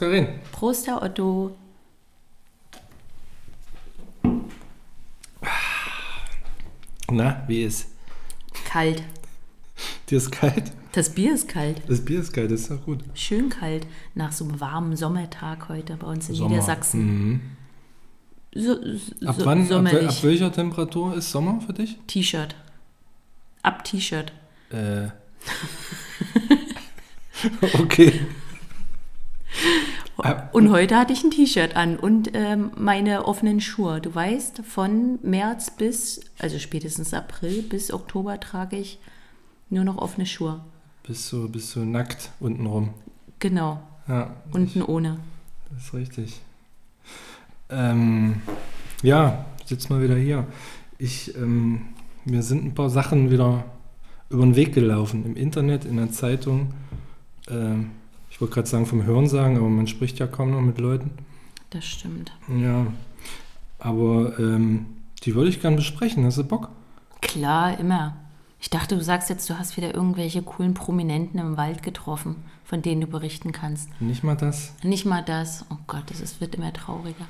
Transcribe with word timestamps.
Karin. 0.00 0.28
Prost, 0.52 0.86
Herr 0.86 1.02
Otto. 1.02 1.54
Na, 7.10 7.44
wie 7.48 7.64
ist? 7.64 7.88
Kalt. 8.64 9.02
Dir 10.08 10.16
ist 10.18 10.30
kalt? 10.30 10.72
Das 10.92 11.10
Bier 11.10 11.34
ist 11.34 11.48
kalt. 11.48 11.82
Das 11.86 12.02
Bier 12.02 12.20
ist 12.20 12.32
kalt, 12.32 12.50
das 12.50 12.62
ist 12.62 12.70
doch 12.70 12.82
gut. 12.82 13.00
Schön 13.14 13.50
kalt. 13.50 13.86
Nach 14.14 14.32
so 14.32 14.44
einem 14.44 14.58
warmen 14.58 14.96
Sommertag 14.96 15.68
heute 15.68 15.96
bei 15.96 16.06
uns 16.06 16.30
in 16.30 16.34
Sommer. 16.34 16.50
Niedersachsen. 16.50 17.00
Mhm. 17.30 17.40
So, 18.54 18.72
Ab 19.26 19.36
so, 19.38 19.44
wann, 19.44 19.62
ab, 19.62 19.64
wel- 19.64 19.66
sommerlich. 19.68 20.08
ab 20.08 20.22
welcher 20.22 20.50
Temperatur 20.50 21.14
ist 21.14 21.30
Sommer 21.30 21.60
für 21.60 21.74
dich? 21.74 21.98
T-Shirt. 22.06 22.56
Ab 23.62 23.84
T-Shirt. 23.84 24.32
Äh. 24.70 25.08
okay. 27.78 28.20
Ab- 30.18 30.54
Und 30.54 30.70
heute 30.70 30.96
hatte 30.96 31.12
ich 31.12 31.24
ein 31.24 31.30
T-Shirt 31.30 31.76
an 31.76 31.96
und 31.96 32.30
ähm, 32.34 32.70
meine 32.76 33.24
offenen 33.26 33.60
Schuhe. 33.60 34.00
Du 34.00 34.14
weißt, 34.14 34.62
von 34.66 35.18
März 35.22 35.70
bis, 35.70 36.20
also 36.38 36.58
spätestens 36.58 37.14
April 37.14 37.62
bis 37.62 37.92
Oktober 37.92 38.38
trage 38.38 38.76
ich 38.76 38.98
nur 39.70 39.84
noch 39.84 39.96
offene 39.98 40.26
Schuhe. 40.26 40.60
Bist 41.06 41.32
du, 41.32 41.48
bist 41.48 41.74
du 41.74 41.80
nackt 41.80 42.30
untenrum? 42.40 42.90
Genau. 43.38 43.80
Ja, 44.08 44.34
Unten 44.52 44.82
ohne. 44.82 45.18
das 45.70 45.84
ist 45.84 45.94
richtig. 45.94 46.40
Ähm, 47.70 48.42
ja, 49.02 49.44
sitz 49.64 49.88
mal 49.88 50.02
wieder 50.02 50.16
hier. 50.16 50.46
Ich, 50.98 51.34
ähm, 51.36 51.82
mir 52.24 52.42
sind 52.42 52.64
ein 52.64 52.74
paar 52.74 52.90
Sachen 52.90 53.30
wieder 53.30 53.64
über 54.28 54.42
den 54.42 54.56
Weg 54.56 54.74
gelaufen. 54.74 55.24
Im 55.24 55.36
Internet, 55.36 55.84
in 55.84 55.96
der 55.96 56.10
Zeitung. 56.10 56.74
Ähm, 57.48 57.92
ich 58.40 58.42
wollte 58.42 58.54
gerade 58.54 58.68
sagen 58.68 58.86
vom 58.86 59.04
Hörensagen, 59.04 59.58
aber 59.58 59.68
man 59.68 59.86
spricht 59.86 60.18
ja 60.18 60.26
kaum 60.26 60.52
noch 60.52 60.62
mit 60.62 60.78
Leuten. 60.78 61.10
Das 61.68 61.84
stimmt. 61.84 62.32
Ja, 62.48 62.86
aber 63.78 64.38
ähm, 64.38 64.86
die 65.24 65.34
würde 65.34 65.50
ich 65.50 65.60
gerne 65.60 65.76
besprechen. 65.76 66.24
Hast 66.24 66.38
du 66.38 66.44
Bock? 66.44 66.70
Klar, 67.20 67.78
immer. 67.78 68.16
Ich 68.58 68.70
dachte, 68.70 68.96
du 68.96 69.04
sagst 69.04 69.28
jetzt, 69.28 69.50
du 69.50 69.58
hast 69.58 69.76
wieder 69.76 69.94
irgendwelche 69.94 70.40
coolen 70.40 70.72
Prominenten 70.72 71.38
im 71.38 71.58
Wald 71.58 71.82
getroffen, 71.82 72.36
von 72.64 72.80
denen 72.80 73.02
du 73.02 73.08
berichten 73.08 73.52
kannst. 73.52 73.90
Nicht 74.00 74.24
mal 74.24 74.36
das. 74.36 74.72
Nicht 74.82 75.04
mal 75.04 75.22
das. 75.22 75.66
Oh 75.68 75.76
Gott, 75.86 76.04
das 76.06 76.22
ist, 76.22 76.40
wird 76.40 76.54
immer 76.54 76.72
trauriger. 76.72 77.26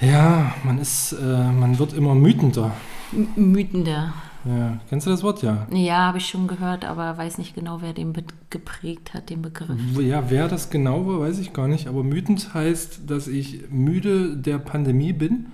Ja, 0.00 0.52
man 0.64 0.78
ist, 0.78 1.12
äh, 1.12 1.50
man 1.52 1.78
wird 1.78 1.92
immer 1.92 2.14
mütender. 2.14 2.72
M 3.12 3.52
Mythender. 3.52 4.12
Ja, 4.44 4.78
kennst 4.88 5.06
du 5.06 5.10
das 5.10 5.24
Wort 5.24 5.42
ja? 5.42 5.66
Ja, 5.72 6.06
habe 6.06 6.18
ich 6.18 6.28
schon 6.28 6.46
gehört, 6.46 6.84
aber 6.84 7.18
weiß 7.18 7.38
nicht 7.38 7.54
genau, 7.54 7.80
wer 7.80 7.92
den 7.92 8.12
geprägt 8.48 9.12
hat, 9.12 9.28
den 9.28 9.42
Begriff. 9.42 9.76
Ja, 9.98 10.30
wer 10.30 10.46
das 10.46 10.70
genau 10.70 11.04
war, 11.06 11.20
weiß 11.20 11.40
ich 11.40 11.52
gar 11.52 11.66
nicht. 11.66 11.88
Aber 11.88 12.04
mütend 12.04 12.54
heißt, 12.54 13.10
dass 13.10 13.26
ich 13.26 13.64
müde 13.70 14.36
der 14.36 14.58
Pandemie 14.58 15.12
bin, 15.12 15.46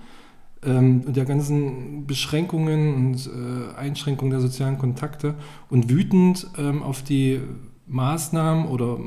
ähm, 0.63 1.11
der 1.11 1.25
ganzen 1.25 2.07
Beschränkungen 2.07 2.95
und 2.95 3.27
äh, 3.27 3.75
Einschränkungen 3.79 4.31
der 4.31 4.41
sozialen 4.41 4.77
Kontakte 4.77 5.37
und 5.71 5.89
wütend 5.89 6.49
ähm, 6.59 6.83
auf 6.83 7.03
die 7.03 7.41
Maßnahmen 7.87 8.67
oder 8.67 8.99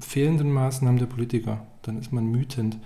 fehlenden 0.00 0.52
Maßnahmen 0.52 0.98
der 0.98 1.06
Politiker. 1.06 1.66
Dann 1.82 1.98
ist 1.98 2.12
man 2.12 2.34
wütend. 2.34 2.78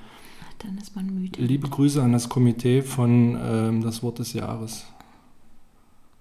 Dann 0.59 0.79
ist 0.79 0.97
man 0.97 1.07
müde. 1.15 1.41
Liebe 1.43 1.69
Grüße 1.69 2.03
an 2.03 2.13
das 2.13 2.29
Komitee 2.29 2.83
von 2.83 3.39
ähm, 3.43 3.83
Das 3.83 4.03
Wort 4.03 4.19
des 4.19 4.33
Jahres. 4.33 4.87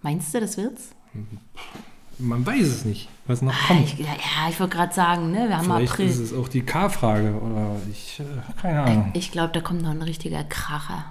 Meinst 0.02 0.34
du, 0.34 0.40
das 0.41 0.58
wird's? 0.58 0.90
Man 2.19 2.46
weiß 2.46 2.68
es 2.68 2.85
nicht, 2.85 3.09
was 3.25 3.41
noch 3.41 3.53
Ah, 3.53 3.68
kommt. 3.69 3.85
ich, 3.85 4.00
ja, 4.00 4.08
ich 4.50 4.59
wollte 4.59 4.75
gerade 4.75 4.94
sagen, 4.94 5.31
ne, 5.31 5.47
wir 5.47 5.58
haben 5.58 5.66
Vielleicht 5.66 5.94
April. 5.94 6.09
ist 6.09 6.19
es 6.19 6.34
auch 6.34 6.47
die 6.47 6.62
K-Frage 6.62 7.34
oder 7.35 7.75
ich, 7.90 8.19
äh, 8.19 8.24
keine 8.62 8.81
Ahnung. 8.81 9.12
Ich 9.13 9.31
glaube, 9.31 9.53
da 9.53 9.62
kommt 9.62 9.81
noch 9.81 9.90
ein 9.91 10.02
richtiger 10.02 10.44
Kracher. 10.44 11.06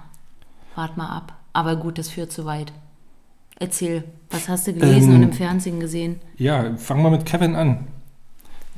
Wart 0.75 0.95
mal 0.97 1.09
ab. 1.09 1.33
Aber 1.53 1.75
gut, 1.75 1.97
das 1.97 2.09
führt 2.09 2.31
zu 2.31 2.45
weit. 2.45 2.71
Erzähl, 3.59 4.03
was 4.29 4.47
hast 4.49 4.67
du 4.67 4.73
gelesen 4.73 5.11
Ähm, 5.11 5.15
und 5.17 5.23
im 5.23 5.33
Fernsehen 5.33 5.79
gesehen? 5.79 6.19
Ja, 6.37 6.75
fangen 6.77 7.03
wir 7.03 7.11
mit 7.11 7.25
Kevin 7.25 7.55
an. 7.55 7.87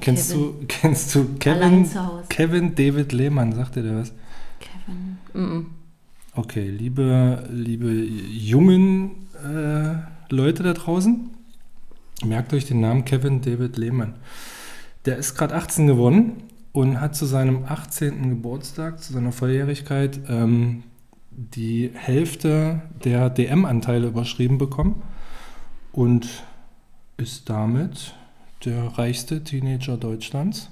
Kennst 0.02 0.32
Kevin. 0.32 0.44
du, 0.60 0.66
kennst 0.68 1.16
du 1.16 1.26
Kevin, 1.40 1.86
zu 1.86 2.06
Hause. 2.06 2.26
Kevin 2.30 2.76
David 2.76 3.14
Lehmann, 3.14 3.54
sagt 3.54 3.76
dir 3.76 3.84
der 3.84 3.98
was? 4.00 4.14
Mm 4.88 5.18
-mm. 5.34 5.66
Okay, 6.34 6.70
liebe, 6.70 7.48
liebe 7.52 7.90
jungen 7.92 9.28
äh, 9.44 9.96
Leute 10.34 10.64
da 10.64 10.74
draußen, 10.74 11.30
merkt 12.26 12.54
euch 12.54 12.66
den 12.66 12.82
Namen 12.82 13.06
Kevin 13.06 13.42
David 13.42 13.78
Lehmann. 13.78 14.16
Der 15.06 15.18
ist 15.18 15.36
gerade 15.36 15.56
18 15.56 15.88
geworden 15.88 16.34
und 16.74 17.00
hat 17.00 17.16
zu 17.16 17.26
seinem 17.26 17.64
18. 17.66 18.30
Geburtstag, 18.30 19.02
zu 19.02 19.14
seiner 19.14 19.32
Volljährigkeit, 19.32 20.20
ähm, 20.28 20.84
die 21.32 21.92
Hälfte 21.94 22.82
der 23.04 23.30
DM-Anteile 23.30 24.08
überschrieben 24.08 24.58
bekommen 24.58 25.02
und 25.94 26.44
ist 27.18 27.50
damit 27.50 28.14
der 28.66 28.98
reichste 28.98 29.44
Teenager 29.44 29.96
Deutschlands. 29.98 30.70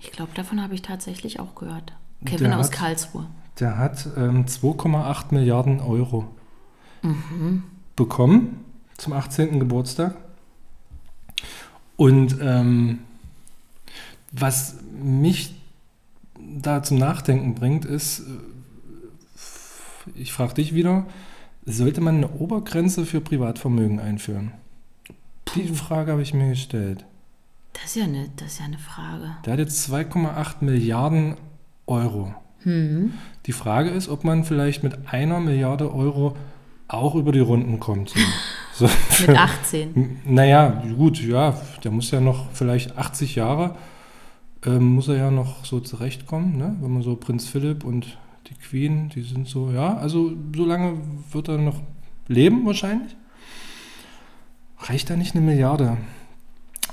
Ich 0.00 0.12
glaube, 0.12 0.32
davon 0.34 0.62
habe 0.62 0.74
ich 0.74 0.82
tatsächlich 0.82 1.40
auch 1.40 1.54
gehört. 1.54 1.92
Der 2.22 2.32
Kevin 2.38 2.52
aus 2.54 2.66
hat- 2.66 2.72
Karlsruhe. 2.72 3.26
Der 3.60 3.78
hat 3.78 4.08
ähm, 4.16 4.46
2,8 4.46 5.32
Milliarden 5.32 5.80
Euro 5.80 6.26
Mhm. 7.02 7.64
bekommen 7.96 8.64
zum 8.96 9.12
18. 9.12 9.60
Geburtstag. 9.60 10.16
Und 11.96 12.38
ähm, 12.40 13.00
was 14.32 14.76
mich 15.02 15.54
da 16.40 16.82
zum 16.82 16.98
Nachdenken 16.98 17.54
bringt, 17.54 17.84
ist, 17.84 18.20
äh, 18.20 18.22
ich 20.14 20.32
frage 20.32 20.54
dich 20.54 20.74
wieder, 20.74 21.06
sollte 21.66 22.00
man 22.00 22.16
eine 22.16 22.30
Obergrenze 22.30 23.04
für 23.06 23.20
Privatvermögen 23.20 24.00
einführen? 24.00 24.52
Die 25.54 25.68
Frage 25.68 26.12
habe 26.12 26.22
ich 26.22 26.34
mir 26.34 26.48
gestellt. 26.48 27.04
Das 27.74 27.84
ist 27.84 27.96
ja 27.96 28.04
eine, 28.04 28.30
das 28.36 28.52
ist 28.54 28.58
ja 28.60 28.64
eine 28.64 28.78
Frage. 28.78 29.36
Der 29.44 29.52
hat 29.52 29.60
jetzt 29.60 29.88
2,8 29.90 30.56
Milliarden 30.64 31.36
Euro. 31.86 32.34
Hm. 32.64 33.14
Die 33.46 33.52
Frage 33.52 33.90
ist, 33.90 34.08
ob 34.08 34.24
man 34.24 34.44
vielleicht 34.44 34.82
mit 34.82 35.08
einer 35.12 35.40
Milliarde 35.40 35.94
Euro 35.94 36.36
auch 36.88 37.14
über 37.14 37.32
die 37.32 37.40
Runden 37.40 37.80
kommt. 37.80 38.14
So, 38.72 38.86
so 39.10 39.26
Mit 39.26 39.38
18. 39.38 40.20
Naja, 40.26 40.82
gut, 40.96 41.22
ja, 41.22 41.58
der 41.82 41.90
muss 41.90 42.10
ja 42.10 42.20
noch 42.20 42.50
vielleicht 42.52 42.98
80 42.98 43.36
Jahre, 43.36 43.76
ähm, 44.64 44.94
muss 44.94 45.08
er 45.08 45.16
ja 45.16 45.30
noch 45.30 45.64
so 45.64 45.80
zurechtkommen, 45.80 46.56
ne? 46.56 46.76
wenn 46.80 46.92
man 46.92 47.02
so 47.02 47.16
Prinz 47.16 47.46
Philipp 47.46 47.84
und 47.84 48.18
die 48.48 48.54
Queen, 48.54 49.08
die 49.10 49.22
sind 49.22 49.48
so, 49.48 49.70
ja, 49.70 49.96
also 49.96 50.32
so 50.54 50.64
lange 50.64 50.98
wird 51.30 51.48
er 51.48 51.58
noch 51.58 51.80
leben 52.28 52.66
wahrscheinlich. 52.66 53.16
Reicht 54.78 55.08
da 55.08 55.16
nicht 55.16 55.34
eine 55.34 55.44
Milliarde? 55.44 55.96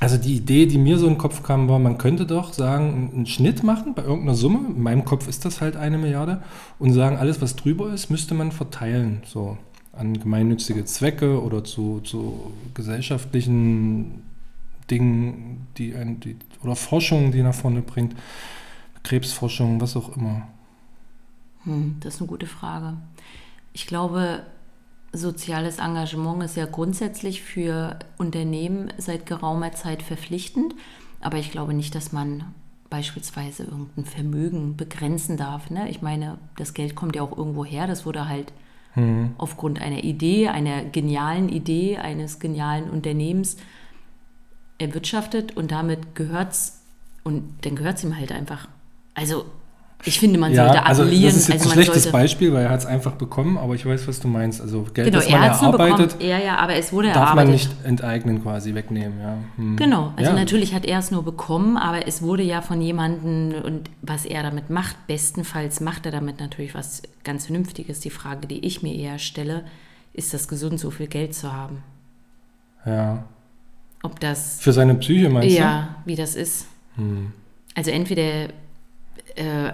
Also 0.02 0.18
die 0.18 0.36
Idee, 0.36 0.66
die 0.66 0.80
mir 0.80 0.98
so 0.98 1.06
in 1.06 1.14
den 1.14 1.20
Kopf 1.20 1.44
kam, 1.44 1.70
war, 1.70 1.78
man 1.78 2.00
könnte 2.00 2.26
doch 2.26 2.54
sagen, 2.54 3.12
einen 3.14 3.28
Schnitt 3.28 3.62
machen 3.62 3.94
bei 3.94 4.02
irgendeiner 4.02 4.34
Summe, 4.34 4.70
in 4.70 4.82
meinem 4.82 5.06
Kopf 5.06 5.28
ist 5.28 5.46
das 5.46 5.62
halt 5.62 5.76
eine 5.76 6.00
Milliarde, 6.00 6.42
und 6.80 6.92
sagen, 6.92 7.18
alles, 7.18 7.40
was 7.40 7.56
drüber 7.56 7.94
ist, 7.94 8.10
müsste 8.10 8.34
man 8.34 8.52
verteilen, 8.52 9.22
so 9.28 9.60
an 9.94 10.20
gemeinnützige 10.20 10.86
Zwecke 10.86 11.40
oder 11.44 11.64
zu, 11.64 12.00
zu 12.00 12.52
gesellschaftlichen 12.74 14.24
Dingen, 14.90 15.68
die, 15.78 15.94
ein, 15.94 16.20
die 16.20 16.36
oder 16.64 16.76
Forschung, 16.76 17.32
die 17.32 17.44
nach 17.44 17.54
vorne 17.54 17.84
bringt, 17.84 18.16
Krebsforschung, 19.04 19.82
was 19.82 19.96
auch 19.96 20.18
immer. 20.18 20.48
Hm, 21.66 21.98
das 22.00 22.16
ist 22.16 22.22
eine 22.22 22.28
gute 22.28 22.48
Frage. 22.48 22.98
Ich 23.72 23.86
glaube, 23.86 24.48
soziales 25.14 25.80
Engagement 25.80 26.44
ist 26.44 26.56
ja 26.56 26.66
grundsätzlich 26.66 27.42
für 27.42 28.00
Unternehmen 28.18 28.94
seit 28.98 29.26
geraumer 29.26 29.74
Zeit 29.74 30.02
verpflichtend. 30.02 30.76
Aber 31.20 31.38
ich 31.38 31.52
glaube 31.52 31.74
nicht, 31.74 31.94
dass 31.96 32.12
man 32.12 32.54
beispielsweise 32.90 33.64
irgendein 33.64 34.06
Vermögen 34.06 34.76
begrenzen 34.78 35.38
darf. 35.38 35.70
Ne? 35.70 35.90
Ich 35.90 36.02
meine, 36.02 36.38
das 36.58 36.74
Geld 36.74 36.96
kommt 36.96 37.16
ja 37.16 37.22
auch 37.22 37.38
irgendwo 37.38 37.64
her. 37.66 37.88
Das 37.88 38.06
wurde 38.06 38.28
halt 38.28 38.52
Hm. 38.94 39.36
aufgrund 39.38 39.82
einer 39.82 40.04
Idee, 40.04 40.50
einer 40.50 40.84
genialen 40.84 41.48
Idee, 41.48 41.98
eines 41.98 42.40
genialen 42.40 42.90
Unternehmens 42.90 43.56
erwirtschaftet 44.80 45.56
und 45.56 45.72
damit 45.72 46.16
gehört's 46.16 46.82
und 47.24 47.54
dann 47.62 47.76
gehört 47.76 47.98
es 47.98 48.04
ihm 48.04 48.18
halt 48.18 48.32
einfach. 48.32 48.68
Also 49.14 49.46
ich 50.04 50.20
finde, 50.20 50.40
man 50.40 50.54
sollte 50.56 50.86
also 50.86 51.04
appellieren. 51.04 51.26
das 51.34 51.36
ist 51.36 51.48
jetzt 51.50 51.60
also 51.62 51.70
ein 51.70 51.74
schlechtes 51.74 52.04
sollte, 52.04 52.18
Beispiel, 52.18 52.54
weil 52.54 52.64
er 52.64 52.70
hat 52.72 52.80
es 52.80 52.86
einfach 52.86 53.12
bekommen, 53.14 53.58
aber 53.58 53.76
ich 53.76 53.86
weiß, 53.86 54.08
was 54.08 54.20
du 54.20 54.28
meinst. 54.28 54.60
Also 54.62 54.84
Geld, 54.94 55.08
Genau, 55.08 55.20
das 55.20 55.30
man 55.30 55.42
er 55.42 55.50
hat 55.50 55.56
es 55.56 55.62
nur 55.62 55.72
bekommen. 55.72 55.90
erarbeitet, 55.92 56.24
Ja, 56.24 56.40
ja, 56.40 56.58
aber 56.58 56.76
es 56.76 56.92
wurde 56.92 57.08
darf 57.10 57.18
erarbeitet. 57.18 57.46
man 57.46 57.52
nicht 57.54 57.70
enteignen 57.86 58.42
quasi, 58.42 58.74
wegnehmen. 58.74 59.20
Ja. 59.20 59.38
Hm. 59.58 59.76
Genau, 59.78 60.14
also 60.16 60.32
ja. 60.32 60.36
natürlich 60.38 60.74
hat 60.74 60.86
er 60.86 61.00
es 61.00 61.12
nur 61.12 61.24
bekommen, 61.24 61.78
aber 61.78 62.08
es 62.08 62.22
wurde 62.22 62.44
ja 62.44 62.62
von 62.62 62.82
jemandem 62.82 63.62
und 63.64 63.90
was 64.02 64.26
er 64.26 64.44
damit 64.44 64.70
macht, 64.70 64.96
bestenfalls 65.08 65.82
macht 65.82 66.06
er 66.06 66.12
damit 66.12 66.40
natürlich 66.40 66.74
was 66.74 67.04
ganz 67.24 67.46
Vernünftiges. 67.46 68.00
Die 68.00 68.10
Frage, 68.10 68.48
die 68.48 68.66
ich 68.66 68.82
mir 68.82 68.96
eher 68.96 69.20
stelle, 69.20 69.66
ist 70.14 70.34
das 70.34 70.48
gesund, 70.48 70.80
so 70.80 70.90
viel 70.92 71.08
Geld 71.08 71.34
zu 71.36 71.54
haben? 71.54 71.84
Ja. 72.86 73.24
Ob 74.04 74.20
das, 74.20 74.60
Für 74.62 74.74
seine 74.74 74.96
Psyche 74.96 75.30
meinst 75.30 75.56
ja, 75.56 75.96
wie 76.06 76.16
das 76.16 76.36
ist. 76.36 76.66
du? 76.96 77.04
Hm. 77.04 77.32
Also 77.76 77.92
entweder 77.92 78.50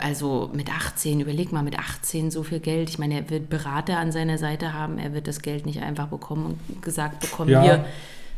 also 0.02 0.50
mit 0.54 0.70
18, 0.72 1.20
überleg 1.22 1.52
mal, 1.52 1.64
mit 1.64 1.78
18 1.80 2.30
so 2.32 2.44
viel 2.44 2.60
Geld. 2.60 2.90
Ich 2.90 3.00
meine, 3.00 3.16
er 3.16 3.30
wird 3.30 3.50
Berater 3.50 3.98
an 3.98 4.12
seiner 4.12 4.38
Seite 4.38 4.74
haben, 4.74 4.98
er 5.00 5.14
wird 5.14 5.28
das 5.28 5.42
Geld 5.42 5.66
nicht 5.66 5.82
einfach 5.82 6.08
bekommen 6.08 6.58
und 6.68 6.82
gesagt 6.82 7.20
bekommen, 7.22 7.50
Ja. 7.50 7.62
hier, 7.64 7.86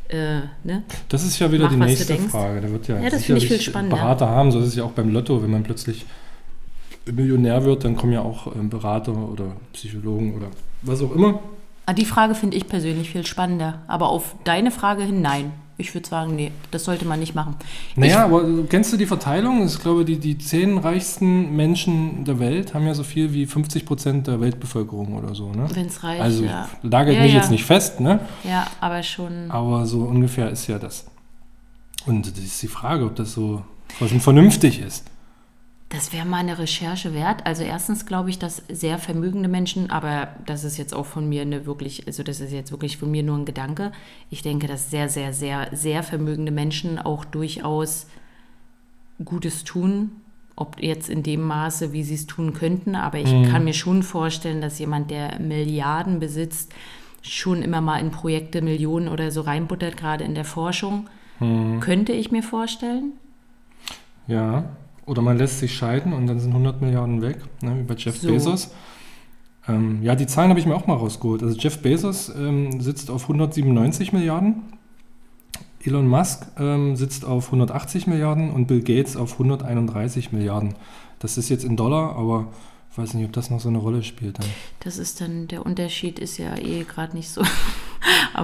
äh, 0.10 0.42
ne? 0.64 0.84
Das 1.10 1.24
ist 1.24 1.38
ja 1.40 1.52
wieder 1.52 1.66
Mach, 1.66 1.72
die 1.72 1.78
nächste. 1.78 2.16
Frage. 2.18 2.62
Da 2.62 2.70
wird 2.72 2.88
ja, 2.88 3.00
Ja, 3.00 3.10
das 3.10 3.24
finde 3.26 3.38
ich 3.38 3.44
sicherlich 3.44 3.64
viel 3.66 3.72
spannender. 3.72 3.98
Berater 3.98 4.30
haben. 4.30 4.52
So 4.52 4.60
ist 4.60 4.68
es 4.68 4.76
ja 4.76 4.84
auch 4.84 4.92
beim 4.92 5.10
Lotto, 5.12 5.44
wenn 5.44 5.52
man 5.52 5.64
plötzlich 5.64 6.06
Millionär 7.12 7.64
wird, 7.64 7.84
dann 7.86 7.96
kommen 7.96 8.14
ja 8.14 8.22
auch 8.22 8.56
ähm, 8.56 8.70
Berater 8.70 9.14
oder 9.16 9.56
Psychologen 9.74 10.36
oder 10.36 10.48
was 10.84 11.02
auch 11.02 11.14
immer. 11.16 11.40
Ah, 11.86 11.94
Die 11.94 12.06
Frage 12.06 12.36
finde 12.36 12.56
ich 12.56 12.68
persönlich 12.68 13.10
viel 13.10 13.26
spannender. 13.26 13.82
Aber 13.88 14.10
auf 14.10 14.36
deine 14.44 14.70
Frage 14.72 15.04
hin, 15.04 15.22
nein. 15.22 15.52
Ich 15.80 15.94
würde 15.96 16.08
sagen, 16.08 16.36
nee, 16.36 16.52
das 16.72 16.84
sollte 16.84 17.06
man 17.06 17.20
nicht 17.20 17.34
machen. 17.36 17.56
Naja, 17.96 18.26
aber 18.26 18.44
kennst 18.70 18.92
du 18.92 18.98
die 18.98 19.06
Verteilung? 19.06 19.66
Ich 19.66 19.80
glaube, 19.80 20.04
die, 20.04 20.18
die 20.20 20.38
zehn 20.38 20.78
reichsten 20.78 21.56
Menschen 21.56 22.26
der 22.26 22.38
Welt 22.40 22.74
haben 22.74 22.86
ja 22.86 22.94
so 22.94 23.04
viel 23.04 23.34
wie 23.34 23.46
50 23.46 23.86
Prozent 23.86 24.28
der 24.28 24.42
Weltbevölkerung 24.42 25.14
oder 25.16 25.34
so. 25.34 25.52
Ne? 25.52 25.68
Wenn 25.74 25.88
es 25.88 26.04
reicht, 26.04 26.22
Also 26.22 26.44
ja. 26.44 26.68
lagert 26.84 27.16
Ja, 27.16 27.22
mich 27.24 27.32
ja. 27.34 27.40
jetzt 27.40 27.50
nicht 27.50 27.64
fest, 27.64 28.02
ne? 28.02 28.20
Ja, 28.44 28.68
aber 28.82 29.02
schon. 29.04 29.50
aber 29.50 29.86
so 29.86 30.02
ungefähr 30.02 30.50
ist 30.50 30.68
ja 30.68 30.78
das. 30.78 31.06
Und 32.06 32.30
das 32.30 32.38
ist 32.38 32.62
die 32.62 32.68
Frage, 32.68 33.06
ob 33.06 33.16
das 33.16 33.34
so 33.34 33.64
vernünftig 34.20 34.82
ist. 34.82 35.06
Das 35.90 36.14
wäre 36.14 36.26
mal 36.26 36.38
eine 36.38 36.60
Recherche 36.60 37.16
wert. 37.16 37.48
Also 37.48 37.64
erstens 37.64 38.06
glaube 38.06 38.30
ich, 38.30 38.38
dass 38.38 38.64
sehr 38.70 39.00
vermögende 39.00 39.50
Menschen, 39.50 39.90
aber 39.90 40.30
das 40.46 40.64
ist 40.64 40.78
jetzt 40.78 40.94
auch 40.94 41.08
von 41.08 41.28
mir 41.28 41.42
eine 41.42 41.66
wirklich, 41.66 42.06
also 42.06 42.22
das 42.22 42.40
ist 42.40 42.52
jetzt 42.52 42.72
wirklich 42.72 42.98
von 42.98 43.10
mir 43.10 43.24
nur 43.24 43.38
ein 43.38 43.46
Gedanke. 43.46 43.92
Ich 44.30 44.44
denke, 44.44 44.68
dass 44.68 44.92
sehr, 44.92 45.10
sehr, 45.10 45.34
sehr, 45.34 45.70
sehr 45.72 46.04
vermögende 46.04 46.52
Menschen 46.52 47.00
auch 47.00 47.26
durchaus 47.26 48.06
Gutes 49.26 49.64
tun. 49.64 50.12
Ob 50.56 50.80
jetzt 50.82 51.10
in 51.10 51.24
dem 51.24 51.42
Maße, 51.42 51.92
wie 51.94 52.04
sie 52.04 52.16
es 52.16 52.28
tun 52.28 52.54
könnten, 52.54 52.94
aber 52.94 53.18
ich 53.18 53.32
kann 53.50 53.64
mir 53.64 53.74
schon 53.74 54.04
vorstellen, 54.04 54.60
dass 54.60 54.78
jemand, 54.78 55.10
der 55.10 55.40
Milliarden 55.40 56.20
besitzt, 56.20 56.74
schon 57.22 57.64
immer 57.64 57.80
mal 57.80 58.00
in 58.00 58.12
Projekte 58.12 58.62
Millionen 58.62 59.08
oder 59.08 59.32
so 59.32 59.40
reinbuttert, 59.40 59.96
gerade 59.96 60.26
in 60.26 60.36
der 60.36 60.44
Forschung. 60.44 61.08
Könnte 61.80 62.12
ich 62.12 62.32
mir 62.32 62.44
vorstellen. 62.44 63.14
Ja. 64.28 64.66
Oder 65.10 65.22
man 65.24 65.38
lässt 65.38 65.60
sich 65.60 65.76
scheiden 65.76 66.14
und 66.14 66.28
dann 66.28 66.40
sind 66.40 66.52
100 66.52 66.82
Milliarden 66.82 67.22
weg, 67.22 67.38
ne, 67.62 67.76
wie 67.80 67.84
bei 67.84 67.96
Jeff 67.96 68.18
So. 68.18 68.28
Bezos. 68.30 68.72
Ähm, 69.68 70.04
ja, 70.04 70.16
die 70.16 70.28
Zahlen 70.28 70.50
habe 70.50 70.60
ich 70.60 70.66
mir 70.66 70.76
auch 70.76 70.88
mal 70.88 70.96
rausgeholt. 70.96 71.42
Also 71.42 71.58
Jeff 71.58 71.80
Bezos 71.80 72.30
ähm, 72.30 72.80
sitzt 72.80 73.10
auf 73.10 73.24
197 73.24 74.14
Milliarden, 74.14 74.62
Elon 75.84 76.08
Musk 76.08 76.48
ähm, 76.60 76.96
sitzt 76.96 77.26
auf 77.26 77.48
180 77.48 78.08
Milliarden 78.08 78.52
und 78.52 78.68
Bill 78.68 78.82
Gates 78.82 79.16
auf 79.16 79.34
131 79.34 80.32
Milliarden. 80.32 80.76
Das 81.20 81.38
ist 81.38 81.50
jetzt 81.50 81.64
in 81.64 81.76
Dollar, 81.76 82.16
aber 82.16 82.48
ich 82.92 82.98
weiß 82.98 83.14
nicht, 83.14 83.26
ob 83.26 83.34
das 83.34 83.50
noch 83.50 83.60
so 83.60 83.70
eine 83.70 83.78
Rolle 83.78 84.04
spielt. 84.04 84.40
Dann. 84.40 84.48
Das 84.82 84.98
ist 84.98 85.22
dann, 85.22 85.48
der 85.48 85.66
Unterschied 85.66 86.20
ist 86.20 86.38
ja 86.38 86.56
eh 86.58 86.84
gerade 86.84 87.16
nicht 87.16 87.30
so. 87.30 87.42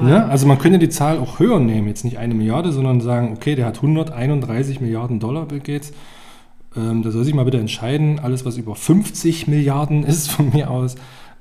Ne? 0.02 0.26
Also 0.26 0.46
man 0.46 0.60
könnte 0.60 0.80
die 0.80 0.90
Zahl 0.90 1.18
auch 1.18 1.40
höher 1.40 1.60
nehmen, 1.60 1.88
jetzt 1.88 2.04
nicht 2.04 2.18
eine 2.18 2.34
Milliarde, 2.34 2.74
sondern 2.74 3.00
sagen, 3.00 3.32
okay, 3.34 3.56
der 3.56 3.66
hat 3.66 3.78
131 3.78 4.82
Milliarden 4.82 5.22
Dollar, 5.22 5.46
Bill 5.46 5.62
Gates. 5.62 5.94
Ähm, 6.78 7.04
da 7.04 7.12
soll 7.12 7.24
sich 7.24 7.34
mal 7.34 7.46
bitte 7.46 7.60
entscheiden, 7.60 8.20
alles 8.20 8.46
was 8.46 8.58
über 8.58 8.76
50 8.76 9.48
Milliarden 9.48 10.04
ist 10.04 10.30
von 10.32 10.50
mir 10.52 10.70
aus, 10.70 10.96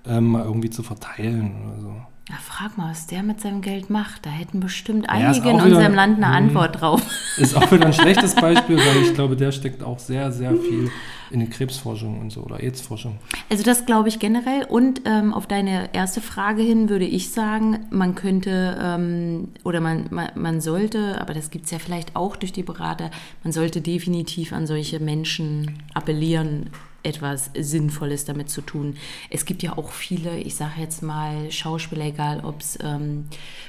ähm, 0.07 0.29
mal 0.29 0.45
irgendwie 0.45 0.71
zu 0.71 0.83
verteilen 0.83 1.53
oder 1.67 1.81
so. 1.81 1.97
Ja, 2.29 2.37
frag 2.43 2.79
mal, 2.79 2.91
was 2.91 3.07
der 3.07 3.23
mit 3.23 3.41
seinem 3.41 3.61
Geld 3.61 3.91
macht. 3.91 4.25
Da 4.25 4.31
hätten 4.31 4.59
bestimmt 4.61 5.05
Ja, 5.07 5.11
einige 5.13 5.51
in 5.51 5.57
auch 5.57 5.65
wieder- 5.67 5.77
unserem 5.77 5.95
Land 5.95 6.17
eine 6.17 6.27
Mhm. 6.29 6.33
Antwort 6.49 6.81
drauf. 6.81 7.03
Ist 7.37 7.55
auch 7.55 7.71
wieder 7.71 7.87
ein 7.87 7.93
schlechtes 7.93 8.35
Beispiel, 8.47 8.77
weil 8.79 9.03
ich 9.03 9.13
glaube, 9.15 9.37
der 9.37 9.53
steckt 9.53 9.83
auch 9.83 9.99
sehr, 9.99 10.33
sehr 10.33 10.53
viel 10.57 10.91
in 11.31 11.41
die 11.41 11.49
Krebsforschung 11.51 12.21
und 12.21 12.31
so 12.31 12.43
oder 12.43 12.61
AIDS-Forschung. 12.63 13.19
Also 13.51 13.63
das 13.65 13.85
glaube 13.87 14.09
ich 14.09 14.21
generell. 14.21 14.65
Und 14.65 15.03
ähm, 15.05 15.35
auf 15.35 15.47
deine 15.47 15.93
erste 15.93 16.21
Frage 16.21 16.63
hin 16.63 16.89
würde 16.89 17.05
ich 17.07 17.31
sagen, 17.33 17.87
man 17.91 18.15
könnte 18.15 18.79
ähm, 18.81 19.49
oder 19.65 19.81
man, 19.81 20.07
man, 20.11 20.29
man 20.35 20.61
sollte, 20.61 21.21
aber 21.21 21.35
das 21.35 21.51
gibt 21.51 21.65
es 21.67 21.73
ja 21.73 21.79
vielleicht 21.79 22.15
auch 22.17 22.37
durch 22.37 22.53
die 22.53 22.63
Berater, 22.63 23.11
man 23.43 23.53
sollte 23.53 23.81
definitiv 23.81 24.53
an 24.53 24.67
solche 24.67 25.01
Menschen 25.01 25.73
appellieren, 25.93 26.71
etwas 27.05 27.51
Sinnvolles 27.57 28.25
damit 28.25 28.51
zu 28.51 28.61
tun. 28.61 28.97
Es 29.31 29.45
gibt 29.45 29.63
ja 29.63 29.79
auch 29.79 29.91
viele, 29.91 30.39
ich 30.39 30.57
sage 30.57 30.81
jetzt 30.81 31.03
mal 31.03 31.51
Schauspieler, 31.53 32.07
egal 32.07 32.41
ob 32.43 32.61
es 32.61 32.79
ähm, 32.83 33.27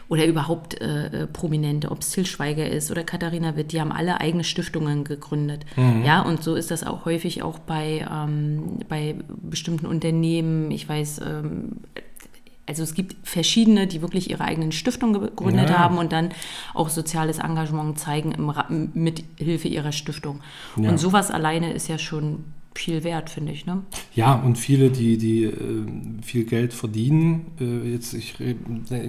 oder 0.10 0.26
überhaupt 0.26 0.80
äh, 0.82 1.24
äh, 1.24 1.28
Prominente, 1.28 1.92
ob 1.92 2.00
es 2.02 2.12
Till 2.12 2.26
Schweiger 2.26 2.68
ist 2.70 2.92
oder 2.92 3.04
Katharina 3.04 3.56
Witt, 3.56 3.72
die 3.72 3.82
haben 3.82 3.92
alle 3.92 4.20
eigene 4.22 4.44
Stiftungen 4.44 5.04
gegründet. 5.04 5.66
Ja, 6.04 6.22
und 6.22 6.44
so 6.44 6.56
ist 6.56 6.72
das 6.72 6.84
auch 6.84 7.06
häufig 7.06 7.44
auch 7.44 7.60
bei, 7.60 8.08
ähm, 8.12 8.80
bei 8.88 9.16
bestimmten 9.28 9.86
Unternehmen. 9.86 10.72
Ich 10.72 10.88
weiß, 10.88 11.22
ähm, 11.26 11.78
also 12.68 12.84
es 12.84 12.94
gibt 12.96 13.16
verschiedene, 13.28 13.86
die 13.88 14.02
wirklich 14.02 14.30
ihre 14.30 14.44
eigenen 14.44 14.72
Stiftungen 14.72 15.22
gegründet 15.22 15.70
Ja. 15.70 15.78
haben 15.80 15.98
und 15.98 16.12
dann 16.12 16.30
auch 16.74 16.90
soziales 16.90 17.38
Engagement 17.40 18.00
zeigen 18.00 18.32
im, 18.32 18.90
mit 18.94 19.24
Hilfe 19.38 19.68
ihrer 19.68 19.92
Stiftung. 19.92 20.42
Ja. 20.78 20.90
Und 20.90 20.98
sowas 20.98 21.30
alleine 21.32 21.74
ist 21.74 21.88
ja 21.90 21.98
schon 21.98 22.44
viel 22.76 23.04
wert, 23.04 23.30
finde 23.30 23.52
ich. 23.54 23.66
Ne? 23.66 23.84
Ja, 24.14 24.34
und 24.36 24.58
viele, 24.58 24.90
die, 24.92 25.18
die 25.18 25.44
äh, 25.46 25.54
viel 26.22 26.44
Geld 26.46 26.74
verdienen, 26.74 27.48
äh, 27.60 27.92
jetzt, 27.92 28.14
ich 28.14 28.40
re- 28.40 28.56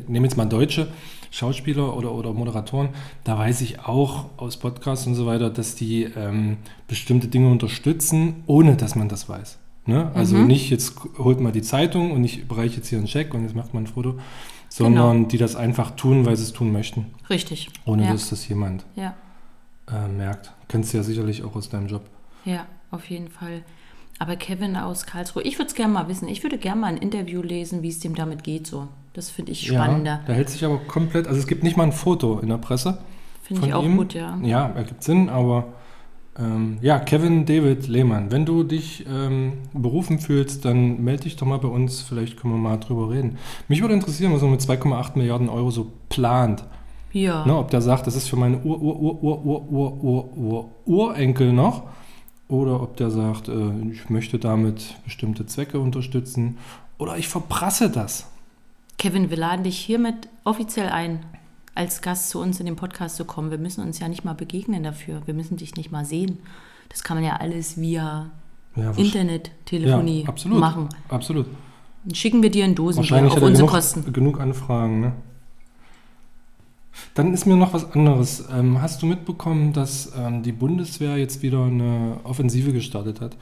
nehme 0.09 0.27
jetzt 0.27 0.37
mal 0.37 0.45
Deutsche, 0.47 0.89
Schauspieler 1.31 1.97
oder, 1.97 2.13
oder 2.13 2.33
Moderatoren, 2.33 2.91
da 3.25 3.37
weiß 3.37 3.61
ich 3.63 3.81
auch 3.81 4.27
aus 4.39 4.57
Podcasts 4.57 5.07
und 5.07 5.15
so 5.17 5.27
weiter, 5.27 5.51
dass 5.51 5.75
die 5.75 6.05
ähm, 6.05 6.59
bestimmte 6.89 7.29
Dinge 7.29 7.51
unterstützen, 7.51 8.43
ohne 8.47 8.77
dass 8.77 8.95
man 8.95 9.09
das 9.09 9.29
weiß. 9.29 9.59
Ne? 9.87 10.11
Also 10.15 10.37
Mhm. 10.37 10.47
nicht, 10.47 10.71
jetzt 10.71 10.95
holt 11.19 11.41
mal 11.41 11.53
die 11.53 11.63
Zeitung 11.63 12.13
und 12.13 12.25
ich 12.25 12.47
bereiche 12.49 12.77
jetzt 12.77 12.89
hier 12.89 12.99
einen 12.99 13.07
Scheck 13.09 13.35
und 13.35 13.43
jetzt 13.43 13.55
macht 13.55 13.75
man 13.75 13.85
ein 13.85 13.87
Foto, 13.89 14.15
sondern 14.69 15.29
die 15.29 15.39
das 15.39 15.57
einfach 15.57 15.93
tun, 15.93 16.25
weil 16.27 16.37
sie 16.37 16.43
es 16.45 16.53
tun 16.53 16.73
möchten, 16.73 17.07
Richtig. 17.31 17.69
ohne 17.85 18.05
ja. 18.05 18.13
dass 18.13 18.31
das 18.31 18.49
jemand 18.49 18.85
ja, 18.95 19.15
äh, 19.91 20.09
merkt. 20.09 20.53
Kennst 20.69 20.93
du 20.93 20.99
ja 20.99 21.03
sicherlich 21.03 21.43
auch 21.45 21.55
aus 21.57 21.69
deinem 21.69 21.87
Job. 21.89 22.03
ja, 22.45 22.67
auf 22.91 23.11
jeden 23.11 23.29
Fall. 23.29 23.63
Aber 24.19 24.37
Kevin 24.37 24.77
aus 24.77 25.05
Karlsruhe, 25.05 25.43
ich 25.43 25.59
würde 25.59 25.69
es 25.69 25.75
gerne 25.75 25.93
mal 25.93 26.09
wissen. 26.09 26.29
Ich 26.29 26.43
würde 26.43 26.59
gerne 26.59 26.81
mal 26.81 26.87
ein 26.87 26.97
Interview 26.97 27.43
lesen, 27.43 27.83
wie 27.83 27.89
es 27.89 28.01
dem 28.01 28.15
damit 28.15 28.45
geht 28.45 28.67
so. 28.67 28.89
Das 29.13 29.31
finde 29.31 29.53
ich 29.53 29.67
spannender. 29.67 30.13
Ja, 30.13 30.21
da 30.27 30.33
hält 30.33 30.49
sich 30.49 30.65
aber 30.65 30.79
komplett, 30.79 31.27
also 31.27 31.39
es 31.39 31.47
gibt 31.47 31.63
nicht 31.63 31.77
mal 31.77 31.85
ein 31.85 31.93
Foto 31.93 32.39
in 32.39 32.49
der 32.49 32.59
Presse. 32.59 32.99
Finde 33.43 33.69
ich 33.69 33.75
auch 33.75 33.85
ihm. 33.85 33.97
gut, 33.97 34.15
ja. 34.15 34.39
Ja, 34.43 34.69
ergibt 34.71 35.03
Sinn, 35.03 35.29
aber 35.29 35.69
ähm, 36.39 36.79
ja, 36.83 36.99
Kevin 36.99 37.47
David 37.47 37.89
Lehmann, 37.89 38.31
wenn 38.31 38.45
du 38.45 38.63
dich 38.63 39.07
ähm, 39.09 39.55
berufen 39.73 40.19
fühlst, 40.19 40.65
dann 40.65 41.03
melde 41.03 41.25
dich 41.25 41.37
doch 41.37 41.47
mal 41.47 41.59
bei 41.59 41.69
uns, 41.69 42.03
vielleicht 42.03 42.39
können 42.39 42.55
wir 42.55 42.59
mal 42.59 42.79
drüber 42.79 43.11
reden. 43.11 43.39
Mich 43.69 43.81
würde 43.81 43.95
interessieren, 43.95 44.35
was 44.35 44.43
man 44.43 44.51
mit 44.51 44.61
2,8 44.61 45.17
Milliarden 45.17 45.49
Euro 45.49 45.71
so 45.71 45.93
plant. 46.09 46.65
Ja. 47.13 47.47
Ne, 47.47 47.57
ob 47.57 47.71
der 47.71 47.81
sagt, 47.81 48.07
das 48.07 48.17
ist 48.17 48.29
für 48.29 48.37
meine 48.37 48.63
Ur-Ur-Ur-Ur-Ur-Ur-Ur-Urenkel 48.63 51.53
noch 51.53 51.85
oder 52.49 52.81
ob 52.81 52.97
der 52.97 53.11
sagt, 53.11 53.49
äh, 53.49 53.73
ich 53.93 54.09
möchte 54.09 54.39
damit 54.39 54.95
bestimmte 55.05 55.47
Zwecke 55.47 55.81
unterstützen. 55.81 56.59
Oder 56.99 57.17
ich 57.19 57.29
verprasse 57.29 57.91
das. 57.91 58.27
Kevin, 58.99 59.31
wir 59.31 59.37
laden 59.37 59.65
dich 59.65 59.77
hiermit 59.79 60.29
offiziell 60.45 60.89
ein, 60.89 61.25
als 61.75 62.01
Gast 62.03 62.31
zu 62.31 62.41
uns 62.41 62.61
in 62.61 62.67
den 62.67 62.77
Podcast 62.77 63.17
zu 63.17 63.25
kommen. 63.25 63.51
Wir 63.51 63.59
müssen 63.59 63.83
uns 63.83 63.99
ja 63.99 64.09
nicht 64.09 64.25
mal 64.25 64.35
begegnen 64.35 64.83
dafür. 64.83 65.23
Wir 65.27 65.35
müssen 65.35 65.57
dich 65.57 65.75
nicht 65.77 65.91
mal 65.93 66.05
sehen. 66.05 66.39
Das 66.89 67.03
kann 67.03 67.17
man 67.17 67.25
ja 67.25 67.37
alles 67.37 67.79
via 67.81 68.31
Ja, 68.77 68.91
wahrsch- 68.93 68.99
Internettelefonie 68.99 70.23
ja, 70.23 70.29
absolut, 70.29 70.59
machen. 70.61 70.89
Absolut. 71.09 71.47
Dann 72.05 72.15
schicken 72.15 72.43
wir 72.43 72.51
dir 72.51 72.67
Dosenbier 72.75 73.11
Wahrscheinlich 73.11 73.33
auf 73.35 73.41
er 73.43 73.47
unsere 73.49 73.67
genug, 73.67 73.75
Kosten. 73.75 74.13
genug 74.13 74.41
Anfragen. 74.41 75.01
Ne? 75.01 75.13
Dann 77.15 77.33
ist 77.33 77.47
mir 77.47 77.57
noch 77.57 77.73
was 77.73 77.93
anderes. 77.93 78.45
Ähm, 78.53 78.81
hast 78.83 79.03
du 79.03 79.07
mitbekommen, 79.07 79.73
dass 79.73 80.13
ähm, 80.17 80.43
die 80.43 80.53
Bundeswehr 80.53 81.17
jetzt 81.17 81.43
wieder 81.43 81.65
eine 81.65 82.19
Offensive 82.25 82.73
gestartet 82.73 83.21
hat? 83.21 83.37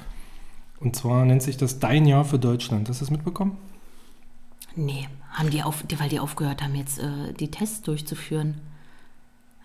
Und 0.81 0.97
zwar 0.97 1.25
nennt 1.25 1.43
sich 1.43 1.57
das 1.57 1.79
Dein 1.79 2.07
Jahr 2.07 2.25
für 2.25 2.39
Deutschland. 2.39 2.89
Hast 2.89 3.01
du 3.01 3.05
das 3.05 3.11
mitbekommen? 3.11 3.57
Nee, 4.77 5.09
haben 5.33 5.51
die 5.51 5.63
auf, 5.63 5.85
weil 5.99 6.09
die 6.09 6.21
aufgehört 6.21 6.63
haben, 6.63 6.75
jetzt 6.75 6.99
äh, 6.99 7.33
die 7.39 7.51
Tests 7.51 7.83
durchzuführen. 7.83 8.61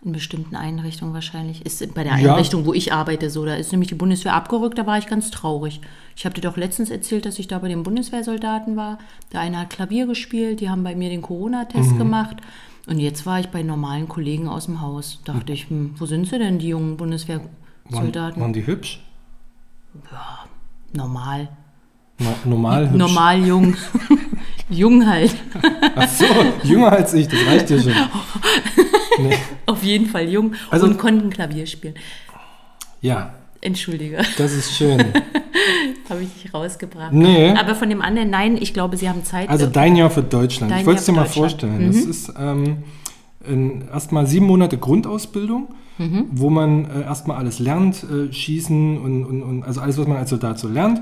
In 0.02 0.14
bestimmten 0.14 0.56
Einrichtungen 0.56 1.14
wahrscheinlich. 1.14 1.66
Ist 1.66 1.94
bei 1.94 2.06
der 2.06 2.18
Ja. 2.18 2.32
Einrichtung, 2.34 2.66
wo 2.66 2.74
ich 2.74 2.94
arbeite, 2.94 3.30
so. 3.30 3.44
Da 3.44 3.56
ist 3.56 3.72
nämlich 3.74 3.90
die 3.90 3.96
Bundeswehr 3.96 4.34
abgerückt, 4.34 4.78
da 4.78 4.88
war 4.88 4.98
ich 4.98 5.08
ganz 5.08 5.30
traurig. 5.30 5.82
Ich 6.16 6.26
habe 6.26 6.34
dir 6.36 6.42
doch 6.42 6.56
letztens 6.56 6.90
erzählt, 6.90 7.26
dass 7.26 7.38
ich 7.38 7.48
da 7.50 7.60
bei 7.60 7.68
den 7.68 7.84
Bundeswehrsoldaten 7.84 8.78
war. 8.78 8.98
Der 9.34 9.42
eine 9.42 9.60
hat 9.60 9.72
Klavier 9.72 10.08
gespielt, 10.08 10.62
die 10.62 10.70
haben 10.70 10.84
bei 10.86 10.96
mir 10.96 11.10
den 11.10 11.22
Corona-Test 11.22 11.98
gemacht. 11.98 12.38
Und 12.88 13.00
jetzt 13.00 13.26
war 13.26 13.40
ich 13.40 13.48
bei 13.50 13.62
normalen 13.64 14.08
Kollegen 14.08 14.48
aus 14.48 14.66
dem 14.66 14.82
Haus. 14.82 15.20
Dachte 15.26 15.54
ich, 15.54 15.70
hm, 15.70 15.94
wo 15.98 16.06
sind 16.06 16.26
sie 16.28 16.40
denn, 16.40 16.60
die 16.60 16.70
jungen 16.70 16.92
Waren, 16.92 16.98
Bundeswehrsoldaten? 16.98 18.42
waren 18.42 18.54
die 18.54 18.66
hübsch? 18.66 19.02
Normal. 20.94 21.50
No, 22.18 22.34
normal 22.46 22.86
hübsch? 22.90 22.98
Normal 22.98 23.46
jung. 23.46 23.76
jung 24.70 25.08
halt. 25.08 25.36
Ach 25.96 26.08
so, 26.08 26.26
jünger 26.64 26.92
als 26.92 27.14
ich, 27.14 27.28
das 27.28 27.46
reicht 27.46 27.70
dir 27.70 27.82
schon. 27.82 27.94
Nee. 29.22 29.36
Auf 29.66 29.84
jeden 29.84 30.06
Fall 30.06 30.30
jung 30.30 30.54
Also- 30.70 30.86
und 30.86 30.98
konnten 30.98 31.30
Klavier 31.30 31.66
spielen. 31.66 31.96
Ja, 33.02 33.34
Entschuldige, 33.60 34.22
Das 34.38 34.54
ist 34.54 34.74
schön. 34.74 34.98
habe 36.10 36.24
ich 36.24 36.30
dich 36.34 36.54
rausgebracht. 36.54 37.14
Nee. 37.14 37.52
Aber 37.52 37.76
von 37.76 37.90
dem 37.90 38.02
anderen, 38.02 38.30
nein, 38.30 38.58
ich 38.58 38.74
glaube, 38.74 38.98
sie 38.98 39.10
haben 39.10 39.24
Zeit. 39.24 39.50
Also 39.50 39.68
dein 39.68 39.96
Jahr 39.96 40.10
für 40.10 40.24
Deutschland. 40.24 40.72
Dein 40.72 40.82
ich 40.82 40.86
wollte 40.86 41.00
es 41.00 41.06
dir 41.06 41.14
mal 41.14 41.26
vorstellen. 41.26 41.88
Das 41.88 41.98
ist 41.98 42.34
ähm, 42.38 42.84
erstmal 43.92 44.28
sieben 44.28 44.46
Monate 44.46 44.78
Grundausbildung, 44.78 45.70
wo 46.32 46.50
man 46.50 46.86
äh, 46.86 47.02
erstmal 47.02 47.38
alles 47.38 47.60
lernt, 47.60 48.04
äh, 48.04 48.32
schießen 48.32 48.98
und, 48.98 49.26
und, 49.26 49.44
und 49.44 49.64
also 49.64 49.82
alles, 49.82 49.98
was 49.98 50.08
man 50.08 50.18
als 50.18 50.30
Soldat 50.30 50.58
so 50.58 50.68
lernt. 50.68 51.02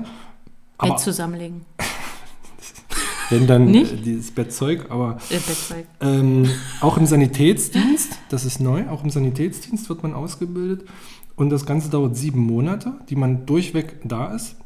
Aber 0.76 0.92
Bett 0.92 1.00
zusammenlegen. 1.00 1.62
wenn 3.30 3.46
dann 3.46 3.66
Nicht? 3.66 3.92
äh, 3.92 3.96
dieses 3.96 4.30
Bettzeug, 4.30 4.86
aber 4.90 5.18
Äh, 5.30 5.34
Bettzeug. 5.34 5.86
ähm, 6.00 6.48
auch 6.80 6.96
im 6.96 7.06
Sanitätsdienst, 7.06 8.18
das 8.28 8.44
ist 8.44 8.60
neu, 8.60 8.88
auch 8.88 9.04
im 9.04 9.10
Sanitätsdienst 9.10 9.88
wird 9.88 10.02
man 10.02 10.14
ausgebildet. 10.14 10.88
Und 11.36 11.50
das 11.50 11.66
Ganze 11.66 11.88
dauert 11.88 12.16
sieben 12.16 12.40
Monate, 12.40 12.94
die 13.08 13.16
man 13.16 13.46
durchweg 13.46 14.00
da 14.02 14.34
ist. 14.34 14.56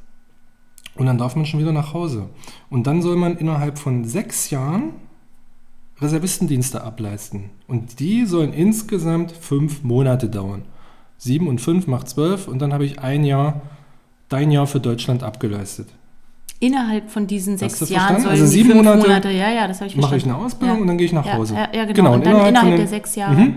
Und 0.95 1.07
dann 1.07 1.17
darf 1.19 1.37
man 1.37 1.47
schon 1.47 1.61
wieder 1.61 1.73
nach 1.73 1.95
Hause. 1.95 2.29
Und 2.71 2.87
dann 2.87 3.01
soll 3.03 3.17
man 3.17 3.37
innerhalb 3.37 3.79
von 3.79 4.05
sechs 4.05 4.51
Jahren 4.51 4.91
Reservistendienste 6.01 6.83
ableisten. 6.83 7.51
Und 7.69 8.01
die 8.01 8.27
sollen 8.27 8.53
insgesamt 8.53 9.33
fünf 9.33 9.83
Monate 9.85 10.29
dauern. 10.29 10.63
Sieben 11.17 11.47
und 11.49 11.61
fünf 11.61 11.87
macht 11.87 12.09
zwölf. 12.09 12.49
Und 12.49 12.61
dann 12.61 12.73
habe 12.73 12.85
ich 12.85 12.99
ein 12.99 13.25
Jahr, 13.25 13.63
dein 14.29 14.51
Jahr 14.51 14.67
für 14.67 14.81
Deutschland 14.81 15.23
abgeleistet. 15.23 15.89
Innerhalb 16.59 17.11
von 17.11 17.27
diesen 17.27 17.57
sechs 17.59 17.79
du 17.79 17.87
Jahren 17.87 18.01
verstanden? 18.01 18.23
sollen 18.23 18.33
Also 18.41 18.47
sieben 18.47 18.75
Monate 18.75 18.99
Monate, 18.99 19.31
ja, 19.31 19.51
ja, 19.51 19.67
das 19.69 19.81
habe 19.81 19.89
ich 19.89 19.97
Mache 19.97 20.17
ich 20.17 20.23
verstanden. 20.23 20.37
eine 20.37 20.47
Ausbildung 20.47 20.77
Ja. 20.77 20.81
und 20.83 20.87
dann 20.89 20.99
gehe 20.99 21.07
ich 21.07 21.13
nach 21.13 21.27
Ja, 21.27 21.33
Hause. 21.35 21.55
ja, 21.55 21.69
ja, 21.75 21.85
genau. 21.87 22.15
Und 22.15 22.25
dann 22.27 22.37
von 22.37 22.47
innerhalb 22.49 22.71
den- 22.71 22.77
der 22.79 22.87
sechs 22.89 23.15
Jahre. 23.17 23.35
Mhm. 23.41 23.55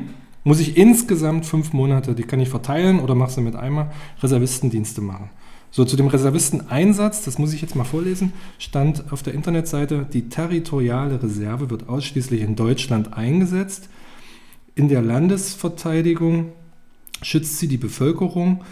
muss 0.48 0.60
ich 0.60 0.78
insgesamt 0.78 1.46
fünf 1.48 1.74
Monate, 1.74 2.14
die 2.14 2.22
kann 2.24 2.40
ich 2.40 2.50
verteilen 2.50 3.00
oder 3.00 3.16
mache 3.16 3.32
sie 3.32 3.42
mit 3.42 3.56
einmal, 3.56 3.92
Reservistendienste 4.22 5.02
machen. 5.02 5.30
So, 5.76 5.84
zu 5.84 5.98
dem 5.98 6.08
Reservisteneinsatz, 6.08 7.26
das 7.26 7.38
muss 7.38 7.52
ich 7.52 7.62
jetzt 7.62 7.76
mal 7.76 7.84
vorlesen, 7.84 8.32
stand 8.60 9.12
auf 9.12 9.24
der 9.24 9.34
Internetseite, 9.34 10.08
die 10.14 10.30
territoriale 10.30 11.22
Reserve 11.22 11.70
wird 11.70 11.90
ausschließlich 11.90 12.40
in 12.40 12.56
Deutschland 12.56 13.12
eingesetzt. 13.12 13.90
In 14.76 14.88
der 14.88 15.02
Landesverteidigung 15.02 16.54
schützt 17.22 17.60
sie 17.60 17.68
die 17.68 17.76
Bevölkerung 17.76 18.64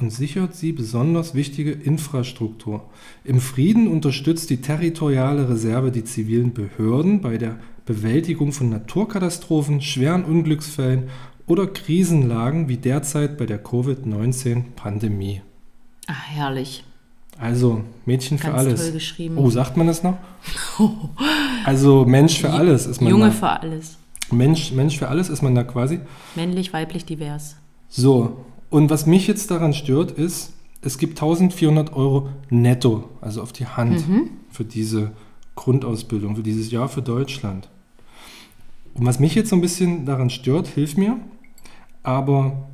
und 0.00 0.14
sichert 0.14 0.54
sie 0.54 0.72
besonders 0.72 1.34
wichtige 1.34 1.72
Infrastruktur. 1.72 2.88
Im 3.24 3.38
Frieden 3.38 3.86
unterstützt 3.86 4.48
die 4.48 4.62
territoriale 4.62 5.50
Reserve 5.50 5.92
die 5.92 6.04
zivilen 6.04 6.54
Behörden 6.54 7.20
bei 7.20 7.36
der 7.36 7.58
Bewältigung 7.84 8.52
von 8.52 8.70
Naturkatastrophen, 8.70 9.82
schweren 9.82 10.24
Unglücksfällen 10.24 11.10
oder 11.46 11.66
Krisenlagen 11.66 12.70
wie 12.70 12.78
derzeit 12.78 13.36
bei 13.36 13.44
der 13.44 13.62
Covid-19-Pandemie. 13.62 15.42
Herrlich. 16.34 16.84
Also 17.38 17.82
Mädchen 18.06 18.38
für 18.38 18.48
Ganz 18.48 18.62
toll 18.62 18.66
alles. 18.70 18.92
geschrieben. 18.92 19.38
Oh, 19.38 19.50
sagt 19.50 19.76
man 19.76 19.86
das 19.86 20.02
noch? 20.02 20.16
Also 21.64 22.04
Mensch 22.04 22.38
für 22.40 22.50
alles 22.50 22.86
ist 22.86 23.00
man 23.00 23.10
Junge 23.10 23.26
da. 23.26 23.30
für 23.32 23.48
alles. 23.48 23.96
Mensch, 24.30 24.72
Mensch 24.72 24.98
für 24.98 25.08
alles 25.08 25.28
ist 25.30 25.42
man 25.42 25.54
da 25.54 25.64
quasi. 25.64 26.00
Männlich, 26.34 26.72
weiblich, 26.72 27.04
divers. 27.06 27.56
So, 27.88 28.44
und 28.70 28.90
was 28.90 29.06
mich 29.06 29.26
jetzt 29.26 29.50
daran 29.50 29.72
stört, 29.72 30.10
ist, 30.10 30.52
es 30.82 30.98
gibt 30.98 31.18
1400 31.18 31.94
Euro 31.94 32.28
netto, 32.50 33.08
also 33.22 33.40
auf 33.42 33.52
die 33.52 33.66
Hand, 33.66 34.06
Mhm. 34.08 34.30
für 34.50 34.64
diese 34.64 35.12
Grundausbildung, 35.56 36.36
für 36.36 36.42
dieses 36.42 36.70
Jahr 36.70 36.88
für 36.88 37.00
Deutschland. 37.02 37.68
Und 38.94 39.06
was 39.06 39.18
mich 39.20 39.34
jetzt 39.34 39.48
so 39.50 39.56
ein 39.56 39.62
bisschen 39.62 40.04
daran 40.04 40.28
stört, 40.30 40.66
hilf 40.68 40.96
mir, 40.96 41.16
aber 42.02 42.68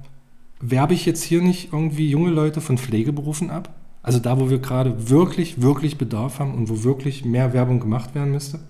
werbe 0.60 0.94
ich 0.94 1.06
jetzt 1.06 1.22
hier 1.22 1.42
nicht 1.42 1.72
irgendwie 1.72 2.08
junge 2.08 2.30
Leute 2.30 2.60
von 2.60 2.78
Pflegeberufen 2.78 3.50
ab? 3.50 3.74
Also 4.02 4.18
da, 4.18 4.40
wo 4.40 4.48
wir 4.48 4.58
gerade 4.58 5.10
wirklich, 5.10 5.60
wirklich 5.60 5.98
Bedarf 5.98 6.38
haben 6.38 6.54
und 6.54 6.68
wo 6.68 6.84
wirklich 6.84 7.24
mehr 7.24 7.52
Werbung 7.52 7.80
gemacht 7.80 8.14
werden 8.14 8.32
müsste? 8.32 8.60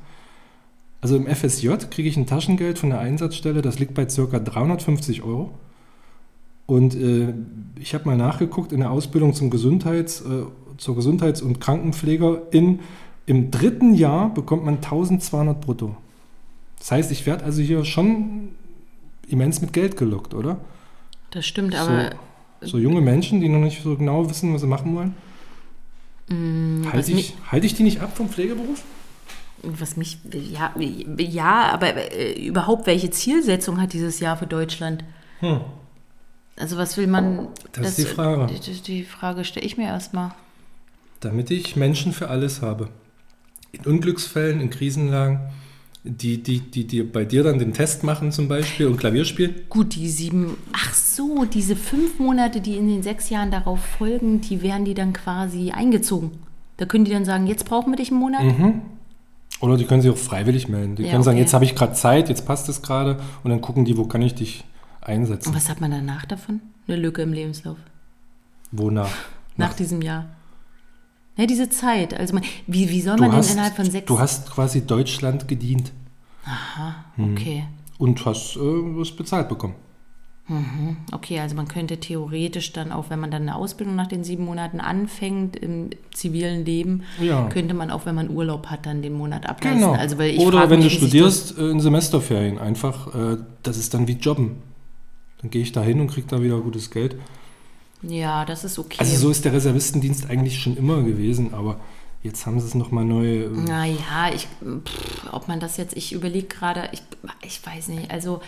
Also 1.00 1.16
im 1.16 1.26
FSJ 1.26 1.68
kriege 1.90 2.08
ich 2.08 2.16
ein 2.16 2.26
Taschengeld 2.26 2.78
von 2.78 2.90
der 2.90 2.98
Einsatzstelle, 2.98 3.62
das 3.62 3.78
liegt 3.78 3.94
bei 3.94 4.04
ca. 4.04 4.38
350 4.38 5.22
Euro. 5.22 5.50
Und 6.66 6.94
äh, 6.94 7.34
ich 7.80 7.94
habe 7.94 8.04
mal 8.04 8.16
nachgeguckt 8.16 8.72
in 8.72 8.80
der 8.80 8.90
Ausbildung 8.90 9.34
zum 9.34 9.50
Gesundheits, 9.50 10.20
äh, 10.20 10.44
zur 10.76 10.94
Gesundheits- 10.94 11.42
und 11.42 11.60
Krankenpflegerin. 11.60 12.80
Im 13.26 13.50
dritten 13.50 13.94
Jahr 13.94 14.32
bekommt 14.32 14.64
man 14.64 14.76
1200 14.76 15.60
brutto. 15.60 15.96
Das 16.78 16.92
heißt, 16.92 17.10
ich 17.12 17.26
werde 17.26 17.44
also 17.44 17.60
hier 17.62 17.84
schon 17.84 18.50
immens 19.28 19.60
mit 19.60 19.72
Geld 19.72 19.96
gelockt, 19.96 20.34
oder? 20.34 20.58
Das 21.30 21.46
stimmt, 21.46 21.74
So- 21.74 21.80
aber 21.80 22.10
So 22.62 22.78
junge 22.78 23.00
Menschen, 23.00 23.40
die 23.40 23.48
noch 23.48 23.60
nicht 23.60 23.82
so 23.82 23.96
genau 23.96 24.28
wissen, 24.28 24.52
was 24.52 24.60
sie 24.60 24.66
machen 24.66 24.94
wollen. 24.94 25.14
Halte 26.92 27.12
mich, 27.12 27.30
ich, 27.30 27.50
halte 27.50 27.66
ich 27.66 27.74
die 27.74 27.82
nicht 27.82 28.00
ab 28.00 28.16
vom 28.16 28.28
Pflegeberuf? 28.28 28.82
was 29.62 29.96
mich, 29.96 30.18
ja, 30.32 30.72
ja, 31.18 31.70
aber 31.72 31.94
äh, 32.14 32.46
überhaupt, 32.46 32.86
welche 32.86 33.10
Zielsetzung 33.10 33.80
hat 33.80 33.92
dieses 33.92 34.20
Jahr 34.20 34.36
für 34.36 34.46
Deutschland? 34.46 35.04
Hm. 35.40 35.60
Also 36.56 36.76
was 36.76 36.96
will 36.96 37.06
man? 37.06 37.48
Das 37.72 37.88
ist 37.88 37.98
die 37.98 38.04
Frage. 38.14 38.46
Die, 38.52 38.80
die 38.82 39.04
Frage 39.04 39.44
stelle 39.44 39.66
ich 39.66 39.76
mir 39.76 39.86
erstmal. 39.88 40.32
Damit 41.20 41.50
ich 41.50 41.76
Menschen 41.76 42.12
für 42.12 42.28
alles 42.28 42.62
habe. 42.62 42.88
In 43.72 43.84
Unglücksfällen, 43.84 44.60
in 44.60 44.70
Krisenlagen, 44.70 45.40
die, 46.02 46.42
die, 46.42 46.60
die, 46.60 46.86
die 46.86 47.02
bei 47.02 47.24
dir 47.24 47.42
dann 47.42 47.58
den 47.58 47.74
Test 47.74 48.04
machen 48.04 48.32
zum 48.32 48.48
Beispiel 48.48 48.86
und 48.86 48.96
Klavier 48.96 49.24
spielen. 49.24 49.54
Gut, 49.68 49.94
die 49.94 50.08
sieben, 50.08 50.56
ach 50.72 50.94
so, 50.94 51.44
diese 51.44 51.76
fünf 51.76 52.18
Monate, 52.18 52.60
die 52.60 52.76
in 52.76 52.88
den 52.88 53.02
sechs 53.02 53.28
Jahren 53.28 53.50
darauf 53.50 53.80
folgen, 53.80 54.40
die 54.40 54.62
werden 54.62 54.84
die 54.84 54.94
dann 54.94 55.12
quasi 55.12 55.72
eingezogen. 55.72 56.32
Da 56.78 56.86
können 56.86 57.04
die 57.04 57.12
dann 57.12 57.26
sagen, 57.26 57.46
jetzt 57.46 57.66
brauchen 57.66 57.92
wir 57.92 57.96
dich 57.96 58.10
einen 58.10 58.20
Monat. 58.20 58.42
Mhm. 58.42 58.80
Oder 59.60 59.76
die 59.76 59.84
können 59.84 60.00
sich 60.00 60.10
auch 60.10 60.16
freiwillig 60.16 60.68
melden. 60.68 60.96
Die 60.96 61.02
Ja, 61.02 61.10
können 61.10 61.22
sagen, 61.22 61.36
okay. 61.36 61.42
jetzt 61.42 61.52
habe 61.52 61.66
ich 61.66 61.74
gerade 61.74 61.92
Zeit, 61.92 62.30
jetzt 62.30 62.46
passt 62.46 62.70
es 62.70 62.80
gerade 62.80 63.20
und 63.44 63.50
dann 63.50 63.60
gucken 63.60 63.84
die, 63.84 63.98
wo 63.98 64.04
kann 64.04 64.22
ich 64.22 64.34
dich 64.34 64.64
einsetzen. 65.02 65.50
Und 65.50 65.56
was 65.56 65.68
hat 65.68 65.82
man 65.82 65.90
danach 65.90 66.24
davon? 66.24 66.60
Eine 66.88 66.96
Lücke 66.96 67.20
im 67.20 67.34
Lebenslauf. 67.34 67.76
Wonach? 68.72 69.10
Nach 69.58 69.74
diesem 69.74 70.00
Jahr. 70.00 70.30
Ja, 71.40 71.46
diese 71.46 71.68
Zeit. 71.70 72.12
Also 72.14 72.34
man, 72.34 72.44
wie, 72.66 72.90
wie 72.90 73.00
soll 73.00 73.16
Du 73.16 73.22
man 73.22 73.32
hast, 73.32 73.48
denn 73.48 73.56
innerhalb 73.56 73.74
von 73.76 73.90
sechs 73.90 74.06
du 74.06 74.18
hast 74.18 74.50
quasi 74.50 74.86
Deutschland 74.86 75.48
gedient 75.48 75.90
Aha, 76.44 76.94
Mhm. 77.16 77.32
okay. 77.32 77.64
und 77.98 78.24
hast 78.26 78.56
äh, 78.56 78.60
was 78.60 79.10
bezahlt 79.12 79.48
bekommen. 79.48 79.74
Okay, 81.12 81.38
also 81.38 81.54
man 81.54 81.68
könnte 81.68 81.98
theoretisch 81.98 82.72
dann 82.72 82.90
auch, 82.90 83.08
wenn 83.08 83.20
man 83.20 83.30
dann 83.30 83.42
eine 83.42 83.54
Ausbildung 83.54 83.94
nach 83.94 84.08
den 84.08 84.24
sieben 84.24 84.44
Monaten 84.44 84.80
anfängt 84.80 85.54
im 85.54 85.90
zivilen 86.12 86.64
Leben, 86.64 87.04
Ja. 87.20 87.46
könnte 87.48 87.72
man 87.72 87.92
auch, 87.92 88.04
wenn 88.04 88.16
man 88.16 88.28
Urlaub 88.30 88.66
hat, 88.66 88.84
dann 88.84 89.00
den 89.00 89.12
Monat 89.12 89.48
ableisten. 89.48 89.80
Genau. 89.80 89.92
Also, 89.92 90.16
Oder 90.16 90.68
wenn 90.68 90.80
mich, 90.80 90.88
du 90.88 90.96
studierst 91.06 91.56
äh, 91.56 91.70
in 91.70 91.78
Semesterferien, 91.78 92.58
einfach, 92.58 93.14
äh, 93.14 93.36
das 93.62 93.76
ist 93.78 93.94
dann 93.94 94.08
wie 94.08 94.14
Jobben. 94.14 94.56
Dann 95.40 95.50
gehe 95.50 95.62
ich 95.62 95.70
da 95.70 95.82
hin 95.82 96.00
und 96.00 96.08
kriege 96.08 96.26
da 96.26 96.42
wieder 96.42 96.58
gutes 96.60 96.90
Geld. 96.90 97.14
Ja, 98.02 98.44
das 98.44 98.64
ist 98.64 98.78
okay. 98.78 98.96
Also 98.98 99.16
so 99.16 99.30
ist 99.30 99.44
der 99.44 99.52
Reservistendienst 99.52 100.28
eigentlich 100.30 100.58
schon 100.60 100.76
immer 100.76 101.02
gewesen, 101.02 101.52
aber 101.54 101.78
jetzt 102.22 102.46
haben 102.46 102.58
sie 102.60 102.66
es 102.66 102.74
nochmal 102.74 103.04
neu. 103.04 103.44
Äh, 103.44 103.48
Naja, 103.48 104.30
ich, 104.34 104.46
pff, 104.62 105.32
ob 105.32 105.48
man 105.48 105.60
das 105.60 105.76
jetzt, 105.76 105.96
ich 105.96 106.12
überlege 106.12 106.46
gerade, 106.46 106.88
ich, 106.92 107.02
ich 107.42 107.64
weiß 107.64 107.88
nicht. 107.88 108.10
Also 108.10 108.40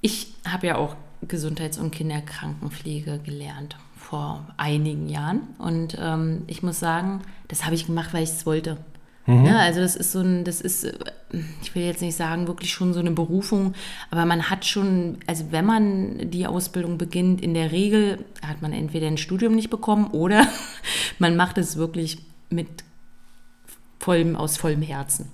ich 0.00 0.34
habe 0.46 0.66
ja 0.68 0.76
auch 0.76 0.94
Gesundheits- 1.26 1.78
und 1.78 1.90
Kinderkrankenpflege 1.90 3.18
gelernt 3.24 3.76
vor 3.96 4.46
einigen 4.56 5.08
Jahren. 5.08 5.40
Und 5.58 5.96
ähm, 6.00 6.42
ich 6.46 6.62
muss 6.62 6.78
sagen, 6.78 7.22
das 7.48 7.64
habe 7.64 7.74
ich 7.74 7.86
gemacht, 7.86 8.12
weil 8.12 8.22
ich 8.22 8.30
es 8.30 8.46
wollte. 8.46 8.76
Ja, 9.26 9.58
also 9.58 9.80
das 9.80 9.96
ist 9.96 10.12
so 10.12 10.20
ein, 10.20 10.44
das 10.44 10.60
ist, 10.60 10.84
äh, 10.84 10.92
ich 11.62 11.74
will 11.74 11.82
jetzt 11.82 12.00
nicht 12.00 12.16
sagen, 12.16 12.46
wirklich 12.46 12.72
schon 12.72 12.92
so 12.92 13.00
eine 13.00 13.10
Berufung, 13.10 13.74
aber 14.10 14.24
man 14.24 14.50
hat 14.50 14.64
schon, 14.64 15.18
also 15.26 15.46
wenn 15.50 15.64
man 15.64 16.30
die 16.30 16.46
Ausbildung 16.46 16.96
beginnt, 16.96 17.40
in 17.40 17.54
der 17.54 17.72
Regel 17.72 18.24
hat 18.46 18.62
man 18.62 18.72
entweder 18.72 19.08
ein 19.08 19.18
Studium 19.18 19.54
nicht 19.54 19.70
bekommen 19.70 20.08
oder 20.12 20.46
man 21.18 21.36
macht 21.36 21.58
es 21.58 21.76
wirklich 21.76 22.18
mit 22.50 22.68
vollem, 23.98 24.36
aus 24.36 24.56
vollem 24.56 24.82
Herzen. 24.82 25.28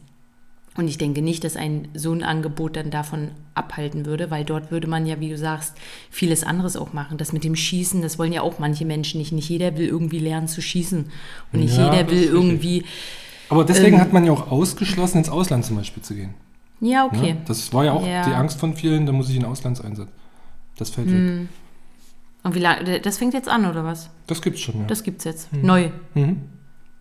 Und 0.75 0.88
ich 0.88 0.96
denke 0.96 1.20
nicht, 1.20 1.44
dass 1.44 1.56
ein 1.56 1.88
so 1.92 2.12
ein 2.12 2.22
Angebot 2.22 2.76
dann 2.76 2.90
davon 2.90 3.32
abhalten 3.54 4.06
würde, 4.06 4.30
weil 4.30 4.44
dort 4.44 4.70
würde 4.70 4.87
man 4.87 5.04
ja, 5.04 5.20
wie 5.20 5.28
du 5.28 5.37
sagst, 5.37 5.76
vieles 6.11 6.44
anderes 6.44 6.76
auch 6.76 6.94
machen. 6.94 7.18
Das 7.18 7.34
mit 7.34 7.44
dem 7.44 7.54
Schießen, 7.54 8.00
das 8.00 8.18
wollen 8.18 8.32
ja 8.32 8.40
auch 8.40 8.58
manche 8.58 8.87
Menschen 8.87 9.18
nicht. 9.18 9.32
Nicht 9.32 9.50
jeder 9.50 9.76
will 9.76 9.87
irgendwie 9.87 10.18
lernen 10.18 10.49
zu 10.49 10.62
schießen. 10.62 11.11
Und 11.52 11.61
nicht 11.61 11.76
Ja, 11.76 11.92
jeder 11.92 12.11
will 12.11 12.22
ist 12.22 12.32
richtig. 12.32 12.90
Aber 13.52 13.64
deswegen 13.64 13.94
ähm, 13.97 14.00
hat 14.00 14.12
man 14.12 14.25
ja 14.25 14.32
auch 14.32 14.50
ausgeschlossen, 14.50 15.18
ins 15.18 15.28
Ausland 15.28 15.64
zum 15.64 15.76
Beispiel 15.76 16.02
zu 16.02 16.14
gehen. 16.14 16.35
Ja, 16.80 17.04
Ne? 17.04 17.11
okay. 17.18 17.37
Das 17.47 17.73
war 17.73 17.85
ja 17.85 17.92
auch 17.92 18.04
Ja. 18.06 18.25
die 18.26 18.32
Angst 18.35 18.59
von 18.59 18.75
vielen, 18.75 19.06
da 19.06 19.12
muss 19.12 19.28
ich 19.30 19.37
in 19.37 19.44
Auslandseinsatz. 19.44 20.09
Das 20.76 20.90
fällt 20.90 21.09
Hm. 21.09 21.40
weg. 21.42 21.49
Und 22.44 22.54
wie 22.56 22.59
lange, 22.59 23.00
das 23.00 23.18
fängt 23.18 23.35
jetzt 23.35 23.49
an, 23.49 23.64
oder 23.66 23.85
was? 23.85 24.11
Das 24.26 24.42
gibt's 24.42 24.61
schon, 24.61 24.80
ja. 24.80 24.87
Das 24.88 25.04
gibt's 25.04 25.23
jetzt. 25.25 25.52
Neu. 25.52 25.90
mhm. 26.14 26.40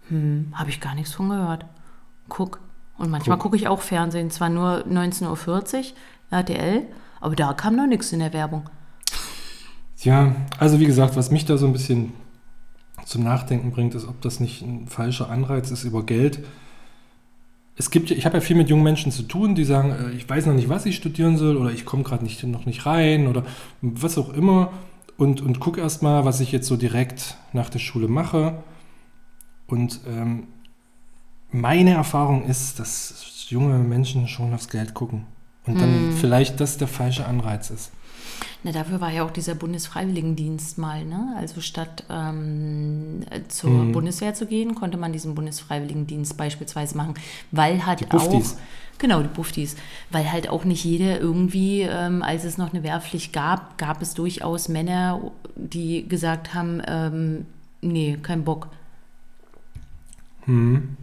Hm, 0.10 0.54
habe 0.54 0.70
ich 0.70 0.80
gar 0.82 0.94
nichts 0.94 1.14
von 1.14 1.30
gehört. 1.30 1.66
Guck. 2.30 2.60
Und 2.98 3.10
manchmal 3.10 3.38
Guck. 3.38 3.44
gucke 3.46 3.56
ich 3.56 3.68
auch 3.68 3.82
Fernsehen, 3.82 4.30
zwar 4.30 4.50
nur 4.50 4.86
19.40 4.86 5.78
Uhr, 5.78 5.84
RTL, 6.32 6.84
aber 7.22 7.36
da 7.36 7.54
kam 7.54 7.76
noch 7.76 7.88
nichts 7.88 8.12
in 8.14 8.20
der 8.20 8.34
Werbung. 8.34 8.70
Ja, 10.00 10.36
also 10.60 10.80
wie 10.80 10.86
gesagt, 10.86 11.16
was 11.16 11.32
mich 11.32 11.46
da 11.46 11.58
so 11.58 11.66
ein 11.66 11.74
bisschen 11.74 12.14
zum 13.06 13.24
Nachdenken 13.24 13.72
bringt, 13.72 13.96
ist, 13.96 14.08
ob 14.08 14.22
das 14.22 14.40
nicht 14.40 14.62
ein 14.62 14.88
falscher 14.88 15.30
Anreiz 15.30 15.72
ist 15.72 15.84
über 15.84 16.06
Geld. 16.06 16.40
Es 17.76 17.90
gibt, 17.90 18.12
ich 18.12 18.26
habe 18.26 18.38
ja 18.38 18.42
viel 18.42 18.56
mit 18.56 18.70
jungen 18.70 18.84
Menschen 18.84 19.12
zu 19.12 19.24
tun, 19.24 19.56
die 19.56 19.64
sagen, 19.64 19.92
äh, 19.92 20.12
ich 20.12 20.30
weiß 20.30 20.46
noch 20.46 20.54
nicht, 20.54 20.70
was 20.70 20.86
ich 20.86 20.96
studieren 20.96 21.38
soll 21.38 21.58
oder 21.58 21.72
ich 21.72 21.86
komme 21.86 22.04
gerade 22.04 22.24
nicht, 22.24 22.44
noch 22.44 22.66
nicht 22.66 22.86
rein 22.86 23.28
oder 23.28 23.44
was 23.82 24.18
auch 24.18 24.34
immer 24.34 24.72
und, 25.18 25.42
und 25.42 25.60
gucke 25.60 25.82
erstmal, 25.82 26.26
was 26.26 26.40
ich 26.40 26.52
jetzt 26.52 26.68
so 26.68 26.78
direkt 26.78 27.38
nach 27.54 27.70
der 27.70 27.80
Schule 27.80 28.08
mache. 28.08 28.64
Und 29.68 30.02
ähm, 30.08 30.48
meine 31.52 31.92
Erfahrung 31.92 32.46
ist, 32.46 32.80
dass 32.80 33.46
junge 33.50 33.78
Menschen 33.80 34.28
schon 34.28 34.54
aufs 34.54 34.70
Geld 34.70 34.94
gucken 34.94 35.26
und 35.66 35.80
dann 35.80 36.10
mm. 36.10 36.14
vielleicht 36.14 36.60
das 36.60 36.78
der 36.78 36.88
falsche 36.88 37.26
Anreiz 37.26 37.70
ist. 37.70 37.92
Na, 38.64 38.72
dafür 38.72 39.02
war 39.02 39.12
ja 39.12 39.24
auch 39.24 39.32
dieser 39.32 39.56
Bundesfreiwilligendienst 39.56 40.78
mal, 40.78 41.06
ne? 41.06 41.36
Also 41.38 41.62
statt 41.62 42.04
ähm, 42.10 43.22
zur 43.48 43.70
mhm. 43.70 43.92
Bundeswehr 43.92 44.34
zu 44.34 44.46
gehen, 44.46 44.76
konnte 44.76 44.98
man 44.98 45.14
diesen 45.14 45.36
Bundesfreiwilligendienst 45.36 46.38
beispielsweise 46.38 46.98
machen, 46.98 47.16
weil 47.52 47.86
halt 47.86 48.14
auch. 48.14 48.44
Genau, 48.98 49.24
die 49.24 49.30
Buftis. 49.30 49.76
Weil 50.12 50.32
halt 50.32 50.48
auch 50.48 50.64
nicht 50.64 50.84
jeder 50.84 51.20
irgendwie, 51.20 51.82
ähm, 51.82 52.22
als 52.22 52.44
es 52.44 52.60
noch 52.60 52.72
eine 52.72 52.84
Wehrpflicht 52.84 53.34
gab, 53.34 53.80
gab 53.80 54.00
es 54.00 54.14
durchaus 54.14 54.70
Männer, 54.70 55.32
die 55.56 56.08
gesagt 56.08 56.54
haben, 56.54 56.84
ähm, 56.86 57.48
nee, 57.82 58.20
kein 58.22 58.44
Bock. 58.44 58.68
Mhm 60.46 60.98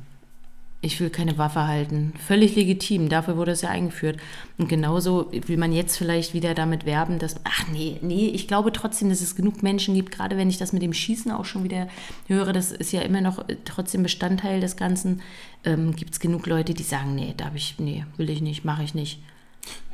ich 0.81 1.01
will 1.01 1.11
keine 1.11 1.39
Waffe 1.39 1.67
halten. 1.67 2.13
Völlig 2.25 2.55
legitim, 2.55 3.09
dafür 3.09 3.37
wurde 3.37 3.51
es 3.51 3.63
ja 3.63 3.69
eingeführt. 3.69 4.19
Und 4.59 4.69
genauso 4.69 5.31
will 5.33 5.57
man 5.57 5.73
jetzt 5.73 5.97
vielleicht 5.97 6.35
wieder 6.35 6.55
damit 6.55 6.87
werben, 6.87 7.19
dass, 7.19 7.37
ach 7.43 7.67
nee, 7.73 7.97
nee, 8.01 8.29
ich 8.29 8.47
glaube 8.47 8.73
trotzdem, 8.73 9.09
dass 9.09 9.21
es 9.21 9.35
genug 9.35 9.63
Menschen 9.65 9.95
gibt, 9.95 10.13
gerade 10.13 10.37
wenn 10.37 10.49
ich 10.49 10.59
das 10.59 10.73
mit 10.73 10.83
dem 10.83 10.93
Schießen 10.93 11.33
auch 11.33 11.47
schon 11.47 11.65
wieder 11.65 11.89
höre, 12.29 12.53
das 12.53 12.71
ist 12.71 12.93
ja 12.93 13.01
immer 13.01 13.21
noch 13.21 13.45
trotzdem 13.65 14.05
Bestandteil 14.05 14.61
des 14.61 14.77
Ganzen, 14.77 15.21
ähm, 15.65 15.97
gibt 15.97 16.13
es 16.13 16.21
genug 16.21 16.47
Leute, 16.47 16.75
die 16.75 16.85
sagen, 16.85 17.17
nee, 17.17 17.35
darf 17.37 17.57
ich, 17.57 17.75
nee, 17.79 18.05
will 18.17 18.31
ich 18.31 18.41
nicht, 18.41 18.65
mache 18.65 18.85
ich 18.85 18.95
nicht. 18.95 19.21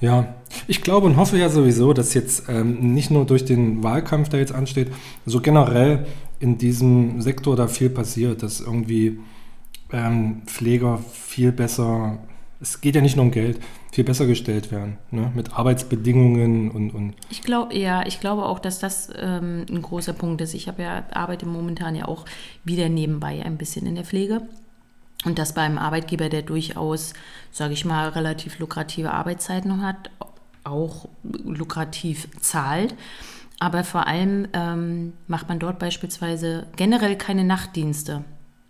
Ja, 0.03 0.35
ich 0.69 0.83
glaube 0.83 1.07
und 1.07 1.17
hoffe 1.17 1.39
ja 1.39 1.49
sowieso, 1.49 1.95
dass 1.95 2.13
jetzt 2.13 2.49
ähm, 2.49 2.93
nicht 2.93 3.11
nur 3.11 3.25
durch 3.25 3.47
den 3.47 3.83
Wahlkampf, 3.83 4.29
der 4.29 4.41
jetzt 4.41 4.55
ansteht, 4.55 4.93
so 5.25 5.41
generell 5.41 6.07
in 6.41 6.59
diesem 6.59 7.23
Sektor 7.23 7.57
da 7.57 7.69
viel 7.69 7.89
passiert, 7.89 8.43
dass 8.43 8.61
irgendwie 8.61 9.19
ähm, 9.95 10.43
Pfleger 10.47 10.99
viel 10.99 11.53
besser, 11.53 12.19
es 12.61 12.81
geht 12.81 12.97
ja 12.97 13.01
nicht 13.01 13.17
nur 13.17 13.27
um 13.27 13.31
Geld, 13.31 13.61
viel 13.93 14.05
besser 14.05 14.27
gestellt 14.27 14.73
werden, 14.73 14.99
ne? 15.13 15.31
mit 15.35 15.57
Arbeitsbedingungen 15.57 16.71
und. 16.71 16.91
und 16.91 17.15
ich 17.31 17.43
glaube, 17.43 17.77
ja, 17.77 18.05
ich 18.05 18.21
glaube 18.21 18.45
auch, 18.45 18.59
dass 18.59 18.81
das 18.81 19.09
ähm, 19.17 19.65
ein 19.71 19.83
großer 19.83 20.13
Punkt 20.13 20.41
ist. 20.41 20.55
Ich 20.55 20.67
habe 20.67 20.83
ja, 20.83 21.05
arbeite 21.13 21.47
momentan 21.47 21.95
ja 21.95 22.07
auch 22.07 22.25
wieder 22.65 22.89
nebenbei 22.89 23.43
ein 23.45 23.57
bisschen 23.57 23.87
in 23.87 23.95
der 23.95 24.05
Pflege. 24.05 24.43
Und 25.25 25.39
das 25.39 25.55
beim 25.55 25.79
Arbeitgeber, 25.79 26.29
der 26.29 26.43
durchaus, 26.43 27.15
sage 27.51 27.73
ich 27.73 27.85
mal, 27.85 28.09
relativ 28.11 28.59
lukrative 28.59 29.13
Arbeitszeiten 29.13 29.81
hat, 29.81 30.11
auch 30.65 31.09
lukrativ 31.23 32.29
zahlt. 32.41 32.95
Aber 33.61 33.85
vor 33.85 34.07
allem 34.07 34.49
ähm, 34.53 35.13
macht 35.29 35.49
man 35.49 35.59
dort 35.61 35.79
beispielsweise 35.79 36.67
generell 36.77 37.17
keine 37.17 37.45
Nachtdienste. 37.45 38.25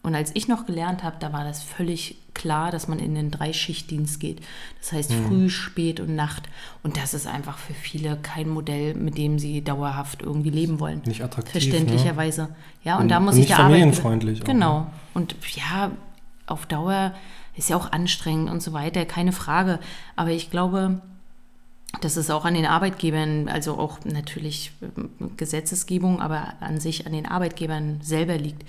Und 0.05 0.15
als 0.15 0.31
ich 0.35 0.49
noch 0.49 0.67
gelernt 0.67 1.03
habe, 1.03 1.17
da 1.19 1.33
war 1.33 1.45
das 1.45 1.63
völlig 1.63 2.19
klar, 2.35 2.71
dass 2.71 2.89
man 2.89 2.99
in 2.99 3.15
den 3.15 3.31
Dreischichtdienst 3.31 4.21
geht. 4.21 4.43
Das 4.79 4.93
heißt 4.93 5.11
mhm. 5.11 5.27
früh, 5.27 5.49
spät 5.49 5.99
und 5.99 6.15
Nacht. 6.15 6.43
Und 6.83 6.99
das 6.99 7.15
ist 7.15 7.27
einfach 7.27 7.57
für 7.57 7.73
viele 7.73 8.19
kein 8.19 8.51
Modell, 8.51 8.95
mit 8.95 9.17
dem 9.17 9.39
sie 9.39 9.65
dauerhaft 9.65 10.21
irgendwie 10.21 10.51
leben 10.51 10.79
wollen. 10.79 11.01
Nicht 11.07 11.23
attraktiv. 11.23 11.53
Verständlicherweise. 11.53 12.43
Ne? 12.43 12.49
Ja, 12.83 12.97
und, 12.97 13.05
und, 13.05 13.09
da 13.09 13.19
muss 13.19 13.37
und 13.37 13.41
ich 13.41 13.47
der 13.47 13.57
familienfreundlich. 13.57 14.43
Arbeit. 14.43 14.55
Genau. 14.55 14.81
Ne? 14.81 14.87
Und 15.15 15.37
ja, 15.57 15.91
auf 16.47 16.67
Dauer 16.67 17.15
ist 17.57 17.71
ja 17.71 17.77
auch 17.77 17.91
anstrengend 17.91 18.51
und 18.51 18.63
so 18.63 18.75
weiter, 18.75 19.07
keine 19.07 19.33
Frage. 19.33 19.79
Aber 20.17 20.31
ich 20.31 20.51
glaube, 20.51 21.01
dass 22.03 22.17
es 22.17 22.29
auch 22.29 22.45
an 22.45 22.53
den 22.53 22.67
Arbeitgebern, 22.67 23.49
also 23.49 23.79
auch 23.79 24.01
natürlich 24.05 24.73
Gesetzesgebung, 25.39 26.21
aber 26.21 26.55
an 26.61 26.79
sich 26.81 27.07
an 27.07 27.13
den 27.13 27.27
Arbeitgebern 27.27 28.01
selber 28.03 28.37
liegt, 28.37 28.65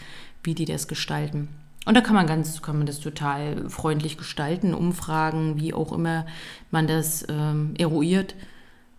wie 0.45 0.55
die 0.55 0.65
das 0.65 0.87
gestalten. 0.87 1.49
Und 1.85 1.95
da 1.95 2.01
kann 2.01 2.15
man 2.15 2.25
ganz, 2.25 2.61
kann 2.61 2.77
man 2.77 2.87
das 2.87 2.99
total 2.99 3.69
freundlich 3.69 4.17
gestalten, 4.17 4.73
Umfragen, 4.73 5.59
wie 5.59 5.73
auch 5.73 5.93
immer 5.93 6.25
man 6.71 6.87
das 6.87 7.25
ähm, 7.29 7.73
eruiert, 7.77 8.35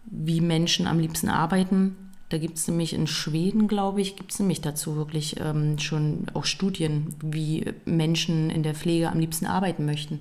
wie 0.04 0.40
Menschen 0.40 0.86
am 0.86 1.00
liebsten 1.00 1.28
arbeiten. 1.28 1.96
Da 2.28 2.38
gibt 2.38 2.58
es 2.58 2.68
nämlich 2.68 2.92
in 2.92 3.06
Schweden, 3.06 3.66
glaube 3.68 4.00
ich, 4.00 4.16
gibt 4.16 4.32
es 4.32 4.38
nämlich 4.38 4.60
dazu 4.60 4.96
wirklich 4.96 5.36
ähm, 5.40 5.78
schon 5.78 6.26
auch 6.34 6.44
Studien, 6.44 7.14
wie 7.20 7.72
Menschen 7.84 8.50
in 8.50 8.62
der 8.62 8.74
Pflege 8.74 9.10
am 9.10 9.18
liebsten 9.18 9.46
arbeiten 9.46 9.84
möchten. 9.84 10.20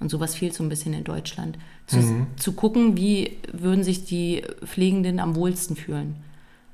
Und 0.00 0.10
sowas 0.10 0.34
fehlt 0.34 0.54
so 0.54 0.62
ein 0.62 0.70
bisschen 0.70 0.94
in 0.94 1.04
Deutschland. 1.04 1.58
Zu, 1.86 1.98
mhm. 1.98 2.26
zu 2.36 2.52
gucken, 2.52 2.96
wie 2.96 3.36
würden 3.52 3.84
sich 3.84 4.06
die 4.06 4.42
Pflegenden 4.64 5.20
am 5.20 5.34
wohlsten 5.34 5.76
fühlen. 5.76 6.16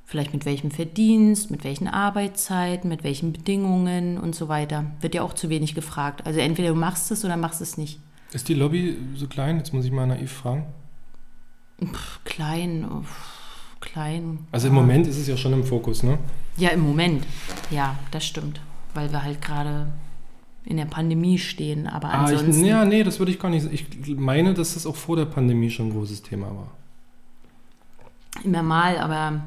Vielleicht 0.09 0.33
mit 0.33 0.45
welchem 0.45 0.71
Verdienst, 0.71 1.51
mit 1.51 1.65
welchen 1.65 1.89
Arbeitszeiten, 1.89 2.89
mit 2.89 3.03
welchen 3.03 3.33
Bedingungen 3.33 4.19
und 4.19 4.37
so 4.37 4.49
weiter. 4.49 4.87
Wird 5.01 5.17
ja 5.17 5.23
auch 5.23 5.35
zu 5.35 5.49
wenig 5.49 5.75
gefragt. 5.75 6.25
Also 6.25 6.39
entweder 6.39 6.69
du 6.69 6.77
machst 6.77 7.11
es 7.11 7.25
oder 7.25 7.37
machst 7.37 7.61
es 7.61 7.77
nicht. 7.77 7.99
Ist 8.33 8.49
die 8.49 8.55
Lobby 8.55 8.97
so 9.17 9.27
klein? 9.27 9.59
Jetzt 9.59 9.75
muss 9.75 9.85
ich 9.85 9.91
mal 9.91 10.07
naiv 10.07 10.31
fragen. 10.31 10.67
Pff, 11.85 12.21
klein, 12.25 12.87
uff, 12.89 13.77
klein. 13.81 14.47
Also 14.53 14.69
im 14.69 14.75
Moment 14.75 15.09
ist 15.09 15.19
es 15.19 15.27
ja 15.27 15.37
schon 15.37 15.53
im 15.53 15.65
Fokus, 15.65 16.05
ne? 16.05 16.19
Ja, 16.57 16.71
im 16.71 16.81
Moment. 16.81 17.27
Ja, 17.71 17.99
das 18.13 18.25
stimmt. 18.25 18.61
Weil 18.95 19.11
wir 19.11 19.25
halt 19.25 19.43
gerade 19.43 19.89
in 20.65 20.77
der 20.77 20.85
Pandemie 20.87 21.39
stehen. 21.39 21.89
Aber 21.89 22.11
ansonsten. 22.11 22.53
Ah, 22.53 22.65
ich, 22.65 22.67
ja, 22.67 22.85
nee, 22.85 23.03
das 23.03 23.19
würde 23.19 23.33
ich 23.33 23.41
gar 23.41 23.51
nicht. 23.51 23.67
Ich 23.73 24.17
meine, 24.17 24.55
dass 24.55 24.75
das 24.75 24.87
auch 24.87 24.97
vor 24.97 25.17
der 25.17 25.27
Pandemie 25.27 25.71
schon 25.71 25.89
ein 25.89 25.93
großes 25.93 26.23
Thema 26.23 26.47
war. 26.47 26.71
Immer 28.45 28.63
mal, 28.63 28.99
aber 28.99 29.41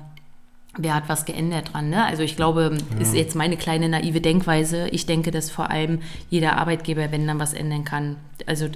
wer 0.78 0.94
hat 0.94 1.10
was 1.10 1.26
geändert 1.26 1.74
dran. 1.74 1.90
Ne? 1.90 2.06
Also 2.06 2.24
ich 2.24 2.36
glaube, 2.36 2.78
ja. 2.94 3.02
ist 3.02 3.16
jetzt 3.16 3.36
meine 3.36 3.58
kleine 3.58 3.90
naive 3.90 4.22
Denkweise. 4.22 4.88
Ich 4.90 5.06
denke, 5.06 5.32
dass 5.32 5.50
vor 5.50 5.70
allem 5.70 6.00
jeder 6.30 6.58
Arbeitgeber, 6.58 7.12
wenn 7.12 7.28
dann 7.28 7.40
was 7.40 7.54
ändern 7.54 7.84
kann. 7.84 8.18
Also 8.46 8.68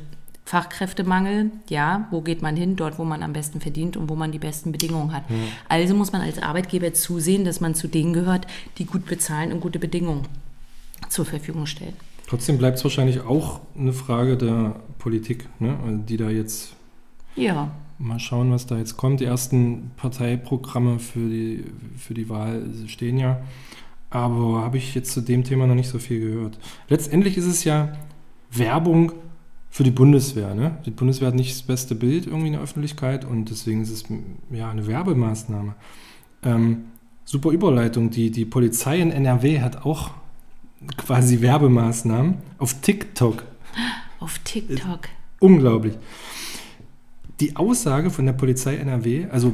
Fachkräftemangel, 0.45 1.51
ja, 1.69 2.07
wo 2.11 2.21
geht 2.21 2.41
man 2.41 2.57
hin? 2.57 2.75
Dort, 2.75 2.99
wo 2.99 3.05
man 3.05 3.23
am 3.23 3.33
besten 3.33 3.61
verdient 3.61 3.95
und 3.95 4.09
wo 4.09 4.15
man 4.15 4.31
die 4.31 4.39
besten 4.39 4.71
Bedingungen 4.71 5.13
hat. 5.13 5.23
Ja. 5.29 5.35
Also 5.69 5.95
muss 5.95 6.11
man 6.11 6.21
als 6.21 6.41
Arbeitgeber 6.41 6.93
zusehen, 6.93 7.45
dass 7.45 7.61
man 7.61 7.75
zu 7.75 7.87
denen 7.87 8.13
gehört, 8.13 8.47
die 8.77 8.85
gut 8.85 9.05
bezahlen 9.05 9.53
und 9.53 9.61
gute 9.61 9.79
Bedingungen 9.79 10.23
zur 11.09 11.25
Verfügung 11.25 11.65
stellen. 11.65 11.93
Trotzdem 12.27 12.57
bleibt 12.57 12.77
es 12.77 12.83
wahrscheinlich 12.83 13.21
auch 13.21 13.61
eine 13.77 13.93
Frage 13.93 14.37
der 14.37 14.75
Politik, 14.99 15.47
ne? 15.59 15.77
die 16.07 16.17
da 16.17 16.29
jetzt 16.29 16.73
ja. 17.35 17.71
Mal 17.99 18.19
schauen, 18.19 18.51
was 18.51 18.65
da 18.65 18.77
jetzt 18.77 18.97
kommt. 18.97 19.19
Die 19.19 19.25
ersten 19.25 19.91
Parteiprogramme 19.97 20.99
für 20.99 21.29
die, 21.29 21.63
für 21.97 22.13
die 22.13 22.29
Wahl 22.29 22.63
stehen 22.87 23.17
ja. 23.17 23.41
Aber 24.09 24.61
habe 24.61 24.77
ich 24.77 24.93
jetzt 24.93 25.11
zu 25.11 25.21
dem 25.21 25.43
Thema 25.43 25.67
noch 25.67 25.75
nicht 25.75 25.89
so 25.89 25.99
viel 25.99 26.19
gehört. 26.19 26.59
Letztendlich 26.87 27.37
ist 27.37 27.45
es 27.45 27.63
ja 27.63 27.93
Werbung 28.51 29.11
für 29.69 29.83
die 29.83 29.91
Bundeswehr. 29.91 30.53
Ne? 30.53 30.77
Die 30.85 30.91
Bundeswehr 30.91 31.29
hat 31.29 31.35
nicht 31.35 31.51
das 31.51 31.63
beste 31.63 31.95
Bild 31.95 32.27
irgendwie 32.27 32.47
in 32.47 32.53
der 32.53 32.61
Öffentlichkeit 32.61 33.25
und 33.25 33.49
deswegen 33.49 33.81
ist 33.81 33.89
es 33.89 34.03
ja 34.51 34.69
eine 34.69 34.85
Werbemaßnahme. 34.85 35.73
Ähm, 36.43 36.85
super 37.25 37.49
Überleitung. 37.49 38.09
Die, 38.09 38.29
die 38.29 38.45
Polizei 38.45 38.99
in 38.99 39.11
NRW 39.11 39.61
hat 39.61 39.85
auch 39.85 40.11
quasi 40.97 41.41
Werbemaßnahmen 41.41 42.35
auf 42.59 42.81
TikTok. 42.81 43.43
Auf 44.19 44.39
TikTok. 44.39 45.09
Unglaublich 45.39 45.95
die 47.43 47.55
Aussage 47.57 48.09
von 48.09 48.25
der 48.25 48.33
Polizei 48.33 48.77
NRW, 48.77 49.27
also 49.29 49.51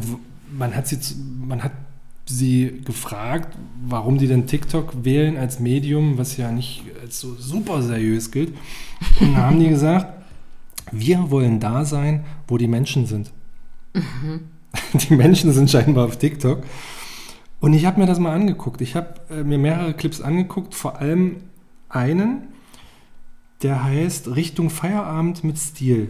man 0.51 0.75
hat 0.75 0.87
sie, 0.87 0.99
man 1.43 1.63
hat 1.63 1.71
sie 2.27 2.81
gefragt, 2.85 3.57
warum 3.83 4.19
die 4.19 4.27
denn 4.27 4.45
TikTok 4.45 5.03
wählen 5.03 5.37
als 5.37 5.59
Medium, 5.59 6.19
was 6.19 6.37
ja 6.37 6.51
nicht 6.51 6.83
als 7.01 7.19
so 7.19 7.33
super 7.35 7.81
seriös 7.81 8.29
gilt. 8.29 8.53
Und 9.19 9.33
dann 9.33 9.37
haben 9.37 9.59
die 9.59 9.69
gesagt, 9.69 10.07
wir 10.91 11.31
wollen 11.31 11.59
da 11.59 11.83
sein, 11.83 12.25
wo 12.47 12.57
die 12.57 12.67
Menschen 12.67 13.07
sind. 13.07 13.31
Mhm. 13.93 14.41
Die 14.93 15.15
Menschen 15.15 15.51
sind 15.51 15.71
scheinbar 15.71 16.05
auf 16.05 16.19
TikTok. 16.19 16.63
Und 17.59 17.73
ich 17.73 17.85
habe 17.87 17.99
mir 17.99 18.05
das 18.05 18.19
mal 18.19 18.35
angeguckt. 18.35 18.81
Ich 18.81 18.95
habe 18.95 19.15
äh, 19.31 19.43
mir 19.43 19.57
mehrere 19.57 19.95
Clips 19.95 20.21
angeguckt, 20.21 20.75
vor 20.75 20.99
allem 20.99 21.37
einen, 21.89 22.49
der 23.63 23.83
heißt 23.83 24.35
Richtung 24.35 24.69
Feierabend 24.69 25.43
mit 25.43 25.57
Stil. 25.57 26.09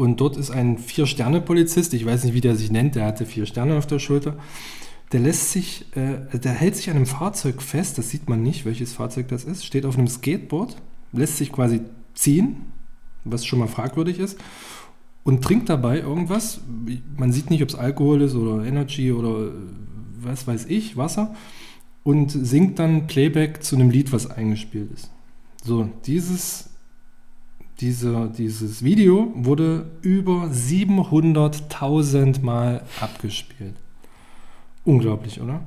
Und 0.00 0.18
dort 0.18 0.38
ist 0.38 0.50
ein 0.50 0.78
Vier-Sterne-Polizist, 0.78 1.92
ich 1.92 2.06
weiß 2.06 2.24
nicht, 2.24 2.32
wie 2.32 2.40
der 2.40 2.56
sich 2.56 2.70
nennt, 2.70 2.94
der 2.94 3.04
hatte 3.04 3.26
vier 3.26 3.44
Sterne 3.44 3.76
auf 3.76 3.86
der 3.86 3.98
Schulter. 3.98 4.36
Der 5.12 5.20
lässt 5.20 5.52
sich, 5.52 5.84
äh, 5.94 6.38
der 6.38 6.52
hält 6.52 6.74
sich 6.74 6.88
an 6.88 6.96
einem 6.96 7.04
Fahrzeug 7.04 7.60
fest, 7.60 7.98
das 7.98 8.08
sieht 8.08 8.26
man 8.26 8.42
nicht, 8.42 8.64
welches 8.64 8.94
Fahrzeug 8.94 9.28
das 9.28 9.44
ist, 9.44 9.66
steht 9.66 9.84
auf 9.84 9.98
einem 9.98 10.08
Skateboard, 10.08 10.74
lässt 11.12 11.36
sich 11.36 11.52
quasi 11.52 11.82
ziehen, 12.14 12.72
was 13.24 13.44
schon 13.44 13.58
mal 13.58 13.68
fragwürdig 13.68 14.20
ist. 14.20 14.38
und 15.22 15.44
trinkt 15.44 15.68
dabei 15.68 16.00
irgendwas. 16.00 16.62
Man 17.18 17.30
sieht 17.30 17.50
nicht, 17.50 17.62
ob 17.62 17.68
es 17.68 17.74
Alkohol 17.74 18.22
ist 18.22 18.34
oder 18.34 18.64
Energy 18.64 19.12
oder 19.12 19.48
äh, 19.48 19.52
was 20.22 20.46
weiß 20.46 20.64
ich, 20.70 20.96
Wasser. 20.96 21.34
Und 22.04 22.30
singt 22.30 22.78
dann 22.78 23.06
Playback 23.06 23.62
zu 23.62 23.76
einem 23.76 23.90
Lied, 23.90 24.14
was 24.14 24.30
eingespielt 24.30 24.90
ist. 24.92 25.10
So, 25.62 25.90
dieses, 26.06 26.69
diese, 27.80 28.30
dieses 28.36 28.84
Video 28.84 29.32
wurde 29.34 29.90
über 30.02 30.44
700.000 30.46 32.42
Mal 32.42 32.84
abgespielt. 33.00 33.74
Unglaublich, 34.84 35.40
oder? 35.40 35.62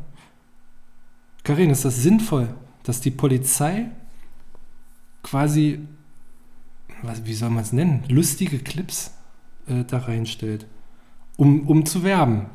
Karin, 1.43 1.71
ist 1.71 1.85
das 1.85 1.97
sinnvoll, 1.97 2.53
dass 2.83 3.01
die 3.01 3.11
Polizei 3.11 3.87
quasi, 5.23 5.79
was, 7.01 7.25
wie 7.25 7.33
soll 7.33 7.49
man 7.49 7.63
es 7.63 7.73
nennen, 7.73 8.03
lustige 8.07 8.59
Clips 8.59 9.11
äh, 9.67 9.83
da 9.83 9.99
reinstellt, 9.99 10.65
um, 11.37 11.67
um 11.67 11.85
zu 11.85 12.03
werben 12.03 12.45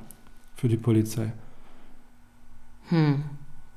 für 0.55 0.69
die 0.69 0.77
Polizei? 0.77 1.33
Hm. 2.89 3.25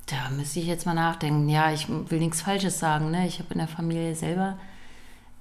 Da 0.06 0.30
müsste 0.30 0.60
ich 0.60 0.66
jetzt 0.66 0.84
mal 0.84 0.94
nachdenken. 0.94 1.48
Ja, 1.48 1.72
ich 1.72 1.88
will 1.88 2.18
nichts 2.18 2.42
Falsches 2.42 2.78
sagen. 2.78 3.10
Ne? 3.10 3.26
Ich 3.26 3.38
habe 3.38 3.52
in 3.52 3.58
der 3.58 3.68
Familie 3.68 4.14
selber 4.14 4.58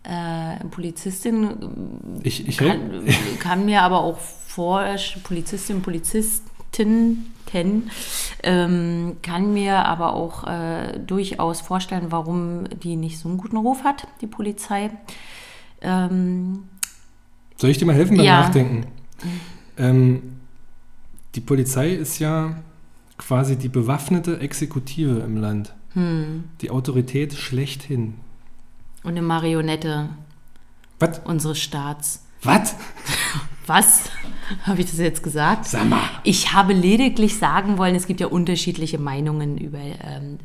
äh, 0.04 0.64
Polizistin. 0.70 2.22
Ich, 2.24 2.48
ich 2.48 2.58
kann, 2.58 3.06
kann 3.40 3.66
mir 3.66 3.82
aber 3.84 4.02
auch 4.02 4.18
vor, 4.18 4.84
Polizistin, 5.24 5.82
Polizisten 5.82 7.26
kennen, 7.46 7.92
ähm, 8.44 9.18
kann 9.22 9.54
mir 9.54 9.86
aber 9.86 10.14
auch 10.14 10.48
äh, 10.48 11.00
durchaus 11.06 11.62
vorstellen, 11.62 12.08
warum 12.10 12.64
die 12.84 12.96
nicht 12.96 13.20
so 13.20 13.30
einen 13.30 13.38
guten 13.38 13.58
Ruf 13.58 13.84
hat, 13.84 14.08
die 14.22 14.28
Polizei. 14.28 14.90
Ähm, 15.82 16.64
Soll 17.58 17.70
ich 17.70 17.78
dir 17.78 17.86
mal 17.86 17.96
helfen 17.96 18.18
beim 18.18 18.26
Ja. 18.26 18.42
Nachdenken? 18.42 18.86
Ähm, 19.78 20.38
die 21.36 21.42
Polizei 21.42 21.92
ist 21.92 22.20
ja 22.20 22.56
quasi 23.18 23.56
die 23.56 23.70
bewaffnete 23.70 24.40
Exekutive 24.40 25.20
im 25.20 25.38
Land. 25.38 25.74
hm. 25.94 26.46
Die 26.62 26.72
Autorität 26.72 27.34
schlechthin. 27.34 28.16
Und 29.04 29.12
eine 29.12 29.22
Marionette 29.22 30.10
Was? 31.00 31.20
unseres 31.26 31.60
Staats. 31.60 32.24
Was? 32.44 32.76
Was? 33.68 34.04
Habe 34.64 34.82
ich 34.82 34.88
das 34.88 34.98
jetzt 35.00 35.24
gesagt? 35.24 35.66
Sag 35.66 35.88
mal. 35.88 36.02
Ich 36.24 36.52
habe 36.54 36.74
lediglich 36.74 37.38
sagen 37.38 37.78
wollen, 37.78 37.96
es 37.96 38.08
gibt 38.08 38.20
ja 38.20 38.28
unterschiedliche 38.28 38.98
Meinungen 38.98 39.58
über 39.58 39.80
ähm, 39.80 40.40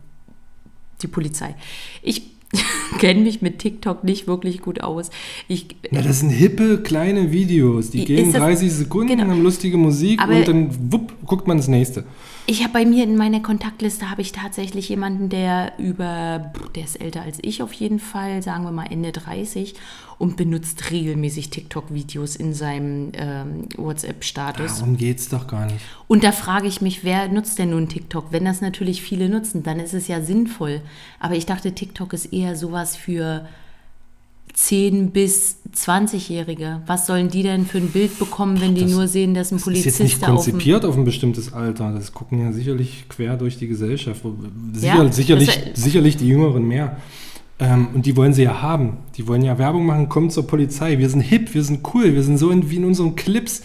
die 1.03 1.09
Polizei. 1.09 1.55
Ich 2.03 2.23
kenne 2.99 3.23
mich 3.23 3.43
mit 3.43 3.59
TikTok 3.59 4.05
nicht 4.05 4.27
wirklich 4.29 4.61
gut 4.63 4.81
aus. 4.83 5.11
Ich, 5.49 5.67
Na, 5.91 6.01
das 6.03 6.21
sind 6.21 6.31
hippe 6.31 6.83
kleine 6.83 7.33
Videos. 7.33 7.91
Die 7.91 8.05
gehen 8.05 8.33
das- 8.33 8.41
30 8.41 8.73
Sekunden, 8.73 9.17
genau. 9.19 9.31
haben 9.31 9.43
lustige 9.43 9.77
Musik 9.77 10.21
Aber- 10.23 10.37
und 10.37 10.47
dann 10.49 10.93
wupp, 10.93 11.13
guckt 11.27 11.49
man 11.49 11.57
das 11.57 11.67
nächste. 11.69 12.05
Ich 12.49 12.63
habe 12.63 12.73
bei 12.73 12.85
mir 12.85 13.03
in 13.03 13.17
meiner 13.17 13.41
Kontaktliste 13.41 14.09
habe 14.09 14.23
ich 14.23 14.31
tatsächlich 14.31 14.89
jemanden, 14.89 15.29
der 15.29 15.73
über, 15.79 16.53
der 16.77 16.85
ist 16.85 17.01
älter 17.01 17.23
als 17.23 17.39
ich 17.43 17.61
auf 17.61 17.73
jeden 17.73 17.99
Fall, 17.99 18.41
sagen 18.43 18.63
wir 18.63 18.71
mal 18.71 18.87
Ende 18.91 19.11
30 19.11 19.75
und 20.19 20.37
benutzt 20.37 20.91
regelmäßig 20.93 21.51
TikTok-Videos 21.51 22.37
in 22.37 22.55
seinem 22.55 23.11
ähm, 23.15 23.69
WhatsApp-Status. 23.77 24.79
Darum 24.79 24.97
geht's 24.97 25.29
doch 25.29 25.49
gar 25.49 25.67
nicht. 25.67 25.81
Und 26.07 26.23
da 26.23 26.31
frage 26.31 26.69
ich 26.69 26.81
mich, 26.81 27.03
wer 27.03 27.29
nutzt 27.29 27.59
denn 27.59 27.71
nun 27.71 27.89
TikTok? 27.89 28.27
Wenn 28.31 28.45
das 28.45 28.61
natürlich 28.61 29.03
viele 29.03 29.29
nutzen, 29.29 29.65
dann 29.65 29.81
ist 29.81 29.95
es 29.95 30.07
ja 30.07 30.21
sinnvoll. 30.21 30.83
Aber 31.19 31.35
ich 31.35 31.47
dachte, 31.47 31.73
TikTok 31.73 32.13
ist 32.13 32.33
eher 32.33 32.55
sowas 32.55 32.97
für 32.97 33.47
10- 34.57 35.11
bis 35.11 35.59
20-Jährige. 35.75 36.81
Was 36.87 37.07
sollen 37.07 37.29
die 37.29 37.43
denn 37.43 37.67
für 37.67 37.79
ein 37.79 37.89
Bild 37.89 38.19
bekommen, 38.19 38.61
wenn 38.61 38.75
die 38.75 38.83
Das- 38.83 38.91
nur 38.93 39.07
sehen, 39.09 39.35
dass 39.35 39.51
ein 39.53 39.59
Das 39.59 39.67
ist 39.69 39.85
jetzt 39.85 39.85
nicht 40.01 40.19
Polizist 40.19 40.23
da 40.23 40.27
auf 40.29 40.35
konzipiert 40.45 40.85
auf 40.85 40.97
ein 40.97 41.05
bestimmtes 41.05 41.53
Alter. 41.53 41.93
Das 41.93 42.13
gucken 42.15 42.41
ja 42.41 42.53
sicherlich 42.53 43.05
quer 43.09 43.37
durch 43.37 43.59
die 43.59 43.67
Gesellschaft. 43.69 44.23
Sicher, 44.73 44.95
Ja, 45.05 45.13
sicherlich, 45.13 45.49
war- 45.49 45.55
sicherlich 45.75 46.17
die 46.17 46.29
Jüngeren 46.29 46.67
mehr. 46.67 46.97
Ähm, 47.59 47.89
und 47.95 48.05
die 48.07 48.17
wollen 48.17 48.33
sie 48.35 48.43
ja 48.45 48.61
haben. 48.63 48.99
Die 49.17 49.27
wollen 49.29 49.43
ja 49.43 49.59
Werbung 49.59 49.87
machen, 49.87 50.09
kommt 50.09 50.33
zur 50.33 50.47
Polizei. 50.47 50.99
Wir 50.99 51.09
sind 51.09 51.21
hip, 51.23 51.55
wir 51.55 51.63
sind 51.63 51.81
cool, 51.95 52.15
wir 52.15 52.23
sind 52.23 52.39
so 52.39 52.51
in, 52.51 52.71
wie 52.71 52.77
in 52.77 52.85
unseren 52.85 53.15
Clips. 53.17 53.63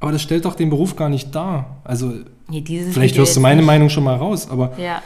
Aber 0.00 0.12
das 0.12 0.22
stellt 0.22 0.44
doch 0.44 0.54
den 0.54 0.70
Beruf 0.70 0.94
gar 0.96 1.08
nicht 1.08 1.34
dar. 1.34 1.78
Also, 1.84 2.12
Nee, 2.48 2.64
vielleicht 2.92 3.18
hörst 3.18 3.36
du 3.36 3.40
meine 3.40 3.56
nicht. 3.58 3.66
Meinung 3.66 3.88
schon 3.90 4.04
mal 4.04 4.14
raus, 4.16 4.48
aber 4.48 4.72
Ja. 4.80 5.02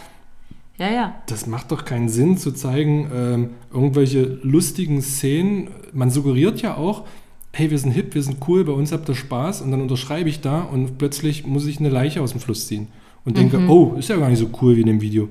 Ja, 0.83 0.91
ja. 0.93 1.15
das 1.27 1.47
macht 1.47 1.71
doch 1.71 1.85
keinen 1.85 2.09
Sinn 2.09 2.37
zu 2.39 2.51
zeigen, 2.53 3.09
ähm, 3.15 3.51
irgendwelche 3.73 4.23
lustigen 4.43 5.01
Szenen. 5.01 5.69
Man 5.93 6.11
suggeriert 6.11 6.61
ja 6.63 6.77
auch, 6.77 7.05
hey, 7.53 7.71
wir 7.71 7.79
sind 7.79 7.93
hip, 7.93 8.15
wir 8.15 8.23
sind 8.23 8.39
cool, 8.49 8.65
bei 8.65 8.73
uns 8.73 8.91
habt 8.93 9.09
ihr 9.09 9.15
Spaß 9.15 9.61
und 9.61 9.71
dann 9.71 9.81
unterschreibe 9.81 10.29
ich 10.29 10.41
da 10.41 10.63
und 10.63 10.99
plötzlich 10.99 11.47
muss 11.47 11.67
ich 11.67 11.79
eine 11.79 11.89
Leiche 11.91 12.21
aus 12.23 12.33
dem 12.33 12.41
Fluss 12.41 12.67
ziehen 12.67 12.89
und 13.25 13.37
denke, 13.37 13.59
Mhm. 13.59 13.71
oh, 13.71 13.95
ist 13.99 14.09
ja 14.09 14.17
gar 14.17 14.29
nicht 14.29 14.39
so 14.41 14.49
cool 14.61 14.77
wie 14.77 14.81
in 14.81 14.87
dem 14.89 15.01
Video. 15.01 15.29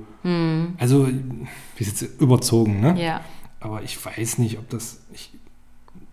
Also, 0.77 1.07
ist 1.79 2.01
jetzt 2.01 2.21
überzogen, 2.21 2.79
ne? 2.79 2.95
Ja. 3.01 3.21
Aber 3.59 3.81
ich 3.83 4.03
weiß 4.05 4.37
nicht, 4.37 4.57
ob 4.59 4.69
das. 4.69 4.99
Ich, 5.11 5.31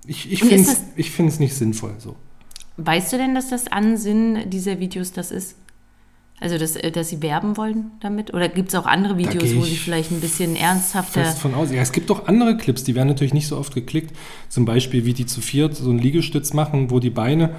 ich, 0.07 0.33
ich 0.33 0.41
finde 0.43 0.63
es 0.65 1.17
das- 1.27 1.39
nicht 1.39 1.55
sinnvoll 1.55 1.93
so. 1.99 2.17
Weißt 2.79 3.13
du 3.13 3.19
denn, 3.19 3.35
dass 3.35 3.51
das 3.51 3.67
Ansinn 3.69 4.49
dieser 4.51 4.81
Videos 4.81 5.13
das 5.13 5.31
ist? 5.31 5.57
Also, 6.41 6.57
dass, 6.59 6.77
äh, 6.77 6.91
dass 6.93 7.09
sie 7.09 7.21
werben 7.23 7.57
wollen 7.57 7.91
damit? 8.01 8.33
Oder 8.33 8.49
gibt 8.49 8.69
es 8.69 8.75
auch 8.75 8.87
andere 8.87 9.19
Videos, 9.19 9.55
wo 9.57 9.63
sie 9.63 9.77
vielleicht 9.77 10.11
ein 10.13 10.21
bisschen 10.21 10.55
ernsthafter... 10.57 11.25
Fest 11.25 11.39
von 11.41 11.55
aus. 11.55 11.71
Ja, 11.73 11.81
es 11.83 11.93
gibt 11.93 12.11
auch 12.11 12.27
andere 12.29 12.57
Clips, 12.57 12.85
die 12.85 12.95
werden 12.95 13.09
natürlich 13.09 13.35
nicht 13.35 13.49
so 13.49 13.57
oft 13.59 13.75
geklickt. 13.75 14.15
Zum 14.49 14.65
Beispiel, 14.65 15.05
wie 15.05 15.15
die 15.15 15.27
zu 15.27 15.41
viert 15.41 15.75
so 15.75 15.91
einen 15.91 15.99
Liegestütz 15.99 16.53
machen, 16.53 16.91
wo 16.91 17.01
die 17.01 17.11
Beine 17.11 17.51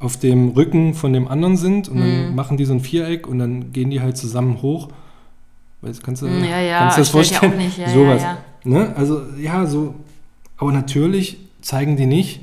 auf 0.00 0.16
dem 0.16 0.50
Rücken 0.50 0.94
von 0.94 1.12
dem 1.12 1.26
anderen 1.26 1.56
sind 1.56 1.88
und 1.88 1.96
Mhm. 1.96 2.00
dann 2.26 2.34
machen 2.36 2.56
die 2.56 2.64
so 2.64 2.72
ein 2.74 2.80
Viereck 2.80 3.26
und 3.26 3.40
dann 3.40 3.72
gehen 3.72 3.90
die 3.90 4.00
halt 4.00 4.16
zusammen 4.16 4.62
hoch. 4.62 4.88
Weißt, 5.80 6.02
kannst 6.04 6.22
du, 6.22 6.26
ja, 6.28 6.60
ja, 6.60 6.78
kannst 6.78 6.96
du 6.98 7.00
das 7.00 7.08
vorstellen? 7.08 7.52
auch 7.52 7.56
nicht. 7.56 7.78
Ja, 7.78 7.88
Sowas. 7.90 8.22
ja, 8.22 8.38
Ne? 8.64 8.92
Also, 8.96 9.22
ja, 9.40 9.66
so. 9.66 9.94
Aber 10.56 10.72
natürlich 10.72 11.38
zeigen 11.60 11.96
die 11.96 12.06
nicht, 12.06 12.40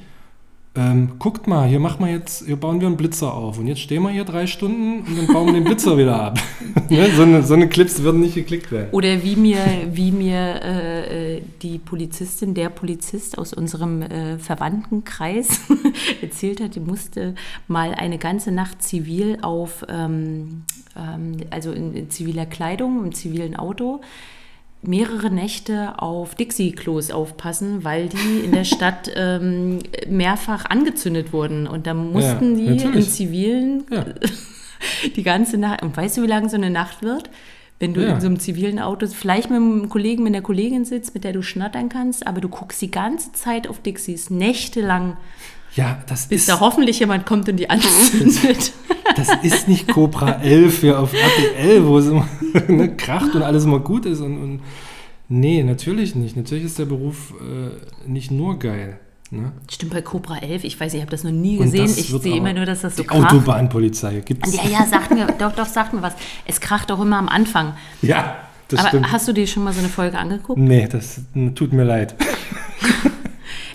ähm, 0.76 1.14
guckt 1.20 1.48
mal, 1.48 1.68
hier 1.68 1.80
machen 1.80 2.06
wir 2.06 2.12
jetzt, 2.12 2.46
hier 2.46 2.58
bauen 2.58 2.82
wir 2.82 2.88
einen 2.88 2.98
Blitzer 2.98 3.34
auf 3.34 3.58
und 3.58 3.68
jetzt 3.68 3.80
stehen 3.80 4.04
wir 4.04 4.10
hier 4.10 4.26
drei 4.26 4.46
Stunden 4.46 5.00
und 5.08 5.18
dann 5.18 5.28
bauen 5.28 5.48
wir 5.48 5.54
den 5.54 5.64
Blitzer 5.64 5.98
wieder 5.98 6.22
ab. 6.22 6.40
ne? 6.90 7.10
so, 7.16 7.24
eine, 7.24 7.44
so 7.44 7.54
eine 7.54 7.70
Clips 7.70 8.02
würden 8.02 8.20
nicht 8.20 8.36
geklickt 8.36 8.72
werden. 8.72 8.90
Oder 8.92 9.24
wie 9.24 9.36
mir, 9.36 9.64
wie 9.92 10.12
mir 10.12 10.62
äh, 10.64 11.38
äh, 11.38 11.42
die 11.62 11.78
Polizistin, 11.78 12.54
der 12.54 12.70
Polizist 12.70 13.38
aus 13.38 13.54
unserem 13.54 14.02
äh, 14.02 14.38
Verwandtenkreis 14.38 15.62
erzählt 16.22 16.60
hat, 16.60 16.76
die 16.76 16.82
musste 16.82 17.36
mal 17.68 17.94
eine 17.94 18.18
ganze 18.18 18.52
Nacht 18.52 18.82
zivil 18.82 19.38
auf, 19.42 19.86
ähm, 19.88 20.64
ähm, 20.98 21.38
also 21.52 21.72
in, 21.72 21.94
in 21.94 22.10
ziviler 22.10 22.46
Kleidung, 22.46 23.04
im 23.04 23.14
zivilen 23.14 23.56
Auto, 23.56 24.02
mehrere 24.88 25.30
Nächte 25.30 26.02
auf 26.02 26.36
Dixie-Klos 26.36 27.12
aufpassen, 27.12 27.84
weil 27.84 28.10
die 28.10 28.40
in 28.46 28.52
der 28.52 28.64
Stadt 28.76 29.12
ähm, 29.16 29.80
mehrfach 30.08 30.66
angezündet 30.66 31.34
wurden. 31.34 31.68
Und 31.68 31.88
da 31.88 31.94
mussten 31.94 32.56
die 32.58 32.70
natürlich. 32.70 32.96
im 32.96 33.02
Zivilen 33.12 33.84
Ja. 33.92 34.06
die 35.16 35.24
ganze 35.24 35.58
Nacht. 35.58 35.82
Und 35.84 35.96
weißt 35.96 36.18
du, 36.18 36.22
wie 36.24 36.28
lange 36.28 36.50
so 36.50 36.56
eine 36.58 36.70
Nacht 36.70 37.02
wird? 37.04 37.30
Wenn 37.80 37.94
du 37.94 38.02
Ja. 38.02 38.14
in 38.14 38.22
so 38.22 38.28
einem 38.28 38.40
zivilen 38.40 38.80
Auto 38.80 39.06
vielleicht 39.08 39.50
mit 39.50 39.58
einem 39.58 39.90
Kollegen, 39.90 40.24
mit 40.24 40.34
einer 40.34 40.42
Kollegin 40.44 40.86
sitzt, 40.86 41.14
mit 41.14 41.24
der 41.26 41.34
du 41.34 41.42
schnattern 41.42 41.90
kannst, 41.90 42.26
aber 42.26 42.40
du 42.40 42.48
guckst 42.48 42.82
die 42.82 42.92
ganze 42.92 43.34
Zeit 43.34 43.68
auf 43.68 43.80
Dixies, 43.82 44.30
nächtelang, 44.30 45.18
Ja, 45.76 46.00
das 46.08 46.28
bis 46.28 46.42
ist, 46.42 46.50
da 46.50 46.60
hoffentlich 46.62 47.00
jemand 47.00 47.26
kommt 47.26 47.50
und 47.50 47.58
die 47.58 47.70
anzündet. 47.70 48.72
das 49.16 49.28
ist 49.44 49.68
nicht 49.68 49.88
Cobra 49.90 50.42
11 50.42 50.80
hier 50.80 51.00
auf 51.00 51.14
RTL, 51.14 51.86
wo 51.86 51.98
es 51.98 52.08
immer 52.08 52.28
ne, 52.68 52.96
kracht 52.96 53.36
und 53.36 53.44
alles 53.44 53.66
immer 53.66 53.80
gut 53.80 54.06
ist. 54.06 54.22
Und, 54.22 54.38
und 54.42 54.62
nee, 55.28 55.64
natürlich 55.64 56.16
nicht. 56.16 56.38
Natürlich 56.38 56.64
ist 56.64 56.80
der 56.80 56.86
Beruf 56.86 57.34
äh, 57.42 58.10
nicht 58.10 58.32
nur 58.32 58.58
geil. 58.58 59.00
Ne? 59.32 59.52
Stimmt 59.70 59.94
bei 59.94 60.02
Cobra 60.02 60.38
11, 60.38 60.64
ich 60.64 60.80
weiß, 60.80 60.94
ich 60.94 61.02
habe 61.02 61.12
das 61.12 61.24
noch 61.24 61.32
nie 61.32 61.58
gesehen. 61.58 61.86
Ich 61.86 62.08
sehe 62.08 62.38
immer 62.38 62.54
nur, 62.54 62.66
dass 62.66 62.82
das 62.82 62.96
so 62.96 63.02
Die 63.02 63.08
kracht. 63.08 63.34
Autobahnpolizei 63.34 64.22
gibt's. 64.24 64.56
Ja, 64.56 64.70
ja, 64.70 64.86
sagt 64.86 65.12
mir, 65.12 65.28
doch, 65.40 65.52
doch, 65.54 65.66
sagt 65.66 65.94
mir 65.94 66.02
was. 66.02 66.14
Es 66.46 66.62
kracht 66.62 66.92
auch 66.92 67.02
immer 67.02 67.18
am 67.18 67.28
Anfang. 67.28 67.74
Ja, 68.02 68.38
das 68.70 68.80
aber 68.80 68.90
stimmt. 68.90 69.12
hast 69.12 69.28
du 69.28 69.34
dir 69.34 69.48
schon 69.48 69.64
mal 69.64 69.74
so 69.74 69.80
eine 69.80 69.90
Folge 69.90 70.18
angeguckt? 70.18 70.60
Nee, 70.60 70.88
das 70.88 71.22
tut 71.56 71.74
mir 71.74 71.84
leid. 71.84 72.16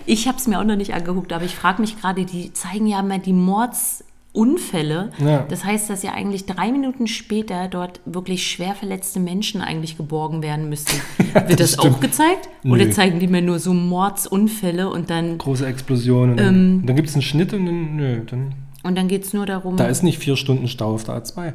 Ich 0.05 0.27
habe 0.27 0.37
es 0.37 0.47
mir 0.47 0.59
auch 0.59 0.63
noch 0.63 0.75
nicht 0.75 0.93
angeguckt, 0.93 1.33
aber 1.33 1.45
ich 1.45 1.55
frage 1.55 1.81
mich 1.81 1.99
gerade, 1.99 2.25
die 2.25 2.53
zeigen 2.53 2.87
ja 2.87 3.01
mal 3.01 3.19
die 3.19 3.33
Mordsunfälle. 3.33 5.11
Ja. 5.23 5.45
Das 5.49 5.63
heißt, 5.63 5.89
dass 5.89 6.03
ja 6.03 6.13
eigentlich 6.13 6.45
drei 6.45 6.71
Minuten 6.71 7.07
später 7.07 7.67
dort 7.67 8.01
wirklich 8.05 8.47
schwer 8.47 8.75
verletzte 8.75 9.19
Menschen 9.19 9.61
eigentlich 9.61 9.97
geborgen 9.97 10.41
werden 10.43 10.69
müssten. 10.69 10.99
Wird 11.33 11.59
das, 11.59 11.75
das 11.75 11.79
auch 11.79 11.99
gezeigt? 11.99 12.49
Nö. 12.63 12.73
Oder 12.73 12.91
zeigen 12.91 13.19
die 13.19 13.27
mir 13.27 13.41
nur 13.41 13.59
so 13.59 13.73
Mordsunfälle 13.73 14.89
und 14.89 15.09
dann, 15.09 15.37
Große 15.37 15.65
Explosion. 15.65 16.31
Und 16.31 16.37
dann, 16.37 16.55
Ähm. 16.55 16.83
dann 16.85 16.95
gibt 16.95 17.09
es 17.09 17.15
einen 17.15 17.21
Schnitt 17.23 17.53
und 17.53 17.65
dann, 17.65 17.95
nö, 17.95 18.21
dann, 18.25 18.53
und 18.83 18.97
dann 18.97 19.07
geht 19.07 19.23
es 19.23 19.33
nur 19.33 19.45
darum, 19.45 19.77
da 19.77 19.85
ist 19.85 20.01
nicht 20.01 20.17
vier 20.17 20.35
Stunden 20.35 20.67
Stau 20.67 20.95
auf 20.95 21.03
der 21.03 21.23
A2. 21.23 21.53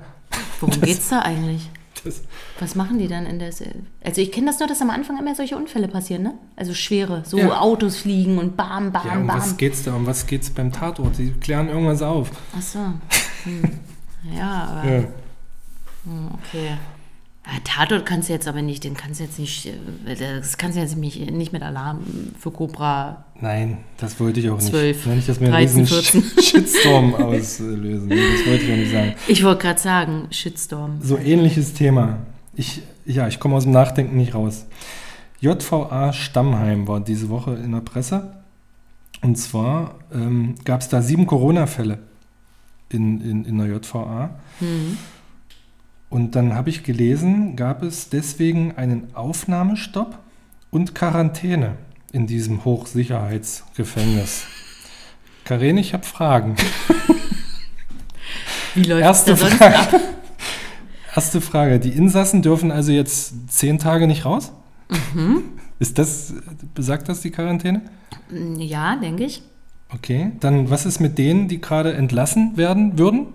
worum 0.60 0.80
geht 0.80 0.98
es 0.98 1.08
da 1.08 1.20
eigentlich? 1.22 1.68
Das, 2.04 2.20
Was 2.60 2.74
machen 2.74 2.98
die 2.98 3.08
dann 3.08 3.26
in 3.26 3.38
der... 3.38 3.52
Se 3.52 3.66
also 4.04 4.20
ich 4.20 4.30
kenne 4.32 4.46
das 4.46 4.58
nur, 4.58 4.68
dass 4.68 4.80
am 4.80 4.90
Anfang 4.90 5.18
immer 5.18 5.34
solche 5.34 5.56
Unfälle 5.56 5.88
passieren, 5.88 6.22
ne? 6.22 6.34
Also 6.54 6.74
schwere, 6.74 7.22
so 7.26 7.38
Ja. 7.38 7.60
Autos 7.60 7.96
fliegen 7.98 8.38
und 8.38 8.56
bam, 8.56 8.92
bam, 8.92 9.06
ja, 9.06 9.16
um 9.16 9.26
bam. 9.26 9.38
was 9.38 9.56
geht's 9.56 9.82
da? 9.82 9.94
Um 9.94 10.06
was 10.06 10.26
geht's 10.26 10.50
beim 10.50 10.70
Tatort? 10.72 11.18
Die 11.18 11.32
klären 11.32 11.68
irgendwas 11.68 12.02
auf. 12.02 12.30
Ach 12.56 12.62
so. 12.62 12.78
Hm. 13.44 13.62
Ja, 14.36 14.64
aber... 14.82 14.90
Ja. 14.90 14.98
Hm, 16.04 16.28
Okay. 16.48 16.76
Ja, 17.46 17.52
Tatort 17.62 18.04
kannst 18.06 18.28
du 18.28 18.32
jetzt 18.32 18.48
aber 18.48 18.60
nicht, 18.60 18.82
den 18.82 18.94
kannst 18.94 19.20
du 19.20 19.24
jetzt 19.24 19.38
nicht, 19.38 19.66
äh, 19.66 19.72
das 20.16 20.56
kannst 20.58 20.76
du 20.76 20.80
jetzt 20.80 20.96
nicht, 20.96 21.30
nicht 21.30 21.52
mit 21.52 21.62
Alarm 21.62 22.00
für 22.38 22.50
Cobra. 22.50 23.24
Nein, 23.40 23.78
das 23.98 24.18
wollte 24.18 24.40
ich 24.40 24.50
auch 24.50 24.56
nicht. 24.56 24.68
Zwölf, 24.68 25.06
Nicht, 25.06 25.28
dass 25.28 25.38
wir 25.40 25.54
einen 25.54 25.66
13, 25.66 25.80
riesen 25.80 26.22
Sh- 26.22 26.42
Shitstorm 26.42 27.14
auslösen. 27.14 28.08
Das 28.08 28.46
wollte 28.46 28.64
ich 28.64 28.72
auch 28.72 28.76
nicht 28.76 28.90
sagen. 28.92 29.14
Ich 29.28 29.44
wollte 29.44 29.62
gerade 29.62 29.78
sagen, 29.80 30.26
Shitstorm. 30.30 30.98
So 31.02 31.16
ähnliches 31.18 31.72
Thema. 31.74 32.18
Ich, 32.54 32.82
ja, 33.04 33.28
ich 33.28 33.38
komme 33.38 33.54
aus 33.54 33.62
dem 33.62 33.72
Nachdenken 33.72 34.16
nicht 34.16 34.34
raus. 34.34 34.66
JVA 35.40 36.12
Stammheim 36.12 36.88
war 36.88 36.98
diese 37.00 37.28
Woche 37.28 37.54
in 37.54 37.72
der 37.72 37.80
Presse. 37.80 38.32
Und 39.22 39.36
zwar 39.36 39.94
ähm, 40.12 40.54
gab 40.64 40.80
es 40.80 40.88
da 40.88 41.00
sieben 41.02 41.26
Corona-Fälle 41.26 41.98
in, 42.88 43.20
in, 43.20 43.44
in 43.44 43.58
der 43.58 43.66
JVA. 43.68 44.30
Hm. 44.58 44.96
Und 46.08 46.36
dann 46.36 46.54
habe 46.54 46.70
ich 46.70 46.82
gelesen, 46.84 47.56
gab 47.56 47.82
es 47.82 48.08
deswegen 48.08 48.76
einen 48.76 49.14
Aufnahmestopp 49.14 50.18
und 50.70 50.94
Quarantäne 50.94 51.76
in 52.12 52.26
diesem 52.26 52.64
Hochsicherheitsgefängnis. 52.64 54.46
Karin, 55.44 55.78
ich 55.78 55.92
habe 55.92 56.04
Fragen. 56.04 56.56
Wie 58.74 58.82
läuft 58.82 59.02
Erste 59.02 59.30
das 59.32 59.40
Frage. 59.42 59.78
ab? 59.78 60.00
Erste 61.14 61.40
Frage. 61.40 61.80
Die 61.80 61.90
Insassen 61.90 62.42
dürfen 62.42 62.70
also 62.70 62.92
jetzt 62.92 63.50
zehn 63.50 63.78
Tage 63.78 64.06
nicht 64.06 64.24
raus? 64.24 64.52
Mhm. 65.14 65.44
Ist 65.78 65.98
das, 65.98 66.34
besagt 66.74 67.08
das 67.08 67.20
die 67.20 67.30
Quarantäne? 67.30 67.82
Ja, 68.58 68.96
denke 68.96 69.24
ich. 69.24 69.42
Okay. 69.94 70.32
Dann, 70.40 70.70
was 70.70 70.84
ist 70.86 71.00
mit 71.00 71.18
denen, 71.18 71.48
die 71.48 71.60
gerade 71.60 71.94
entlassen 71.94 72.56
werden 72.56 72.98
würden? 72.98 73.28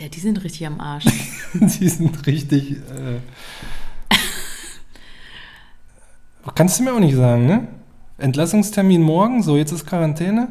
Ja, 0.00 0.08
die 0.08 0.20
sind 0.20 0.42
richtig 0.44 0.66
am 0.66 0.80
Arsch. 0.80 1.04
Die 1.54 1.88
sind 1.88 2.26
richtig. 2.26 2.72
Äh, 2.72 3.20
kannst 6.54 6.78
du 6.78 6.84
mir 6.84 6.92
auch 6.94 7.00
nicht 7.00 7.14
sagen, 7.14 7.46
ne? 7.46 7.68
Entlassungstermin 8.18 9.02
morgen, 9.02 9.42
so 9.42 9.56
jetzt 9.56 9.72
ist 9.72 9.86
Quarantäne, 9.86 10.48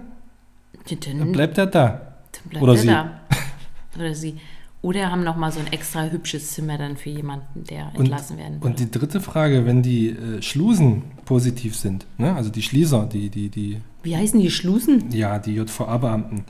Dann, 0.90 1.00
dann 1.00 1.20
dann 1.20 1.32
bleibt 1.32 1.58
er 1.58 1.68
da. 1.68 2.16
bleibt 2.50 2.64
oder 2.64 2.74
er 2.74 2.78
sie. 2.80 2.88
da. 2.88 3.20
Oder 3.96 4.16
sie. 4.16 4.36
Oder 4.82 5.12
haben 5.12 5.24
noch 5.24 5.36
mal 5.38 5.52
so 5.52 5.60
ein 5.60 5.68
extra 5.72 6.06
hübsches 6.10 6.52
Zimmer 6.52 6.78
dann 6.80 6.98
für 6.98 7.10
jemanden, 7.12 7.64
der 7.64 7.90
Und, 7.94 8.02
entlassen 8.02 8.38
werden 8.38 8.60
will. 8.60 8.68
und 8.68 8.80
die 8.80 8.90
dritte 8.90 9.22
Frage, 9.22 9.66
wenn 9.68 9.82
die 9.84 10.10
äh, 10.10 10.42
Schlusen 10.42 11.04
positiv 11.26 11.76
sind, 11.76 12.06
ne? 12.18 12.36
also 12.36 12.50
die 12.50 12.64
Schließer, 12.64 13.06
die, 13.06 13.30
die, 13.30 13.50
die, 13.50 13.82
Wie 14.02 14.18
heißen 14.18 14.40
die 14.42 14.50
Schlusen? 14.50 15.12
ja, 15.12 15.38
die 15.40 15.54
JVA-Beamten, 15.56 16.44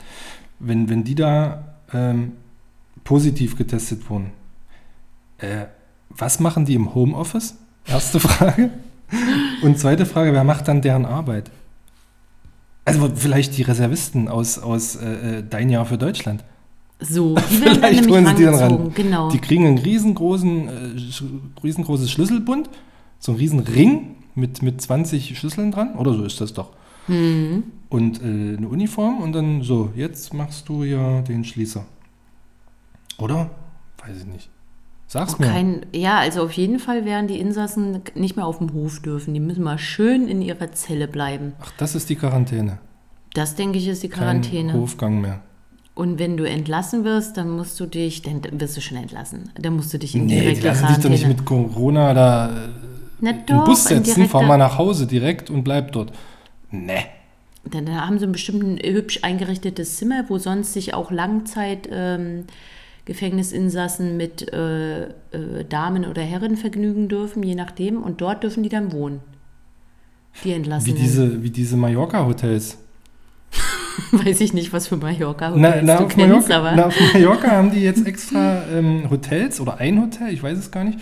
wenn, 0.59 0.89
wenn 0.89 1.03
die 1.03 1.15
da 1.15 1.75
ähm, 1.93 2.31
positiv 3.03 3.57
getestet 3.57 4.09
wurden, 4.09 4.31
äh, 5.37 5.65
was 6.09 6.39
machen 6.39 6.65
die 6.65 6.75
im 6.75 6.93
Homeoffice? 6.93 7.55
Erste 7.85 8.19
Frage. 8.19 8.69
Und 9.61 9.77
zweite 9.77 10.05
Frage, 10.05 10.33
wer 10.33 10.43
macht 10.43 10.67
dann 10.67 10.81
deren 10.81 11.05
Arbeit? 11.05 11.51
Also 12.85 13.09
vielleicht 13.15 13.57
die 13.57 13.61
Reservisten 13.61 14.27
aus, 14.27 14.59
aus 14.59 14.95
äh, 14.95 15.39
äh, 15.39 15.43
Dein 15.47 15.69
Jahr 15.69 15.85
für 15.85 15.97
Deutschland. 15.97 16.43
So, 16.99 17.35
die 17.35 17.61
werden 17.65 17.75
Vielleicht 17.75 18.09
holen 18.09 18.25
sie 18.27 18.35
die 18.35 18.43
dann 18.43 18.55
ran. 18.55 18.91
Genau. 18.93 19.29
Die 19.29 19.39
kriegen 19.39 19.65
einen 19.65 19.77
riesengroßen, 19.77 20.67
äh, 20.67 21.61
riesengroßes 21.63 22.11
Schlüsselbund, 22.11 22.69
so 23.19 23.31
einen 23.31 23.39
riesen 23.39 23.59
Ring 23.59 24.15
mit, 24.35 24.61
mit 24.61 24.81
20 24.81 25.37
Schlüsseln 25.37 25.71
dran, 25.71 25.95
oder 25.95 26.13
so 26.13 26.23
ist 26.23 26.41
das 26.41 26.53
doch. 26.53 26.69
Hm. 27.07 27.63
Und 27.89 28.21
äh, 28.21 28.57
eine 28.57 28.67
Uniform 28.67 29.21
und 29.21 29.33
dann 29.33 29.61
so, 29.61 29.91
jetzt 29.95 30.33
machst 30.33 30.67
du 30.69 30.83
ja 30.83 31.21
den 31.21 31.43
Schließer. 31.43 31.85
Oder? 33.17 33.49
Weiß 34.05 34.17
ich 34.17 34.25
nicht. 34.25 34.49
Sag's 35.07 35.37
mir. 35.37 35.45
kein, 35.47 35.85
ja, 35.93 36.17
also 36.17 36.41
auf 36.43 36.53
jeden 36.53 36.79
Fall 36.79 37.05
werden 37.05 37.27
die 37.27 37.39
Insassen 37.39 38.01
nicht 38.15 38.35
mehr 38.35 38.47
auf 38.47 38.57
dem 38.57 38.73
Hof 38.73 39.01
dürfen. 39.01 39.33
Die 39.33 39.39
müssen 39.39 39.63
mal 39.63 39.77
schön 39.77 40.27
in 40.27 40.41
ihrer 40.41 40.71
Zelle 40.71 41.07
bleiben. 41.07 41.53
Ach, 41.61 41.71
das 41.77 41.93
ist 41.93 42.09
die 42.09 42.15
Quarantäne. 42.15 42.79
Das, 43.35 43.55
denke 43.55 43.77
ich, 43.77 43.87
ist 43.87 44.01
die 44.01 44.09
Kein 44.09 44.19
Quarantäne. 44.41 44.73
Hofgang 44.73 45.21
mehr. 45.21 45.41
Und 45.95 46.17
wenn 46.17 46.37
du 46.37 46.49
entlassen 46.49 47.03
wirst, 47.03 47.37
dann 47.37 47.51
musst 47.51 47.79
du 47.79 47.85
dich, 47.85 48.23
dann 48.23 48.41
wirst 48.59 48.75
du 48.77 48.81
schon 48.81 48.97
entlassen. 48.97 49.51
Dann 49.59 49.75
musst 49.75 49.93
du 49.93 49.99
dich 49.99 50.15
in 50.15 50.25
Nee, 50.25 50.33
die 50.33 50.39
direkte 50.41 50.67
lassen 50.67 50.87
sich 50.87 50.97
doch 50.97 51.09
nicht 51.09 51.23
Quarantäne. 51.23 51.35
mit 51.35 51.45
Corona 51.75 52.13
da 52.15 52.47
äh, 52.47 52.69
Na 53.21 53.29
in 53.29 53.45
den 53.45 53.57
doch, 53.57 53.65
Bus 53.65 53.83
setzen, 53.83 54.27
fahr 54.27 54.41
mal 54.43 54.57
nach 54.57 54.79
Hause 54.79 55.05
direkt 55.05 55.51
und 55.51 55.63
bleib 55.63 55.91
dort. 55.91 56.11
Nee. 56.71 57.05
Dann 57.65 57.89
haben 57.95 58.17
sie 58.17 58.25
ein 58.25 58.31
bestimmt 58.31 58.81
hübsch 58.83 59.19
eingerichtetes 59.21 59.97
Zimmer, 59.97 60.25
wo 60.27 60.39
sonst 60.39 60.73
sich 60.73 60.95
auch 60.95 61.11
Langzeit 61.11 61.87
ähm, 61.91 62.45
Gefängnisinsassen 63.05 64.15
mit 64.17 64.51
äh, 64.53 65.03
äh, 65.03 65.09
Damen 65.67 66.05
oder 66.05 66.21
Herren 66.21 66.55
vergnügen 66.55 67.09
dürfen, 67.09 67.43
je 67.43 67.55
nachdem. 67.55 68.01
Und 68.01 68.21
dort 68.21 68.43
dürfen 68.43 68.63
die 68.63 68.69
dann 68.69 68.91
wohnen. 68.91 69.19
Die 70.43 70.49
Wie 70.49 70.53
Entlassenen. 70.53 70.97
diese, 70.97 71.43
wie 71.43 71.49
diese 71.49 71.77
Mallorca-Hotels. 71.77 72.77
Weiß 74.11 74.41
ich 74.41 74.53
nicht, 74.53 74.73
was 74.73 74.87
für 74.87 74.97
Mallorca 74.97 75.51
Na, 75.55 75.75
na, 75.81 75.97
du 75.97 76.05
auf 76.05 76.15
kennst, 76.15 76.47
Mallorca, 76.49 76.57
aber 76.57 76.75
na, 76.75 76.85
auf 76.87 77.13
Mallorca 77.13 77.51
haben 77.51 77.71
die 77.71 77.81
jetzt 77.81 78.07
extra 78.07 78.63
ähm, 78.67 79.07
Hotels 79.11 79.59
oder 79.61 79.77
ein 79.77 80.01
Hotel, 80.01 80.33
ich 80.33 80.41
weiß 80.41 80.57
es 80.57 80.71
gar 80.71 80.83
nicht, 80.83 80.97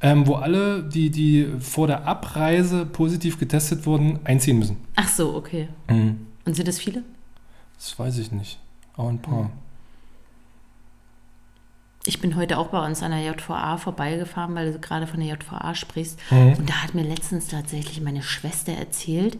ähm, 0.00 0.26
wo 0.26 0.36
alle, 0.36 0.82
die, 0.82 1.10
die 1.10 1.46
vor 1.60 1.86
der 1.86 2.06
Abreise 2.06 2.86
positiv 2.86 3.38
getestet 3.38 3.84
wurden, 3.84 4.20
einziehen 4.24 4.58
müssen. 4.58 4.78
ach 4.96 5.08
so, 5.08 5.34
okay. 5.34 5.68
Mhm. 5.90 6.26
Und 6.46 6.56
sind 6.56 6.66
das 6.66 6.78
viele? 6.78 7.02
Das 7.76 7.98
weiß 7.98 8.16
ich 8.18 8.32
nicht. 8.32 8.58
Auch 8.96 9.08
ein 9.08 9.18
paar. 9.18 9.50
Ich 12.04 12.20
bin 12.20 12.34
heute 12.36 12.58
auch 12.58 12.68
bei 12.68 12.84
uns 12.84 13.02
an 13.02 13.12
der 13.12 13.20
JVA 13.22 13.76
vorbeigefahren, 13.76 14.54
weil 14.56 14.72
du 14.72 14.78
gerade 14.80 15.06
von 15.06 15.20
der 15.20 15.28
JVA 15.34 15.74
sprichst. 15.74 16.18
Mhm. 16.30 16.54
Und 16.58 16.68
da 16.68 16.74
hat 16.82 16.94
mir 16.94 17.04
letztens 17.04 17.46
tatsächlich 17.48 18.00
meine 18.00 18.22
Schwester 18.22 18.72
erzählt, 18.72 19.38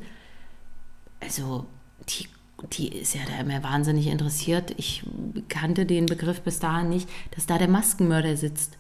also 1.20 1.66
die, 2.08 2.26
die 2.72 2.88
ist 2.88 3.14
ja 3.14 3.20
da 3.26 3.40
immer 3.42 3.62
wahnsinnig 3.62 4.06
interessiert. 4.06 4.74
Ich 4.76 5.02
kannte 5.48 5.86
den 5.86 6.06
Begriff 6.06 6.40
bis 6.42 6.60
dahin 6.60 6.88
nicht, 6.88 7.08
dass 7.34 7.46
da 7.46 7.58
der 7.58 7.68
Maskenmörder 7.68 8.36
sitzt. 8.36 8.78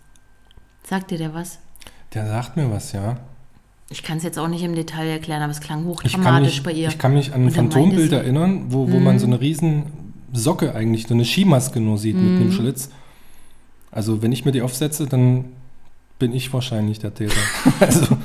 Sagt 0.84 1.10
dir 1.10 1.18
der 1.18 1.34
was? 1.34 1.58
Der 2.14 2.26
sagt 2.26 2.56
mir 2.56 2.70
was, 2.70 2.92
ja. 2.92 3.18
Ich 3.90 4.02
kann 4.02 4.16
es 4.18 4.22
jetzt 4.22 4.38
auch 4.38 4.48
nicht 4.48 4.62
im 4.62 4.74
Detail 4.74 5.06
erklären, 5.08 5.42
aber 5.42 5.50
es 5.52 5.60
klang 5.60 5.84
hochdramatisch 5.84 6.56
mich, 6.58 6.62
bei 6.62 6.72
ihr. 6.72 6.88
ich 6.88 6.98
kann 6.98 7.14
mich 7.14 7.34
an 7.34 7.46
ein 7.46 7.50
Phantombild 7.50 8.12
erinnern, 8.12 8.66
wo, 8.68 8.90
wo 8.90 8.98
man 9.00 9.18
so 9.18 9.26
eine 9.26 9.40
riesen 9.40 9.84
Socke 10.32 10.74
eigentlich, 10.74 11.06
so 11.06 11.14
eine 11.14 11.24
Skimaske 11.24 11.78
nur 11.80 11.98
sieht 11.98 12.16
mit 12.16 12.24
Mhm. 12.24 12.40
einem 12.40 12.52
Schlitz. 12.52 12.90
Also 13.92 14.22
wenn 14.22 14.32
ich 14.32 14.44
mir 14.44 14.50
die 14.52 14.62
aufsetze, 14.62 15.06
dann 15.06 15.44
bin 16.18 16.32
ich 16.34 16.52
wahrscheinlich 16.52 16.98
der 16.98 17.14
Täter. 17.14 17.36
also, 17.80 18.16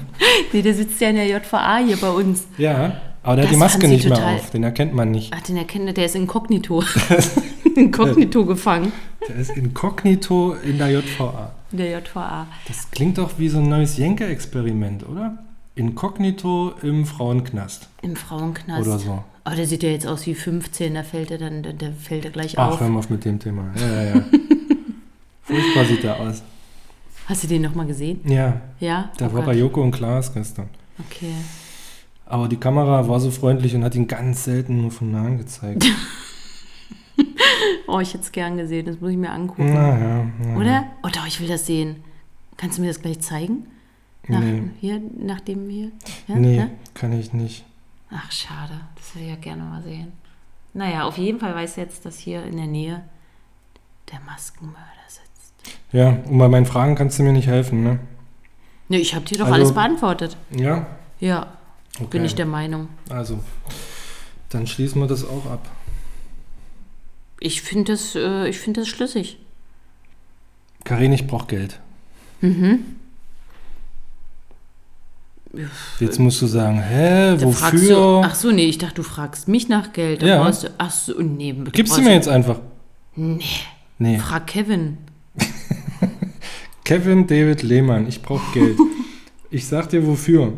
nee, 0.53 0.62
der 0.62 0.73
sitzt 0.73 0.99
ja 1.01 1.10
in 1.10 1.17
der 1.17 1.27
JVA 1.27 1.77
hier 1.86 1.97
bei 1.97 2.10
uns. 2.10 2.47
ja, 2.58 3.01
aber 3.23 3.36
der 3.36 3.45
hat 3.45 3.51
Das 3.51 3.51
die 3.51 3.58
Maske 3.58 3.88
nicht 3.88 4.08
mehr 4.08 4.25
auf, 4.25 4.49
den 4.51 4.63
erkennt 4.63 4.93
man 4.93 5.12
nicht. 5.12 5.34
Ach, 5.36 5.41
den 5.41 5.58
erkennt 5.58 5.95
der 5.97 6.06
ist 6.06 6.15
inkognito. 6.15 6.82
inkognito 7.75 8.45
gefangen 8.45 8.91
Der 9.27 9.36
ist 9.36 9.51
inkognito 9.58 10.53
in 10.63 10.77
der 10.77 10.89
JVA. 10.91 11.51
in 11.71 11.77
der 11.77 11.99
JVA. 11.99 12.47
Das 12.67 12.89
klingt 12.89 13.17
doch 13.17 13.32
wie 13.38 13.49
so 13.49 13.58
ein 13.60 13.67
neues 13.67 13.97
Jenke-Experiment, 13.97 15.08
oder? 15.08 15.38
Inkognito 15.75 16.73
im 16.82 17.06
Frauenknast 17.06 17.89
Im 18.01 18.15
Frauenknast. 18.15 18.88
oder 18.88 18.97
so. 18.97 19.23
Aber 19.43 19.56
der 19.56 19.67
sieht 19.67 19.84
ja 19.84 19.89
jetzt 19.89 20.08
aus 20.08 20.25
wie 20.25 20.34
15, 20.34 20.93
da 20.95 21.03
fällt 21.03 21.30
er 21.32 21.38
dann, 21.38 21.62
da, 21.63 21.88
fällt 22.01 22.25
er 22.25 22.32
gleich 22.32 22.58
Ach, 22.58 22.71
auf. 22.73 22.80
hör 22.80 22.89
mal 22.89 22.99
auf 22.99 23.10
mit 23.10 23.23
dem 23.25 23.39
Thema. 23.39 23.71
Ja, 23.80 23.88
ja, 23.88 24.15
ja. 24.15 24.23
Furchtbar 25.62 25.86
sieht 25.86 26.04
er 26.04 26.20
aus. 26.20 26.43
Hast 27.28 27.43
du 27.43 27.48
den 27.48 27.62
nochmal 27.63 27.86
gesehen? 27.86 28.22
Ja, 28.26 28.62
Ja? 28.80 29.12
der 29.20 29.28
Oh 29.28 29.34
war 29.34 29.38
Gott. 29.41 29.46
bei 29.48 29.54
Joko 29.56 29.82
und 29.84 29.91
Klaas 29.91 30.34
gestern. 30.34 30.70
Okay. 31.00 31.34
Aber 32.26 32.48
die 32.48 32.58
Kamera 32.58 33.08
war 33.08 33.20
so 33.20 33.32
freundlich 33.32 33.74
und 33.76 33.84
hat 33.84 33.96
ihn 33.96 34.08
ganz 34.08 34.43
selten 34.43 34.82
nur 34.82 34.91
von 34.91 35.12
nahen 35.12 35.38
gezeigt. 35.38 35.86
Oh, 37.88 38.00
ich 38.00 38.10
hätte 38.13 38.24
es 38.24 38.32
gern 38.32 38.58
gesehen, 38.58 38.86
das 38.86 39.00
muss 39.00 39.12
ich 39.12 39.17
mir 39.17 39.32
angucken. 39.32 39.74
naja. 39.74 40.26
naja. 40.39 40.58
Oder? 40.58 40.86
Oh 41.04 41.08
doch, 41.12 41.26
ich 41.26 41.39
will 41.39 41.48
das 41.48 41.65
sehen. 41.65 42.04
Kannst 42.58 42.78
du 42.78 42.82
mir 42.82 42.89
das 42.89 43.02
gleich 43.02 43.20
zeigen? 43.22 43.65
Nach, 44.28 44.41
Nee. 44.41 44.63
Hier, 44.82 45.02
nach 45.17 45.39
dem 45.39 45.70
hier? 45.70 45.91
Ja? 46.28 46.36
Nee, 46.36 46.58
Ja? 46.58 46.70
kann 46.93 47.13
ich 47.13 47.34
nicht. 47.34 47.65
Ach, 48.12 48.32
schade. 48.32 48.74
Das 48.96 49.15
will 49.15 49.24
ich 49.24 49.30
ja 49.30 49.36
gerne 49.36 49.63
mal 49.63 49.82
sehen. 49.82 50.12
Naja, 50.74 51.06
auf 51.06 51.17
jeden 51.17 51.39
Fall 51.39 51.56
weiß 51.56 51.72
ich 51.72 51.78
jetzt, 51.78 52.06
dass 52.06 52.20
hier 52.20 52.43
in 52.43 52.58
der 52.58 52.67
Nähe 52.67 53.04
der 54.12 54.20
Maskenmörder 54.20 54.84
sitzt. 55.08 55.26
Ja, 55.91 56.10
und 56.30 56.38
bei 56.38 56.47
meinen 56.47 56.65
Fragen 56.65 56.95
kannst 56.95 57.17
du 57.19 57.23
mir 57.23 57.32
nicht 57.34 57.47
helfen, 57.47 57.84
ne? 57.84 57.99
Nee, 58.89 58.97
ich 58.97 59.15
habe 59.15 59.25
dir 59.25 59.38
doch 59.38 59.45
Also- 59.45 59.56
alles 59.56 59.71
beantwortet. 59.73 60.38
Ja? 60.51 60.86
Ja, 61.19 61.47
Okay. 61.95 62.08
bin 62.12 62.25
ich 62.25 62.36
der 62.36 62.45
Meinung. 62.45 62.88
Also, 63.10 63.39
dann 64.49 64.67
schließen 64.67 65.01
wir 65.01 65.08
das 65.08 65.23
auch 65.25 65.45
ab. 65.49 65.67
Ich 67.39 67.62
finde 67.62 67.93
das, 67.93 68.15
äh, 68.15 68.47
ich 68.47 68.60
find 68.60 68.77
das 68.77 68.88
schlüssig. 68.88 69.39
Karin, 70.84 71.12
ich 71.13 71.27
brauche 71.27 71.47
Geld. 71.47 71.80
Jetzt 75.99 76.19
musst 76.19 76.41
du 76.41 76.47
sagen, 76.47 76.82
hä, 76.82 77.36
Da 77.38 77.47
fragst 77.49 77.73
Du, 77.89 77.95
wofür? 77.95 78.21
ach 78.25 78.36
so, 78.36 78.51
nee, 78.51 78.65
ich 78.65 78.77
dachte, 78.77 78.95
du 78.95 79.03
fragst 79.03 79.47
mich 79.47 79.69
nach 79.69 79.93
Geld. 79.93 80.21
Ja. 80.21 80.49
du, 80.49 80.71
ach 80.77 80.91
so, 80.91 81.19
nee. 81.21 81.53
Gibst 81.71 81.97
du 81.97 82.01
mir 82.01 82.13
jetzt 82.13 82.27
einfach? 82.27 82.60
Nee. 83.15 83.39
Nee. 83.97 84.19
Frag 84.19 84.45
Kevin. 84.47 84.97
Kevin 86.88 87.28
David 87.28 87.63
Lehmann, 87.63 88.08
ich 88.08 88.21
brauche 88.21 88.50
Geld. 88.54 88.78
ich 89.52 89.67
sag 89.67 89.89
dir 89.89 90.08
wofür. 90.08 90.54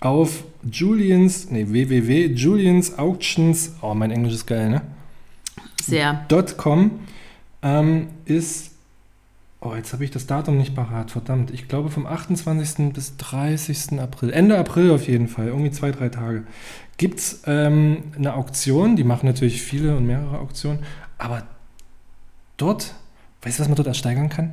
Auf 0.00 0.44
Julians, 0.70 1.50
nee, 1.50 1.66
www, 1.66 2.26
Julians 2.26 2.98
Auctions, 2.98 3.74
oh, 3.80 3.94
mein 3.94 4.10
Englisch 4.10 4.34
ist 4.34 4.46
geil, 4.46 4.68
ne? 4.68 4.82
Sehr. 5.80 6.26
.com 6.58 7.00
ähm, 7.62 8.08
ist, 8.26 8.72
oh, 9.62 9.74
jetzt 9.74 9.94
habe 9.94 10.04
ich 10.04 10.10
das 10.10 10.26
Datum 10.26 10.58
nicht 10.58 10.74
parat, 10.74 11.10
verdammt. 11.10 11.52
Ich 11.52 11.68
glaube 11.68 11.88
vom 11.88 12.04
28. 12.04 12.92
bis 12.92 13.16
30. 13.16 13.98
April, 14.00 14.30
Ende 14.30 14.58
April 14.58 14.90
auf 14.90 15.08
jeden 15.08 15.28
Fall, 15.28 15.46
irgendwie 15.46 15.70
zwei, 15.70 15.90
drei 15.90 16.10
Tage, 16.10 16.44
gibt 16.98 17.18
es 17.18 17.44
ähm, 17.46 18.02
eine 18.14 18.34
Auktion, 18.34 18.94
die 18.94 19.04
machen 19.04 19.24
natürlich 19.24 19.62
viele 19.62 19.96
und 19.96 20.06
mehrere 20.06 20.38
Auktionen, 20.38 20.80
aber 21.16 21.44
dort, 22.58 22.94
weißt 23.40 23.58
du, 23.58 23.62
was 23.62 23.68
man 23.68 23.76
dort 23.76 23.88
ersteigern 23.88 24.28
kann? 24.28 24.52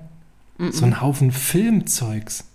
So 0.58 0.86
ein 0.86 1.02
Haufen 1.02 1.32
Filmzeugs. 1.32 2.46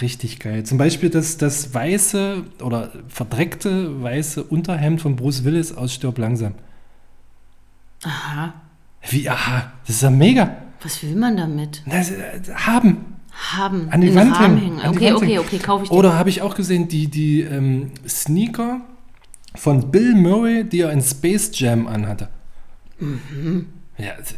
Richtig 0.00 0.38
geil. 0.40 0.64
Zum 0.64 0.78
Beispiel 0.78 1.10
das, 1.10 1.36
das 1.36 1.74
weiße 1.74 2.44
oder 2.62 2.92
verdreckte 3.08 4.02
weiße 4.02 4.42
Unterhemd 4.42 5.00
von 5.00 5.16
Bruce 5.16 5.44
Willis 5.44 5.72
aus 5.72 5.92
Stirb 5.94 6.18
langsam. 6.18 6.54
Aha. 8.04 8.54
Wie, 9.10 9.28
aha, 9.28 9.72
das 9.86 9.96
ist 9.96 10.02
ja 10.02 10.10
mega. 10.10 10.56
Was 10.82 11.02
will 11.02 11.14
man 11.16 11.36
damit? 11.36 11.82
Das, 11.86 12.12
haben. 12.66 13.16
Haben. 13.32 13.88
An 13.90 14.00
die 14.00 14.08
in 14.08 14.14
Wand 14.14 14.40
hängen, 14.40 14.58
hängen. 14.58 14.80
an 14.80 14.92
die 14.92 14.96
Okay, 14.98 15.06
Wand 15.06 15.16
okay, 15.16 15.26
hängen. 15.26 15.38
okay, 15.40 15.58
kaufe 15.58 15.84
ich 15.84 15.90
dir. 15.90 15.96
Oder 15.96 16.14
habe 16.18 16.30
ich 16.30 16.42
auch 16.42 16.54
gesehen, 16.54 16.88
die, 16.88 17.08
die 17.08 17.42
ähm, 17.42 17.90
Sneaker 18.08 18.80
von 19.54 19.90
Bill 19.90 20.14
Murray, 20.14 20.64
die 20.64 20.80
er 20.80 20.92
in 20.92 21.02
Space 21.02 21.50
Jam 21.54 21.86
anhatte. 21.86 22.28
Ja, 23.98 24.12
das 24.18 24.34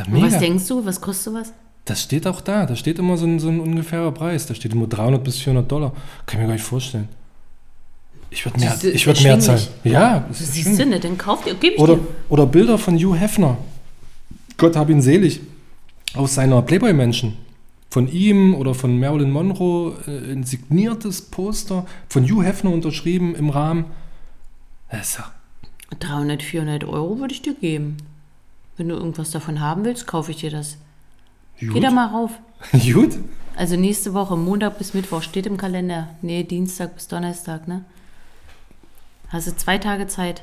ist 0.00 0.06
ja 0.06 0.14
Und 0.14 0.22
was 0.22 0.32
mega. 0.32 0.38
denkst 0.38 0.66
du? 0.68 0.84
Was 0.84 1.00
kostet 1.00 1.24
sowas? 1.32 1.52
Das 1.84 2.02
steht 2.02 2.26
auch 2.26 2.40
da. 2.40 2.66
Da 2.66 2.76
steht 2.76 2.98
immer 2.98 3.16
so 3.16 3.26
ein, 3.26 3.38
so 3.40 3.48
ein 3.48 3.60
ungefährer 3.60 4.12
Preis. 4.12 4.46
Da 4.46 4.54
steht 4.54 4.72
immer 4.72 4.86
300 4.86 5.22
bis 5.24 5.38
400 5.38 5.70
Dollar. 5.70 5.92
Kann 6.26 6.38
ich 6.38 6.42
mir 6.42 6.46
gar 6.48 6.52
nicht 6.54 6.64
vorstellen. 6.64 7.08
Ich 8.30 8.44
würde 8.44 8.60
mehr, 8.60 8.76
ich 8.84 9.06
würd 9.06 9.22
mehr 9.22 9.40
zahlen. 9.40 9.62
Ja, 9.84 10.26
das 10.28 10.42
ist 10.42 10.52
Siehst 10.52 10.78
du 10.78 10.84
nicht, 10.84 11.02
dann 11.02 11.16
kauf 11.16 11.44
dir. 11.44 11.54
Gib 11.58 11.74
ich 11.74 11.78
Oder, 11.78 11.96
dir. 11.96 12.06
oder 12.28 12.44
Bilder 12.46 12.76
von 12.76 12.94
Hugh 12.98 13.14
Hefner. 13.18 13.56
Gott 14.58 14.76
hab 14.76 14.90
ihn 14.90 15.00
selig. 15.00 15.40
Aus 16.14 16.34
seiner 16.34 16.60
Playboy-Menschen. 16.60 17.36
Von 17.90 18.06
ihm 18.06 18.54
oder 18.54 18.74
von 18.74 18.98
Marilyn 19.00 19.30
Monroe 19.30 19.94
äh, 20.06 20.32
ein 20.32 20.44
signiertes 20.44 21.22
Poster 21.22 21.86
von 22.10 22.24
Hugh 22.30 22.42
Hefner 22.44 22.70
unterschrieben 22.70 23.34
im 23.34 23.48
Rahmen. 23.48 23.86
Das 24.90 25.08
ist 25.10 25.18
ja 25.18 25.32
300, 26.00 26.42
400 26.42 26.84
Euro 26.84 27.18
würde 27.18 27.32
ich 27.32 27.40
dir 27.40 27.54
geben. 27.54 27.96
Wenn 28.78 28.88
du 28.88 28.94
irgendwas 28.94 29.30
davon 29.32 29.60
haben 29.60 29.84
willst, 29.84 30.06
kaufe 30.06 30.30
ich 30.30 30.38
dir 30.38 30.50
das. 30.50 30.78
Geh 31.58 31.66
gut. 31.66 31.82
da 31.82 31.90
mal 31.90 32.06
rauf. 32.06 32.30
gut. 32.94 33.18
Also 33.56 33.76
nächste 33.76 34.14
Woche, 34.14 34.36
Montag 34.36 34.78
bis 34.78 34.94
Mittwoch, 34.94 35.22
steht 35.22 35.46
im 35.46 35.56
Kalender. 35.56 36.10
Nee, 36.22 36.44
Dienstag 36.44 36.94
bis 36.94 37.08
Donnerstag, 37.08 37.66
ne? 37.66 37.84
Hast 39.28 39.48
du 39.48 39.56
zwei 39.56 39.78
Tage 39.78 40.06
Zeit. 40.06 40.42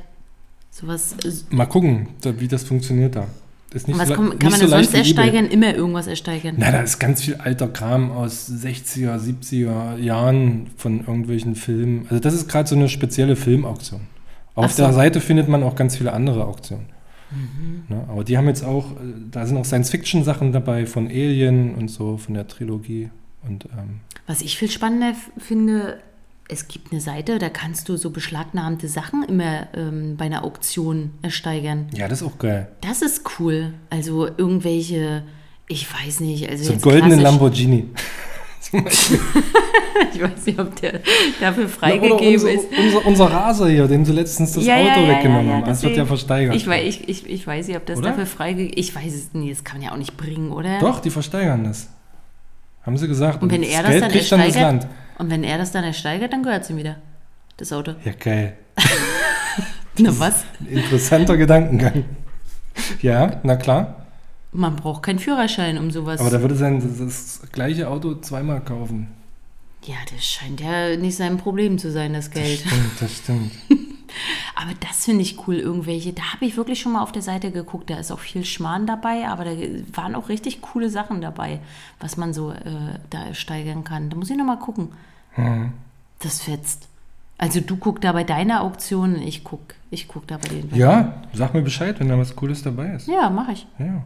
Sowas. 0.70 1.16
Mal 1.50 1.66
gucken, 1.66 2.10
wie 2.22 2.48
das 2.50 2.66
funktioniert 2.66 3.16
da. 3.16 3.28
Ist 3.74 3.88
nicht 3.88 3.98
Was 3.98 4.10
so, 4.10 4.16
kann, 4.16 4.26
nicht 4.26 4.40
kann 4.42 4.52
man 4.52 4.60
so 4.60 4.68
sonst 4.68 4.94
ersteigern? 4.94 5.48
Immer 5.48 5.74
irgendwas 5.74 6.08
ersteigern. 6.08 6.56
Na, 6.58 6.72
da 6.72 6.82
ist 6.82 7.00
ganz 7.00 7.22
viel 7.22 7.36
alter 7.36 7.70
Kram 7.70 8.12
aus 8.12 8.50
60er, 8.50 9.18
70er 9.18 9.98
Jahren 9.98 10.68
von 10.78 11.00
irgendwelchen 11.00 11.56
Filmen. 11.56 12.06
Also 12.10 12.20
das 12.20 12.34
ist 12.34 12.50
gerade 12.50 12.68
so 12.68 12.76
eine 12.76 12.90
spezielle 12.90 13.38
Filmauktion. 13.38 14.02
Auf 14.54 14.74
so. 14.74 14.84
der 14.84 14.94
Seite 14.94 15.22
findet 15.22 15.48
man 15.48 15.64
auch 15.64 15.76
ganz 15.76 15.98
viele 15.98 16.14
andere 16.14 16.46
Auktionen. 16.46 16.95
Mhm. 17.32 17.84
Ne, 17.90 18.06
aber 18.08 18.24
die 18.24 18.38
haben 18.38 18.48
jetzt 18.48 18.64
auch, 18.64 18.92
äh, 18.92 19.14
da 19.32 19.46
sind 19.46 19.58
auch 19.58 19.66
Science-Fiction-Sachen 19.66 20.52
dabei 20.52 20.86
von 20.86 21.08
Alien 21.08 21.76
und 21.76 21.90
so, 21.90 22.18
von 22.18 22.34
der 22.34 22.48
Trilogie. 22.48 23.10
Und 23.48 23.66
ähm, 23.66 24.00
Was 24.28 24.42
ich 24.42 24.58
viel 24.58 24.70
spannender 24.72 25.14
finde, 25.38 26.00
es 26.48 26.68
gibt 26.68 26.92
eine 26.92 27.02
Seite, 27.02 27.40
da 27.40 27.50
kannst 27.50 27.90
du 27.90 27.98
so 27.98 28.12
beschlagnahmte 28.12 28.88
Sachen 28.88 29.24
immer 29.24 29.68
ähm, 29.76 30.16
bei 30.18 30.26
einer 30.26 30.44
Auktion 30.44 31.12
ersteigern. 31.22 31.88
ja, 31.94 32.08
das 32.08 32.22
ist 32.22 32.28
auch 32.28 32.38
geil. 32.38 32.68
Das 32.82 33.02
ist 33.02 33.24
cool. 33.40 33.74
Also 33.90 34.28
irgendwelche, 34.28 35.24
ich 35.68 35.88
weiß 35.92 36.20
nicht, 36.20 36.48
also 36.50 36.64
So 36.66 36.72
einen 36.74 36.82
goldenen 36.82 37.20
Lamborghini. 37.20 37.90
Ich 40.14 40.22
weiß 40.22 40.46
nicht, 40.46 40.60
ob 40.60 40.76
der 40.76 41.00
dafür 41.40 41.70
freigegeben 41.70 42.18
unser, 42.18 42.52
ist. 42.52 42.66
unser, 42.78 43.06
unser 43.06 43.26
Raser 43.32 43.70
hier, 43.70 43.88
dem 43.88 44.04
sie 44.04 44.12
letztens 44.12 44.54
das 44.54 44.66
Ja, 44.66 44.78
ja, 44.78 44.92
Auto 44.92 45.02
ja, 45.02 45.08
ja, 45.08 45.18
weggenommen 45.18 45.48
ja, 45.48 45.54
haben. 45.56 45.66
Das 45.66 45.84
wird 45.84 45.96
ja 45.96 46.06
versteigert. 46.06 46.56
Ich, 46.56 46.68
ich, 46.68 47.10
ich, 47.10 47.30
ich 47.30 47.48
weiß 47.48 47.68
nicht, 47.68 47.78
ob 47.78 47.86
das 47.86 48.00
Oder? 48.00 48.10
dafür 48.10 48.26
freigegeben 48.26 48.74
ist. 48.74 48.90
Ich 48.90 48.96
weiß 48.96 49.14
es 49.14 49.34
nicht, 49.34 49.52
das 49.52 49.64
kann 49.64 49.78
man 49.78 49.88
ja 49.88 49.94
auch 49.94 49.98
nicht 49.98 50.18
bringen, 50.18 50.52
oder? 50.52 50.80
Doch, 50.80 51.00
die 51.00 51.10
versteigern 51.10 51.64
das. 51.64 51.90
Haben 52.86 52.98
sie 52.98 53.08
gesagt. 53.08 53.42
Und 53.42 53.52
wenn 53.52 53.62
das 53.62 53.72
er 53.72 53.84
das 53.84 53.92
Geld 53.92 54.04
dann 54.04 54.12
kriegt 54.12 54.32
dann 54.32 54.40
das 54.40 54.48
ersteigert, 54.48 54.84
Land. 54.84 54.88
und 55.18 55.30
wenn 55.30 55.44
er 55.44 55.58
das 55.58 55.72
dann 55.72 55.84
ersteigert, 55.84 56.34
dann 56.34 56.44
gehört 56.44 56.64
es 56.64 56.70
ihm 56.70 56.78
wieder. 56.78 56.98
Das 57.58 57.72
Auto. 57.72 57.94
Ja, 58.04 58.12
geil. 58.20 58.58
Na 59.98 60.12
was? 60.20 60.44
Interessanter 60.70 61.38
Gedankengang. 61.38 62.04
Ja, 63.02 63.40
na 63.44 63.56
klar. 63.56 64.05
Man 64.56 64.76
braucht 64.76 65.04
keinen 65.04 65.20
Führerschein, 65.20 65.78
um 65.78 65.92
sowas. 65.92 66.20
Aber 66.20 66.30
da 66.30 66.42
würde 66.42 66.56
sein 66.56 66.82
das, 67.00 67.42
gleiche 67.52 67.90
Auto 67.90 68.16
zweimal 68.16 68.62
kaufen. 68.62 69.08
ja, 69.84 69.96
das 70.14 70.26
scheint 70.26 70.62
ja 70.62 70.96
nicht 70.96 71.16
sein 71.16 71.38
Problem 71.38 71.78
zu 71.78 71.92
sein, 71.92 72.14
das 72.14 72.32
Geld. 72.32 72.64
Das 72.64 72.72
stimmt, 72.72 73.02
das 73.02 73.18
stimmt. 73.18 73.52
Aber 74.56 74.72
das 74.80 75.06
finde 75.06 75.22
ich 75.22 75.48
cool, 75.48 75.56
irgendwelche. 75.56 76.14
Da 76.14 76.34
habe 76.34 76.46
ich 76.46 76.58
wirklich 76.58 76.80
schon 76.80 76.94
mal 76.94 77.02
auf 77.02 77.12
der 77.12 77.22
Seite 77.22 77.52
geguckt. 77.52 77.90
Da 77.90 77.98
ist 77.98 78.12
auch 78.12 78.20
viel 78.20 78.46
Schmarrn 78.46 78.88
dabei, 78.88 79.28
aber 79.28 79.44
da 79.44 79.52
waren 79.94 80.16
auch 80.16 80.30
richtig 80.30 80.62
coole 80.62 80.90
Sachen 80.90 81.22
dabei, 81.22 81.60
was 82.00 82.18
man 82.18 82.34
so 82.34 82.52
äh, 82.52 83.00
da 83.10 83.34
steigern 83.34 83.84
kann. 83.84 84.10
Da 84.10 84.16
muss 84.16 84.30
ich 84.30 84.38
nochmal 84.38 84.60
gucken. 84.60 84.90
Hm. 85.32 85.74
Das 86.20 86.42
fetzt. 86.42 86.88
Also 87.38 87.60
du 87.60 87.76
guck 87.76 88.00
da 88.00 88.14
bei 88.14 88.24
deiner 88.24 88.62
Auktion, 88.62 89.22
ich 89.22 89.44
guck, 89.44 89.76
ich 89.92 90.08
guck 90.08 90.26
da 90.28 90.38
bei 90.38 90.48
den. 90.48 90.74
Ja, 90.74 91.22
sag 91.34 91.54
mir 91.54 91.62
Bescheid, 91.62 92.00
wenn 92.00 92.08
da 92.08 92.18
was 92.18 92.36
Cooles 92.36 92.64
dabei 92.64 92.92
ist. 92.92 93.08
Ja, 93.08 93.30
mache 93.30 93.52
ich. 93.52 93.68
Ja. 93.78 94.04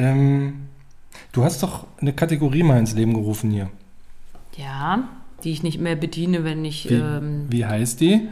Ähm, 0.00 0.54
du 1.32 1.44
hast 1.44 1.62
doch 1.62 1.86
eine 2.00 2.12
Kategorie 2.12 2.62
mal 2.62 2.78
ins 2.78 2.94
Leben 2.94 3.14
gerufen 3.14 3.50
hier. 3.50 3.70
Ja, 4.56 5.08
die 5.44 5.52
ich 5.52 5.62
nicht 5.62 5.80
mehr 5.80 5.96
bediene, 5.96 6.44
wenn 6.44 6.64
ich 6.64 6.88
Wie, 6.88 6.94
ähm, 6.94 7.46
wie 7.50 7.64
heißt 7.66 8.00
die? 8.00 8.28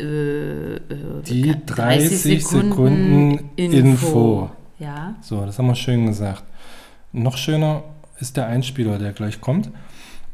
äh, 0.00 0.74
äh, 0.76 0.80
Die 1.28 1.54
30 1.66 2.44
Sekunden 2.46 3.50
Info. 3.56 4.50
Ja. 4.78 5.14
So, 5.20 5.44
das 5.44 5.58
haben 5.58 5.66
wir 5.66 5.74
schön 5.74 6.06
gesagt. 6.06 6.42
Noch 7.12 7.36
schöner 7.36 7.82
ist 8.18 8.36
der 8.36 8.46
Einspieler, 8.46 8.98
der 8.98 9.12
gleich 9.12 9.40
kommt. 9.40 9.70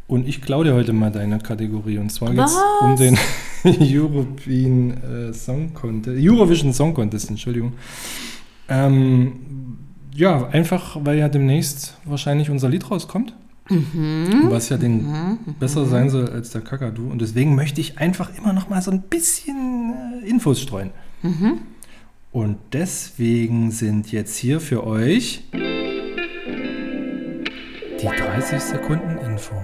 Und 0.06 0.26
ich 0.26 0.40
klaue 0.40 0.64
dir 0.64 0.74
heute 0.74 0.94
mal 0.94 1.10
deine 1.10 1.38
Kategorie. 1.38 1.98
Und 1.98 2.10
zwar 2.10 2.30
geht 2.30 2.44
es 2.44 2.56
um 2.80 2.96
den 2.96 3.18
European 3.64 5.02
äh, 5.02 5.34
Song 5.34 5.74
Contest, 5.74 6.16
Eurovision 6.18 6.72
Song 6.72 6.94
Contest, 6.94 7.28
Entschuldigung. 7.28 7.74
Ähm, 8.68 9.32
ja, 10.14 10.48
einfach, 10.48 10.98
weil 11.02 11.18
ja 11.18 11.28
demnächst 11.28 11.96
wahrscheinlich 12.04 12.50
unser 12.50 12.68
Lied 12.68 12.90
rauskommt. 12.90 13.34
Was 14.48 14.70
ja 14.70 14.78
den 14.78 15.38
besser 15.60 15.84
sein 15.84 16.08
soll 16.08 16.28
als 16.30 16.50
der 16.50 16.62
Kakadu. 16.62 17.10
Und 17.10 17.20
deswegen 17.20 17.54
möchte 17.54 17.80
ich 17.80 17.98
einfach 17.98 18.30
immer 18.36 18.52
noch 18.52 18.68
mal 18.70 18.80
so 18.80 18.90
ein 18.90 19.02
bisschen 19.02 19.92
äh, 20.22 20.28
Infos 20.28 20.60
streuen. 20.60 20.90
Und 22.32 22.56
deswegen 22.72 23.70
sind 23.70 24.10
jetzt 24.12 24.36
hier 24.36 24.60
für 24.60 24.86
euch 24.86 25.44
die 28.00 28.06
30 28.06 28.60
Sekunden 28.60 29.18
Info. 29.26 29.54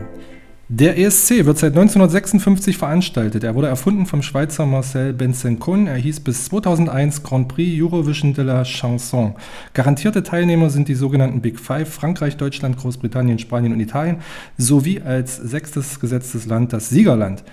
Der 0.70 0.98
ESC 0.98 1.44
wird 1.44 1.58
seit 1.58 1.72
1956 1.72 2.78
veranstaltet. 2.78 3.44
Er 3.44 3.54
wurde 3.54 3.66
erfunden 3.66 4.06
vom 4.06 4.22
Schweizer 4.22 4.64
Marcel 4.64 5.12
Benzencon. 5.12 5.86
Er 5.86 5.96
hieß 5.96 6.20
bis 6.20 6.46
2001 6.46 7.22
Grand 7.22 7.48
Prix 7.48 7.82
Eurovision 7.82 8.32
de 8.32 8.44
la 8.44 8.64
Chanson. 8.64 9.34
Garantierte 9.74 10.22
Teilnehmer 10.22 10.70
sind 10.70 10.88
die 10.88 10.94
sogenannten 10.94 11.42
Big 11.42 11.60
Five, 11.60 11.92
Frankreich, 11.92 12.38
Deutschland, 12.38 12.78
Großbritannien, 12.78 13.38
Spanien 13.38 13.74
und 13.74 13.80
Italien, 13.80 14.22
sowie 14.56 15.02
als 15.02 15.36
sechstes 15.36 16.00
gesetztes 16.00 16.46
Land 16.46 16.72
das 16.72 16.88
Siegerland. 16.88 17.44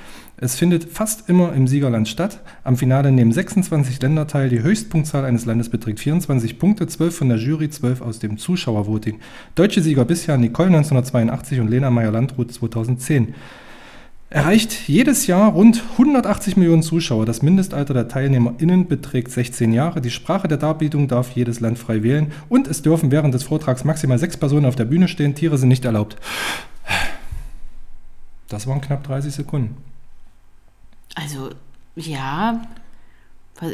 Es 0.43 0.55
findet 0.55 0.85
fast 0.85 1.29
immer 1.29 1.53
im 1.53 1.67
Siegerland 1.67 2.07
statt. 2.07 2.39
Am 2.63 2.75
Finale 2.75 3.11
nehmen 3.11 3.31
26 3.31 4.01
Länder 4.01 4.25
teil. 4.25 4.49
Die 4.49 4.63
Höchstpunktzahl 4.63 5.23
eines 5.23 5.45
Landes 5.45 5.69
beträgt 5.69 5.99
24 5.99 6.57
Punkte, 6.57 6.87
12 6.87 7.15
von 7.15 7.29
der 7.29 7.37
Jury, 7.37 7.69
12 7.69 8.01
aus 8.01 8.17
dem 8.17 8.39
Zuschauervoting. 8.39 9.19
Deutsche 9.53 9.83
Sieger 9.83 10.03
bisher 10.03 10.39
Nicole 10.39 10.69
1982 10.69 11.59
und 11.59 11.67
Lena 11.67 11.91
Meyer-Landrut 11.91 12.51
2010. 12.51 13.35
erreicht 14.31 14.87
jedes 14.87 15.27
Jahr 15.27 15.51
rund 15.51 15.83
180 15.91 16.57
Millionen 16.57 16.81
Zuschauer. 16.81 17.27
Das 17.27 17.43
Mindestalter 17.43 17.93
der 17.93 18.07
TeilnehmerInnen 18.07 18.87
beträgt 18.87 19.29
16 19.29 19.71
Jahre. 19.73 20.01
Die 20.01 20.09
Sprache 20.09 20.47
der 20.47 20.57
Darbietung 20.57 21.07
darf 21.07 21.29
jedes 21.35 21.59
Land 21.59 21.77
frei 21.77 22.01
wählen 22.01 22.31
und 22.49 22.67
es 22.67 22.81
dürfen 22.81 23.11
während 23.11 23.35
des 23.35 23.43
Vortrags 23.43 23.83
maximal 23.83 24.17
sechs 24.17 24.37
Personen 24.37 24.65
auf 24.65 24.75
der 24.75 24.85
Bühne 24.85 25.07
stehen. 25.07 25.35
Tiere 25.35 25.59
sind 25.59 25.69
nicht 25.69 25.85
erlaubt. 25.85 26.15
Das 28.47 28.65
waren 28.65 28.81
knapp 28.81 29.03
30 29.03 29.35
Sekunden. 29.35 29.77
Also, 31.15 31.49
ja. 31.95 32.61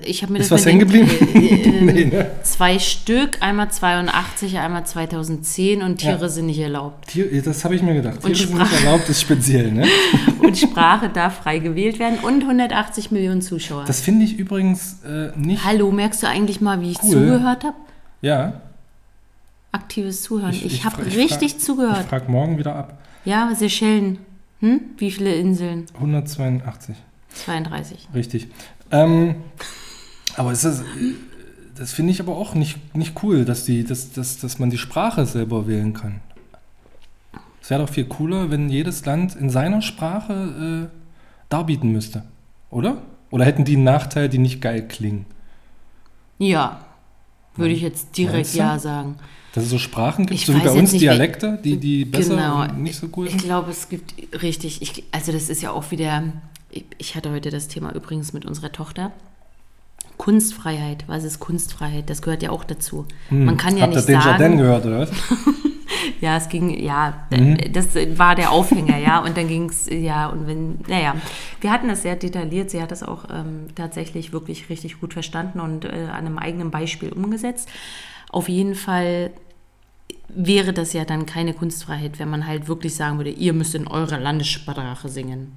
Ich 0.03 0.21
habe 0.21 0.33
mir 0.33 0.39
Ist 0.39 0.51
das 0.51 0.59
was 0.59 0.65
hängen 0.65 0.79
geblieben? 0.79 1.09
äh, 1.33 1.81
Nee, 1.81 2.05
ne? 2.05 2.31
Zwei 2.43 2.77
Stück, 2.77 3.37
einmal 3.41 3.71
82, 3.71 4.57
einmal 4.57 4.85
2010 4.85 5.81
und 5.81 5.99
Tiere 5.99 6.19
Ja. 6.23 6.27
sind 6.27 6.47
nicht 6.47 6.59
erlaubt. 6.59 7.07
Tier, 7.07 7.41
das 7.41 7.63
habe 7.63 7.75
ich 7.75 7.81
mir 7.81 7.93
gedacht. 7.93 8.15
Und 8.15 8.33
Tiere 8.33 8.35
sind 8.49 8.57
nicht 8.57 8.67
Sprache. 8.67 8.85
erlaubt, 8.85 9.07
ist 9.07 9.21
speziell. 9.21 9.71
Ne? 9.71 9.87
Und 10.41 10.57
Sprache 10.57 11.07
darf 11.09 11.37
frei 11.43 11.59
gewählt 11.59 11.99
werden 11.99 12.19
und 12.19 12.41
180 12.43 13.11
Millionen 13.11 13.41
Zuschauer. 13.41 13.83
Das 13.85 13.99
finde 14.01 14.23
ich 14.25 14.37
übrigens 14.37 14.97
äh, 15.03 15.29
nicht. 15.37 15.63
Hallo, 15.65 15.91
merkst 15.91 16.23
du 16.23 16.27
eigentlich 16.27 16.61
mal, 16.61 16.79
wie 16.81 16.91
ich 16.91 17.03
Cool. 17.03 17.11
zugehört 17.11 17.63
habe? 17.65 17.75
Ja, 18.21 18.61
Aktives 19.73 20.21
Zuhören. 20.23 20.51
Ich- 20.51 20.65
Ich, 20.65 20.73
ich 20.75 20.85
habe 20.85 21.05
richtig 21.05 21.53
fra- 21.53 21.59
zugehört. 21.59 22.01
ich 22.01 22.07
frage 22.07 22.31
morgen 22.31 22.57
wieder 22.57 22.75
ab. 22.75 22.97
Ja, 23.25 23.51
Seychellen. 23.55 24.19
Hm? 24.61 24.81
Wie 24.97 25.11
viele 25.11 25.33
Inseln? 25.35 25.85
182. 25.95 26.95
32. 27.45 28.07
Richtig. 28.13 28.47
Ähm, 28.91 29.35
aber 30.35 30.51
ist 30.51 30.63
das, 30.65 30.83
finde 31.93 32.11
ich 32.11 32.19
aber 32.19 32.35
auch 32.37 32.53
nicht, 32.55 32.95
nicht 32.95 33.21
cool, 33.23 33.45
dass, 33.45 33.65
die, 33.65 33.83
dass, 33.83 34.11
dass, 34.11 34.37
dass 34.39 34.59
man 34.59 34.69
die 34.69 34.77
Sprache 34.77 35.25
selber 35.25 35.67
wählen 35.67 35.93
kann. 35.93 36.21
Es 37.61 37.69
wäre 37.69 37.81
doch 37.85 37.89
viel 37.93 38.05
cooler, 38.05 38.49
wenn 38.49 38.69
jedes 38.69 39.05
Land 39.05 39.35
in 39.35 39.49
seiner 39.49 39.81
Sprache 39.81 40.89
äh, 40.89 40.97
darbieten 41.49 41.91
müsste. 41.91 42.23
Oder? 42.69 43.01
Oder 43.29 43.45
hätten 43.45 43.65
die 43.65 43.75
einen 43.75 43.83
Nachteil, 43.83 44.29
die 44.29 44.37
nicht 44.37 44.61
geil 44.61 44.87
klingen? 44.87 45.25
Ja, 46.37 46.79
würde 47.55 47.73
ich 47.73 47.81
jetzt 47.81 48.15
direkt 48.17 48.33
Meinst 48.35 48.55
du? 48.55 48.59
ja 48.59 48.79
sagen. 48.79 49.15
Dass 49.53 49.63
es 49.65 49.69
so 49.71 49.79
Sprachen 49.79 50.27
gibt, 50.27 50.39
Ich 50.39 50.45
so 50.45 50.53
wie 50.53 50.59
bei 50.59 50.71
uns 50.71 50.91
nicht, 50.93 51.01
Dialekte, 51.01 51.59
die, 51.63 51.77
die 51.77 52.05
besser 52.05 52.35
Genau. 52.35 52.61
und 52.61 52.83
nicht 52.83 52.95
so 52.97 53.09
cool 53.17 53.25
Ich 53.25 53.31
sind. 53.31 53.43
glaube, 53.43 53.71
es 53.71 53.89
gibt 53.89 54.13
richtig, 54.43 54.81
ich, 54.81 55.03
also 55.11 55.31
das 55.31 55.49
ist 55.49 55.61
ja 55.61 55.71
auch 55.71 55.89
wieder, 55.89 56.23
ich, 56.69 57.15
hatte 57.15 57.31
heute 57.31 57.49
das 57.49 57.67
Thema 57.67 57.93
übrigens 57.93 58.33
mit 58.33 58.45
unserer 58.45 58.71
Tochter. 58.71 59.11
Kunstfreiheit, 60.17 61.03
was 61.07 61.23
ist 61.23 61.39
Kunstfreiheit? 61.39 62.09
Das 62.09 62.21
gehört 62.21 62.41
ja 62.41 62.49
auch 62.49 62.63
dazu. 62.63 63.05
Man 63.29 63.55
kann 63.57 63.77
ja 63.77 63.85
Hm. 63.85 63.93
Habt 63.93 63.93
ihr 63.93 63.97
nicht 63.97 64.09
den 64.09 64.21
sagen, 64.21 64.29
Jardin 64.41 64.57
gehört, 64.57 64.85
oder 64.85 64.99
was? 65.01 65.11
Ja, 66.21 66.37
es 66.37 66.49
ging, 66.49 66.69
ja, 66.79 67.27
Mhm. 67.29 67.57
das 67.73 67.93
war 68.17 68.33
der 68.33 68.51
Aufhänger, 68.51 68.97
ja. 68.97 69.19
Und 69.19 69.37
dann 69.37 69.47
ging 69.47 69.69
es, 69.69 69.87
ja, 69.87 70.27
und 70.27 70.47
wenn, 70.47 70.79
naja, 70.87 71.15
wir 71.61 71.71
hatten 71.71 71.87
das 71.87 72.01
sehr 72.01 72.15
detailliert. 72.15 72.71
Sie 72.71 72.81
hat 72.81 72.89
das 72.91 73.03
auch 73.03 73.25
ähm, 73.31 73.67
tatsächlich 73.75 74.33
wirklich 74.33 74.69
richtig 74.69 74.99
gut 74.99 75.13
verstanden 75.13 75.59
und 75.59 75.85
äh, 75.85 76.07
an 76.11 76.25
einem 76.25 76.37
eigenen 76.39 76.71
Beispiel 76.71 77.11
umgesetzt. 77.13 77.69
Auf 78.31 78.49
jeden 78.49 78.73
Fall 78.73 79.31
wäre 80.29 80.73
das 80.73 80.93
ja 80.93 81.05
dann 81.05 81.25
keine 81.27 81.53
Kunstfreiheit, 81.53 82.17
wenn 82.19 82.29
man 82.29 82.47
halt 82.47 82.67
wirklich 82.67 82.95
sagen 82.95 83.17
würde, 83.17 83.29
ihr 83.29 83.53
müsst 83.53 83.75
in 83.75 83.87
eurer 83.87 84.19
Landessprache 84.19 85.09
singen. 85.09 85.51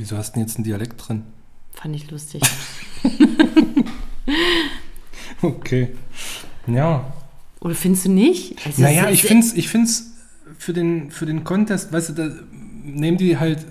Wieso 0.00 0.16
hast 0.16 0.30
du 0.30 0.34
denn 0.34 0.46
jetzt 0.46 0.56
einen 0.56 0.64
Dialekt 0.64 1.06
drin? 1.06 1.24
Fand 1.74 1.94
ich 1.94 2.10
lustig. 2.10 2.42
Okay. 5.42 5.88
Ja. 6.66 7.12
Oder 7.60 7.74
findest 7.74 8.04
du 8.04 8.10
nicht? 8.10 8.56
Also 8.66 8.82
Naja, 8.82 9.08
ich 9.08 9.22
finde 9.22 9.46
es 9.46 9.54
ich 9.54 9.68
find's 9.68 10.12
für, 10.58 10.74
den, 10.74 11.10
für 11.10 11.24
den 11.24 11.44
Contest, 11.44 11.92
weißt 11.92 12.10
du, 12.10 12.12
da 12.12 12.30
nehmen 12.84 13.16
die 13.16 13.38
halt 13.38 13.64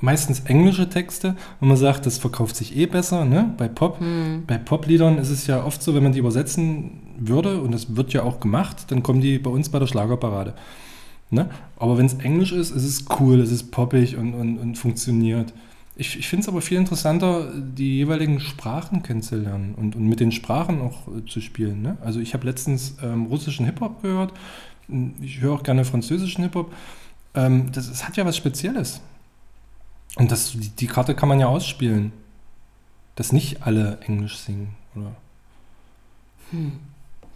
meistens 0.00 0.40
englische 0.40 0.88
Texte 0.88 1.36
und 1.60 1.68
man 1.68 1.76
sagt, 1.76 2.06
das 2.06 2.16
verkauft 2.16 2.56
sich 2.56 2.74
eh 2.76 2.86
besser, 2.86 3.26
ne? 3.26 3.54
Bei 3.58 3.68
Pop. 3.68 4.00
Hm. 4.00 4.44
Bei 4.46 4.56
Popliedern 4.56 5.18
ist 5.18 5.28
es 5.28 5.46
ja 5.46 5.62
oft 5.64 5.82
so, 5.82 5.94
wenn 5.94 6.02
man 6.02 6.12
die 6.12 6.18
übersetzen 6.18 7.02
würde, 7.18 7.60
und 7.60 7.72
das 7.72 7.94
wird 7.94 8.14
ja 8.14 8.22
auch 8.22 8.40
gemacht, 8.40 8.86
dann 8.88 9.02
kommen 9.02 9.20
die 9.20 9.38
bei 9.38 9.50
uns 9.50 9.68
bei 9.68 9.78
der 9.78 9.86
Schlagerparade. 9.86 10.54
Ne? 11.30 11.50
Aber 11.76 11.98
wenn 11.98 12.06
es 12.06 12.14
Englisch 12.14 12.52
ist, 12.52 12.70
ist 12.70 12.84
es 12.84 13.04
cool, 13.18 13.40
es 13.40 13.50
ist 13.50 13.70
poppig 13.70 14.16
und, 14.16 14.34
und, 14.34 14.58
und 14.58 14.76
funktioniert. 14.76 15.52
Ich, 15.96 16.18
ich 16.18 16.28
finde 16.28 16.42
es 16.42 16.48
aber 16.48 16.60
viel 16.60 16.78
interessanter, 16.78 17.52
die 17.54 17.96
jeweiligen 17.96 18.38
Sprachen 18.38 19.02
kennenzulernen 19.02 19.74
und, 19.76 19.96
und 19.96 20.06
mit 20.06 20.20
den 20.20 20.30
Sprachen 20.30 20.80
auch 20.80 21.08
äh, 21.08 21.24
zu 21.26 21.40
spielen. 21.40 21.82
Ne? 21.82 21.96
Also 22.02 22.20
ich 22.20 22.34
habe 22.34 22.46
letztens 22.46 22.96
ähm, 23.02 23.26
russischen 23.26 23.66
Hip-Hop 23.66 24.02
gehört, 24.02 24.32
ich 25.20 25.40
höre 25.40 25.54
auch 25.54 25.62
gerne 25.62 25.84
französischen 25.84 26.44
Hip-Hop. 26.44 26.72
Ähm, 27.34 27.72
das, 27.72 27.88
das 27.88 28.06
hat 28.06 28.16
ja 28.16 28.24
was 28.24 28.36
Spezielles. 28.36 29.00
Und 30.16 30.30
das, 30.30 30.52
die, 30.52 30.68
die 30.68 30.86
Karte 30.86 31.14
kann 31.14 31.28
man 31.28 31.40
ja 31.40 31.46
ausspielen, 31.46 32.12
dass 33.16 33.32
nicht 33.32 33.66
alle 33.66 33.98
Englisch 34.06 34.36
singen. 34.36 34.68
Oder? 34.94 35.12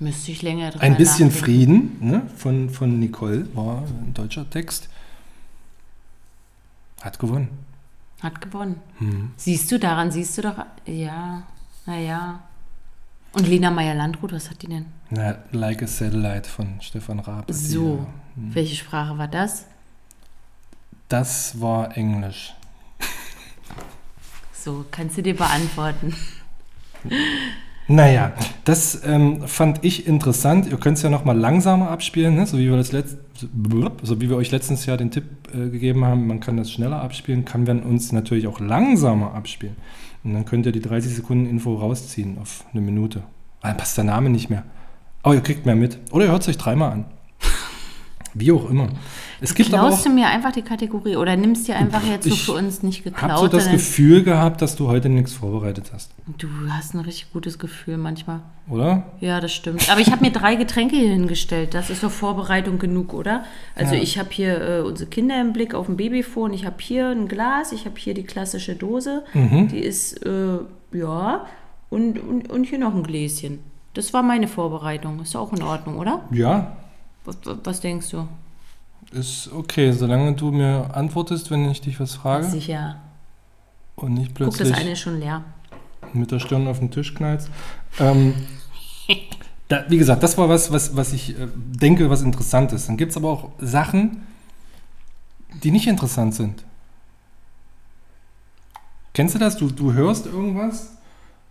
Müsste 0.01 0.33
ich 0.33 0.41
länger 0.43 0.71
drüber 0.71 0.83
Ein 0.83 0.97
bisschen 0.97 1.29
nachdenken. 1.29 1.45
Frieden 1.45 1.97
ne, 2.01 2.23
von, 2.37 2.71
von 2.71 2.99
Nicole 2.99 3.47
war 3.55 3.83
ein 3.83 4.15
deutscher 4.15 4.49
Text. 4.49 4.89
Hat 7.03 7.19
gewonnen. 7.19 7.49
Hat 8.23 8.41
gewonnen. 8.41 8.77
Hm. 8.99 9.31
Siehst 9.37 9.71
du, 9.71 9.79
daran 9.79 10.11
siehst 10.11 10.37
du 10.39 10.43
doch, 10.43 10.57
ja, 10.87 11.43
naja. 11.87 12.41
Und 13.33 13.47
Lena 13.47 13.71
Meyer-Landrut, 13.71 14.33
was 14.33 14.51
hat 14.51 14.63
die 14.63 14.69
denn? 14.69 14.87
Na, 15.11 15.37
like 15.53 15.83
a 15.83 15.87
Satellite 15.87 16.49
von 16.49 16.81
Stefan 16.81 17.21
Raab. 17.21 17.47
die, 17.47 17.53
So, 17.53 18.07
äh, 18.37 18.55
welche 18.55 18.77
Sprache 18.77 19.17
war 19.19 19.29
das? 19.29 19.67
Das 21.09 21.61
war 21.61 21.97
Englisch. 21.97 22.55
So, 24.53 24.85
kannst 24.91 25.17
du 25.17 25.23
dir 25.23 25.37
beantworten. 25.37 26.15
Naja, 27.91 28.33
das 28.65 29.03
ähm, 29.05 29.49
fand 29.49 29.85
ich 29.85 30.07
interessant. 30.07 30.71
Ihr 30.71 30.77
könnt 30.77 30.99
es 30.99 31.03
ja 31.03 31.11
nochmal 31.11 31.37
langsamer 31.37 31.91
abspielen, 31.91 32.37
ne? 32.37 32.47
so, 32.47 32.57
wie 32.57 32.71
wir 32.71 32.77
das 32.77 32.93
letzt, 32.93 33.19
so 34.05 34.21
wie 34.21 34.31
wir 34.31 34.37
euch 34.37 34.53
letztens 34.53 34.87
ja 34.87 34.97
den 34.97 35.11
Tipp 35.11 35.25
äh, 35.53 35.71
gegeben 35.71 36.05
haben, 36.05 36.29
man 36.29 36.39
kann 36.39 36.57
das 36.57 36.71
schneller 36.71 37.03
abspielen, 37.03 37.45
kann 37.45 37.65
man 37.65 37.83
uns 37.83 38.13
natürlich 38.13 38.47
auch 38.47 38.61
langsamer 38.61 39.35
abspielen. 39.35 39.75
Und 40.23 40.35
dann 40.35 40.45
könnt 40.45 40.67
ihr 40.67 40.73
die 40.73 40.81
30 40.81 41.17
Sekunden 41.17 41.47
Info 41.51 41.75
rausziehen 41.75 42.39
auf 42.39 42.65
eine 42.73 42.81
Minute. 42.81 43.25
Ah, 43.61 43.71
Dann 43.71 43.79
passt 43.79 43.97
der 43.97 44.05
Name 44.05 44.31
nicht 44.31 44.51
mehr. 44.51 44.63
Aber 45.25 45.35
ihr 45.35 45.41
kriegt 45.41 45.67
mehr 45.67 45.75
mit. 45.75 45.99
Oder 46.13 46.27
ihr 46.27 46.31
hört 46.31 46.43
es 46.43 46.49
euch 46.49 46.59
dreimal 46.59 46.93
an. 46.93 47.05
Wie 48.35 48.53
auch 48.53 48.71
immer. 48.71 48.89
Es 49.41 49.55
gibt 49.55 49.73
aber 49.75 49.89
Klaust 49.89 50.01
auch, 50.01 50.05
du 50.05 50.11
mir 50.15 50.29
einfach 50.29 50.53
die 50.53 50.63
Kategorie 50.63 51.17
oder 51.17 51.37
nimmst 51.37 51.67
dir 51.67 51.77
einfach 51.77 52.03
jetzt 52.05 52.25
so 52.25 52.31
Ich 52.31 52.45
für 52.45 52.53
uns 52.53 52.83
nicht 52.83 53.03
geklaut? 53.05 53.39
so 53.39 53.49
das 53.49 53.71
Gefühl 53.71 54.23
gehabt, 54.23 54.63
dass 54.63 54.77
du 54.77 54.87
heute 54.89 55.09
nichts 55.09 55.33
vorbereitet 55.33 55.91
hast. 55.93 56.13
du 56.39 56.47
hast 56.69 56.95
ein 56.95 57.01
richtig 57.01 57.33
gutes 57.33 57.59
Gefühl 57.59 57.97
manchmal. 57.97 58.41
Oder? 58.69 59.05
Ja, 59.21 59.41
das 59.41 59.53
stimmt. 59.53 59.91
Aber 59.91 60.01
ich 60.01 60.13
habe 60.13 60.23
mir 60.25 60.31
drei 60.31 60.55
Getränke 60.55 60.95
hier 60.97 61.09
hingestellt. 61.11 61.75
Das 61.75 61.91
ist 61.91 62.03
doch 62.05 62.11
Vorbereitung 62.11 62.79
genug, 62.79 63.13
oder? 63.15 63.45
Also 63.75 63.95
Ja. 63.95 64.01
ich 64.03 64.19
habe 64.19 64.29
hier 64.31 64.61
äh, 64.61 64.81
unsere 64.83 65.11
Kinder 65.11 65.41
im 65.41 65.53
Blick 65.53 65.75
auf 65.75 65.87
dem 65.87 65.97
Babyphone. 65.97 66.53
Ich 66.53 66.65
habe 66.67 66.77
hier 66.79 67.09
ein 67.09 67.27
Glas. 67.27 67.73
Ich 67.73 67.85
habe 67.87 67.99
hier 67.99 68.15
die 68.15 68.25
klassische 68.25 68.77
Dose. 68.77 69.25
Mhm. 69.35 69.69
Die 69.69 69.81
ist, 69.81 70.25
äh, 70.25 70.59
ja, 70.93 71.47
und, 71.89 72.19
und, 72.21 72.49
und 72.51 72.65
hier 72.65 72.79
noch 72.79 72.95
ein 72.95 73.03
Gläschen. 73.03 73.59
Das 73.95 74.13
war 74.13 74.23
meine 74.23 74.47
Vorbereitung. 74.47 75.21
Ist 75.21 75.35
auch 75.35 75.53
in 75.53 75.63
Ordnung, 75.63 75.99
oder? 75.99 76.21
Ja, 76.31 76.77
Was, 77.25 77.37
was 77.45 77.81
denkst 77.81 78.11
du? 78.11 78.27
ist 79.13 79.51
okay, 79.53 79.93
solange 79.93 80.35
du 80.35 80.51
mir 80.53 80.95
antwortest, 80.95 81.51
wenn 81.51 81.69
ich 81.71 81.81
dich 81.81 81.99
was 81.99 82.15
frage 82.15 82.45
Sicher. 82.47 82.97
und 83.97 84.15
nicht 84.15 84.35
Guck, 84.37 84.49
das 84.49 84.57
plötzlich 84.57 84.77
eine 84.77 84.93
ist 84.93 85.01
schon 85.01 85.19
leer. 85.19 85.45
mit 86.13 86.31
der 86.31 86.39
Stirn 86.39 86.69
auf 86.69 86.79
den 86.79 86.91
Tisch 86.91 87.15
knallst. 87.15 87.51
Ähm, 87.99 88.35
da, 89.69 89.85
wie 89.89 89.99
gesagt, 89.99 90.23
das 90.23 90.39
war 90.39 90.49
was, 90.49 90.71
was, 90.71 90.95
was 90.97 91.13
ich 91.13 91.39
äh, 91.39 91.49
denke, 91.55 92.09
was 92.09 92.23
interessant 92.23 92.73
ist. 92.73 92.89
Dann 92.89 92.97
gibt 92.97 93.11
es 93.11 93.17
aber 93.17 93.31
auch 93.31 93.51
Sachen, 93.59 94.27
die 95.63 95.71
nicht 95.71 95.87
interessant 95.89 96.35
sind. 96.35 96.65
Kennst 99.13 99.35
du 99.35 99.39
das? 99.39 99.57
Du, 99.57 99.71
du 99.71 99.93
hörst 99.93 100.27
irgendwas 100.27 100.97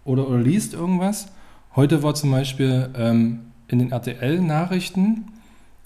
oder, 0.05 0.27
oder 0.27 0.39
liest 0.39 0.73
irgendwas. 0.73 1.27
Heute 1.75 2.01
war 2.03 2.15
zum 2.15 2.31
Beispiel 2.31 2.89
ähm, 2.95 3.51
in 3.67 3.79
den 3.79 3.91
RTL-Nachrichten, 3.91 5.25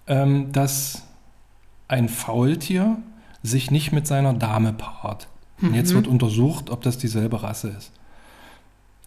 ähm, 0.08 0.52
dass 0.52 1.04
ein 1.88 2.10
Faultier 2.10 2.98
sich 3.44 3.72
nicht 3.72 3.92
mit 3.92 4.08
seiner 4.08 4.34
Dame 4.34 4.74
paart. 4.74 5.28
Und 5.62 5.76
jetzt 5.76 5.94
wird 5.94 6.08
untersucht, 6.08 6.70
ob 6.70 6.82
das 6.82 6.98
dieselbe 6.98 7.42
Rasse 7.44 7.70
ist. 7.70 7.92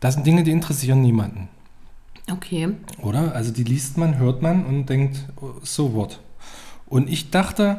Das 0.00 0.14
sind 0.14 0.26
Dinge, 0.26 0.42
die 0.42 0.52
interessieren 0.52 1.02
niemanden, 1.02 1.48
Okay. 2.30 2.68
oder? 3.02 3.34
Also 3.34 3.52
die 3.52 3.64
liest 3.64 3.98
man, 3.98 4.18
hört 4.18 4.40
man 4.42 4.64
und 4.64 4.86
denkt, 4.86 5.24
so 5.62 5.94
what. 5.94 6.20
Und 6.86 7.10
ich 7.10 7.30
dachte, 7.30 7.78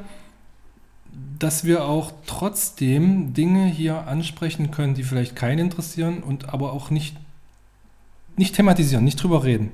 dass 1.39 1.63
wir 1.63 1.85
auch 1.85 2.11
trotzdem 2.25 3.33
Dinge 3.33 3.65
hier 3.67 4.07
ansprechen 4.07 4.71
können, 4.71 4.93
die 4.93 5.03
vielleicht 5.03 5.35
keinen 5.35 5.59
interessieren 5.59 6.21
und 6.21 6.49
aber 6.53 6.73
auch 6.73 6.89
nicht, 6.89 7.15
nicht 8.35 8.55
thematisieren, 8.55 9.03
nicht 9.03 9.21
drüber 9.21 9.43
reden. 9.43 9.71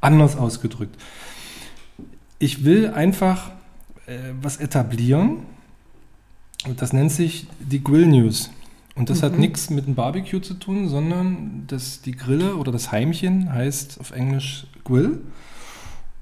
Anders 0.00 0.36
ausgedrückt. 0.36 0.96
Ich 2.38 2.64
will 2.64 2.90
einfach 2.90 3.50
äh, 4.06 4.18
was 4.40 4.56
etablieren, 4.58 5.38
Das 6.78 6.94
nennt 6.94 7.12
sich 7.12 7.46
die 7.60 7.84
Grill 7.84 8.06
News. 8.06 8.50
Und 8.94 9.10
das 9.10 9.22
hat 9.22 9.32
Mhm. 9.34 9.40
nichts 9.40 9.68
mit 9.68 9.86
dem 9.86 9.94
Barbecue 9.94 10.40
zu 10.40 10.54
tun, 10.54 10.88
sondern 10.88 11.64
das, 11.66 12.00
die 12.00 12.12
Grille 12.12 12.56
oder 12.56 12.72
das 12.72 12.90
Heimchen 12.90 13.52
heißt 13.52 14.00
auf 14.00 14.12
Englisch 14.12 14.66
Grill. 14.82 15.20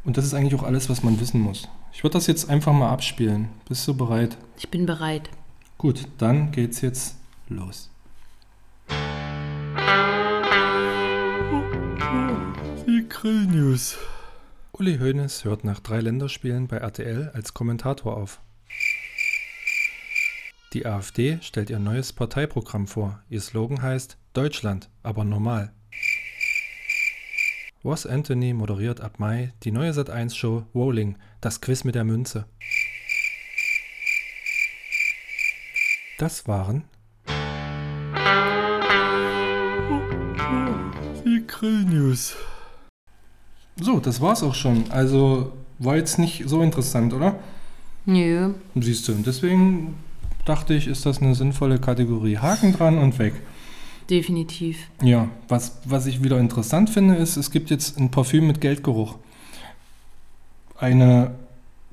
Und 0.04 0.16
das 0.16 0.24
ist 0.24 0.34
eigentlich 0.34 0.56
auch 0.58 0.64
alles, 0.64 0.88
was 0.90 1.04
man 1.04 1.20
wissen 1.20 1.40
muss. 1.40 1.68
Ich 1.92 2.02
würde 2.02 2.14
das 2.14 2.26
jetzt 2.26 2.50
einfach 2.50 2.72
mal 2.72 2.90
abspielen. 2.90 3.50
Bist 3.68 3.86
du 3.86 3.94
bereit? 3.94 4.36
Ich 4.58 4.68
bin 4.68 4.84
bereit. 4.86 5.30
Gut, 5.78 6.08
dann 6.18 6.50
geht's 6.50 6.80
jetzt 6.80 7.16
los. 7.48 7.88
Die 12.86 13.06
Grill 13.08 13.46
News. 13.46 13.96
Uli 14.74 14.96
Hoeneß 14.96 15.44
hört 15.44 15.64
nach 15.64 15.80
drei 15.80 16.00
Länderspielen 16.00 16.66
bei 16.66 16.78
RTL 16.78 17.30
als 17.34 17.52
Kommentator 17.52 18.16
auf. 18.16 18.40
Die 20.72 20.86
AfD 20.86 21.38
stellt 21.42 21.68
ihr 21.68 21.78
neues 21.78 22.14
Parteiprogramm 22.14 22.86
vor. 22.86 23.22
Ihr 23.28 23.42
Slogan 23.42 23.82
heißt 23.82 24.16
Deutschland, 24.32 24.88
aber 25.02 25.24
normal. 25.24 25.74
Ross 27.84 28.06
Anthony 28.06 28.54
moderiert 28.54 29.02
ab 29.02 29.18
Mai 29.18 29.52
die 29.62 29.72
neue 29.72 29.90
Sat1-Show 29.90 30.64
Rolling, 30.74 31.18
das 31.42 31.60
Quiz 31.60 31.84
mit 31.84 31.94
der 31.94 32.04
Münze. 32.04 32.46
Das 36.16 36.48
waren 36.48 36.84
die 41.26 41.44
Grill 41.46 41.84
News. 41.84 42.36
So, 43.80 44.00
das 44.00 44.20
war's 44.20 44.42
auch 44.42 44.54
schon. 44.54 44.90
Also 44.90 45.52
war 45.78 45.96
jetzt 45.96 46.18
nicht 46.18 46.44
so 46.46 46.62
interessant, 46.62 47.12
oder? 47.12 47.36
Nö. 48.04 48.54
Siehst 48.74 49.08
du, 49.08 49.12
und 49.12 49.26
deswegen 49.26 49.94
dachte 50.44 50.74
ich, 50.74 50.88
ist 50.88 51.06
das 51.06 51.20
eine 51.22 51.34
sinnvolle 51.34 51.78
Kategorie. 51.78 52.38
Haken 52.38 52.72
dran 52.72 52.98
und 52.98 53.18
weg. 53.18 53.34
Definitiv. 54.10 54.78
Ja, 55.02 55.28
was, 55.48 55.78
was 55.84 56.06
ich 56.06 56.22
wieder 56.22 56.38
interessant 56.38 56.90
finde, 56.90 57.14
ist, 57.14 57.36
es 57.36 57.50
gibt 57.50 57.70
jetzt 57.70 57.98
ein 57.98 58.10
Parfüm 58.10 58.46
mit 58.46 58.60
Geldgeruch. 58.60 59.16
Eine 60.78 61.34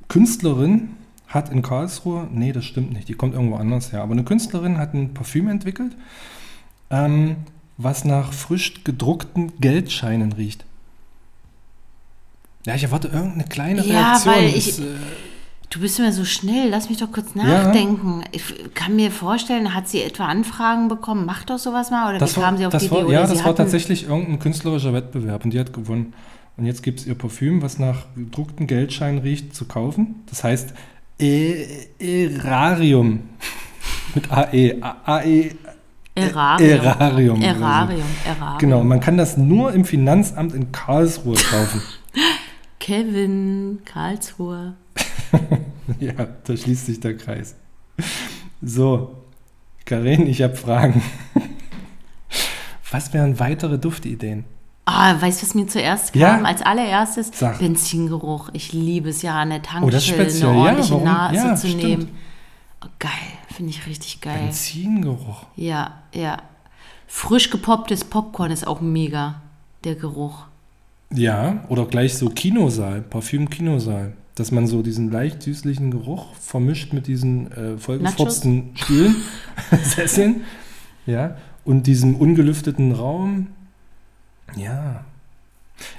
Künstlerin 0.07 0.89
hat 1.27 1.51
in 1.51 1.61
Karlsruhe, 1.61 2.27
nee, 2.31 2.51
das 2.51 2.65
stimmt 2.65 2.91
nicht, 2.91 3.07
die 3.07 3.13
kommt 3.13 3.35
irgendwo 3.35 3.55
anders 3.55 3.91
her, 3.91 4.01
aber 4.01 4.13
eine 4.13 4.23
Künstlerin 4.23 4.79
hat 4.79 4.95
ein 4.95 5.13
Parfüm 5.13 5.47
entwickelt, 5.47 5.95
ähm, 6.89 7.35
was 7.77 8.03
nach 8.03 8.33
frisch 8.33 8.83
gedruckten 8.83 9.51
Geldscheinen 9.59 10.31
riecht. 10.31 10.65
Ja, 12.65 12.75
ich 12.75 12.83
erwarte 12.83 13.07
irgendeine 13.07 13.45
kleine 13.45 13.85
Ja, 13.85 14.09
Reaktion. 14.11 14.33
weil 14.35 14.45
Das, 14.51 14.55
ich- 14.67 14.79
äh, 14.79 14.83
Du 15.71 15.79
bist 15.81 15.99
immer 15.99 16.11
so 16.11 16.25
schnell. 16.25 16.69
Lass 16.69 16.89
mich 16.89 16.97
doch 16.97 17.11
kurz 17.11 17.27
Ja. 17.35 17.43
nachdenken. 17.43 18.23
Ich 18.31 18.41
kann 18.73 18.95
mir 18.95 19.11
vorstellen, 19.11 19.75
hat 19.75 19.87
sie 19.87 20.01
etwa 20.01 20.25
Anfragen 20.25 20.87
bekommen? 20.87 21.27
Mach 21.27 21.43
doch 21.43 21.59
sowas 21.59 21.91
mal. 21.91 22.09
Oder 22.09 22.17
Das 22.17 22.33
wie 22.35 22.37
war, 22.41 22.45
kam 22.47 22.57
sie 22.57 22.65
auf 22.65 22.75
die 22.75 22.89
war, 22.89 23.03
Idee? 23.03 23.13
ja, 23.13 23.21
das 23.27 23.45
war 23.45 23.55
tatsächlich 23.55 24.07
irgendein 24.07 24.39
künstlerischer 24.39 24.93
Wettbewerb 24.93 25.45
und 25.45 25.51
die 25.51 25.59
hat 25.59 25.71
gewonnen. 25.71 26.13
Und 26.57 26.65
jetzt 26.65 26.81
gibt 26.81 27.01
es 27.01 27.05
ihr 27.05 27.13
Parfüm, 27.13 27.61
was 27.61 27.77
nach 27.77 28.05
gedruckten 28.15 28.65
Geldscheinen 28.65 29.19
riecht, 29.19 29.55
zu 29.55 29.65
kaufen. 29.65 30.15
Das 30.27 30.43
heißt 30.43 30.73
Erarium. 31.99 33.19
Mit 34.15 34.31
AE. 34.31 34.75
AE. 35.05 35.51
Erarium. 36.15 36.69
Erarium. 36.71 37.41
Erarium. 37.43 38.03
Erarium. 38.25 38.57
Genau, 38.57 38.83
man 38.83 38.99
kann 38.99 39.17
das 39.17 39.37
nur 39.37 39.71
im 39.71 39.85
Finanzamt 39.85 40.53
in 40.55 40.71
Karlsruhe 40.71 41.35
kaufen. 41.35 41.81
Kevin, 42.93 43.81
Karlsruhe. 43.85 44.73
ja, 45.99 46.13
da 46.43 46.57
schließt 46.57 46.87
sich 46.87 46.99
der 46.99 47.15
Kreis. 47.17 47.53
So, 48.63 49.15
Karin, 49.85 50.25
ich 50.25 50.41
habe 50.41 50.55
Fragen. 50.55 51.03
Was 52.89 53.13
wären 53.13 53.37
weitere 53.37 53.77
Duftideen? 53.77 54.43
Ah, 54.85 55.21
weißt 55.21 55.39
du, 55.39 55.45
was 55.45 55.53
mir 55.53 55.67
zuerst 55.67 56.13
kam? 56.13 56.21
Ja. 56.21 56.41
Als 56.41 56.63
allererstes 56.63 57.29
Sag. 57.31 57.59
Benzingeruch. 57.59 58.49
Ich 58.53 58.73
liebe 58.73 59.09
es 59.09 59.21
ja, 59.21 59.39
an 59.39 59.51
der 59.51 59.61
Oh, 59.83 59.91
das 59.91 60.07
ist 60.07 60.15
Tankstelle 60.17 60.23
speziell. 60.31 60.49
eine 60.49 60.57
Ja, 60.57 60.63
ordentliche 60.63 60.91
warum? 60.93 61.03
Nase 61.03 61.35
Ja, 61.35 61.55
zu 61.55 61.67
stimmt. 61.67 61.83
nehmen. 61.83 62.17
Oh, 62.83 62.87
geil, 62.97 63.11
finde 63.53 63.69
ich 63.69 63.85
richtig 63.85 64.19
geil. 64.19 64.45
Benzingeruch. 64.45 65.45
Ja, 65.55 66.01
ja. 66.11 66.41
Frisch 67.05 67.51
gepopptes 67.51 68.03
Popcorn 68.03 68.49
ist 68.49 68.65
auch 68.65 68.81
mega, 68.81 69.43
der 69.83 69.93
Geruch. 69.93 70.45
Ja, 71.13 71.63
oder 71.69 71.85
gleich 71.85 72.15
so 72.17 72.29
Kinosaal, 72.29 73.01
Parfüm-Kinosaal. 73.01 74.13
Dass 74.35 74.51
man 74.51 74.67
so 74.67 74.81
diesen 74.81 75.11
leicht 75.11 75.41
süßlichen 75.43 75.91
Geruch 75.91 76.33
vermischt 76.35 76.93
mit 76.93 77.07
diesen 77.07 77.51
äh, 77.51 77.77
vollgefotzten 77.77 78.69
Stühlen, 78.75 79.15
Sesseln, 79.83 80.41
ja, 81.05 81.35
und 81.65 81.87
diesem 81.87 82.15
ungelüfteten 82.15 82.93
Raum. 82.93 83.47
Ja, 84.55 85.03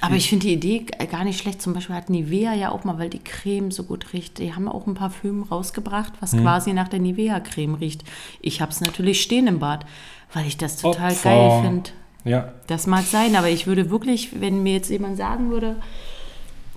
Aber 0.01 0.15
ich 0.15 0.27
finde 0.29 0.47
die 0.47 0.53
Idee 0.53 0.85
gar 1.09 1.23
nicht 1.23 1.39
schlecht. 1.39 1.61
Zum 1.61 1.73
Beispiel 1.73 1.95
hat 1.95 2.09
Nivea 2.09 2.53
ja 2.55 2.71
auch 2.71 2.83
mal, 2.83 2.97
weil 2.97 3.09
die 3.09 3.19
Creme 3.23 3.69
so 3.71 3.83
gut 3.83 4.13
riecht, 4.13 4.39
die 4.39 4.53
haben 4.55 4.67
auch 4.67 4.87
ein 4.87 4.93
Parfüm 4.95 5.43
rausgebracht, 5.43 6.13
was 6.19 6.33
Hm. 6.33 6.41
quasi 6.41 6.73
nach 6.73 6.87
der 6.87 6.99
Nivea-Creme 6.99 7.75
riecht. 7.75 8.03
Ich 8.41 8.59
habe 8.61 8.71
es 8.71 8.81
natürlich 8.81 9.21
stehen 9.21 9.45
im 9.47 9.59
Bad, 9.59 9.85
weil 10.33 10.47
ich 10.47 10.57
das 10.57 10.77
total 10.77 11.11
Opfer. 11.11 11.29
geil 11.29 11.61
finde. 11.63 11.89
Ja, 12.23 12.51
Das 12.67 12.87
mag 12.87 13.03
sein, 13.03 13.35
aber 13.35 13.49
ich 13.49 13.67
würde 13.67 13.89
wirklich, 13.89 14.39
wenn 14.39 14.63
mir 14.63 14.73
jetzt 14.73 14.89
jemand 14.89 15.17
sagen 15.17 15.49
würde, 15.49 15.75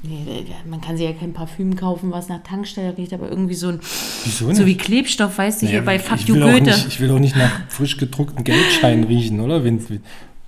nee, 0.02 0.46
man 0.68 0.80
kann 0.80 0.96
sich 0.96 1.06
ja 1.06 1.12
kein 1.12 1.32
Parfüm 1.32 1.76
kaufen, 1.76 2.10
was 2.12 2.28
nach 2.28 2.42
Tankstelle 2.42 2.96
riecht, 2.96 3.12
aber 3.12 3.28
irgendwie 3.28 3.54
so 3.54 3.68
ein, 3.68 3.80
wieso 4.24 4.46
nicht? 4.46 4.56
so 4.56 4.66
wie 4.66 4.76
Klebstoff, 4.76 5.38
weißt 5.38 5.62
du, 5.62 5.66
hier 5.66 5.82
Naja, 5.82 5.86
bei 5.86 5.98
Fuck 5.98 6.28
You 6.28 6.34
Goethe. 6.36 6.62
Nicht, 6.62 6.88
ich 6.88 7.00
will 7.00 7.10
auch 7.10 7.18
nicht 7.18 7.36
nach 7.36 7.68
frisch 7.68 7.96
gedruckten 7.96 8.44
Geldscheinen 8.44 9.04
riechen, 9.04 9.40
oder? 9.40 9.64
Wen, 9.64 9.84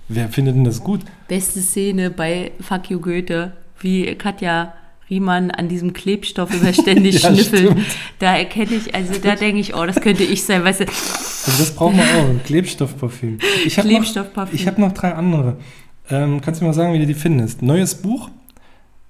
wer 0.07 0.29
findet 0.29 0.55
denn 0.55 0.63
das 0.63 0.83
gut? 0.83 1.01
Beste 1.27 1.61
Szene 1.61 2.09
bei 2.09 2.51
Fuck 2.59 2.89
You 2.89 2.99
Goethe, 2.99 3.53
wie 3.79 4.15
Katja 4.15 4.73
Riemann 5.09 5.51
an 5.51 5.67
diesem 5.69 5.93
Klebstoff 5.93 6.53
immer 6.61 6.73
ständig 6.73 7.21
Ja, 7.23 7.29
schnüffelt. 7.33 7.71
stimmt. 7.71 7.85
Da 8.19 8.35
erkenne 8.37 8.71
ich, 8.75 8.93
also 8.93 9.13
da 9.21 9.35
denke 9.35 9.59
ich, 9.59 9.75
oh, 9.75 9.85
das 9.85 10.01
könnte 10.01 10.23
ich 10.23 10.43
sein, 10.43 10.63
weißt 10.63 10.81
du. 10.81 10.85
Also 10.85 11.59
das 11.59 11.71
brauchen 11.75 11.95
wir 11.97 12.03
auch, 12.03 12.29
ein 12.29 12.41
Klebstoffparfüm. 12.43 13.39
Ich 13.65 13.77
hab 13.77 13.85
noch- 13.85 13.91
Klebstoffparfüm. 13.91 14.55
Ich 14.55 14.67
habe 14.67 14.81
noch 14.81 14.91
drei 14.91 15.13
andere. 15.13 15.57
Ähm, 16.09 16.41
kannst 16.41 16.61
du 16.61 16.65
mir 16.65 16.69
mal 16.69 16.73
sagen, 16.73 16.93
wie 16.93 16.99
du 16.99 17.05
die 17.05 17.13
findest? 17.13 17.61
Neues 17.61 17.95
Buch. 17.95 18.29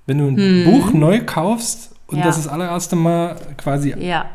Wenn 0.06 0.20
du 0.20 0.28
ein 0.28 0.64
Buch 0.66 0.94
neu 0.94 1.22
kaufst 1.26 1.92
und 2.08 2.16
Hm. 2.16 2.20
Ja. 2.20 2.26
das 2.26 2.38
das 2.38 2.48
allererste 2.48 2.96
Mal 2.96 3.36
quasi 3.58 3.94
Ja, 4.00 4.26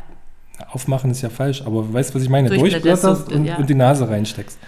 aufmachen 0.71 1.11
ist 1.11 1.23
ja 1.23 1.31
falsch, 1.31 1.63
aber 1.65 1.91
weißt 1.93 2.11
du, 2.11 2.17
was 2.17 2.23
ich 2.23 2.29
meine? 2.29 2.51
Durchblätterst 2.51 3.33
und, 3.33 3.49
und 3.49 3.71
die 3.71 3.75
Nase 3.75 4.09
reinsteckst. 4.09 4.59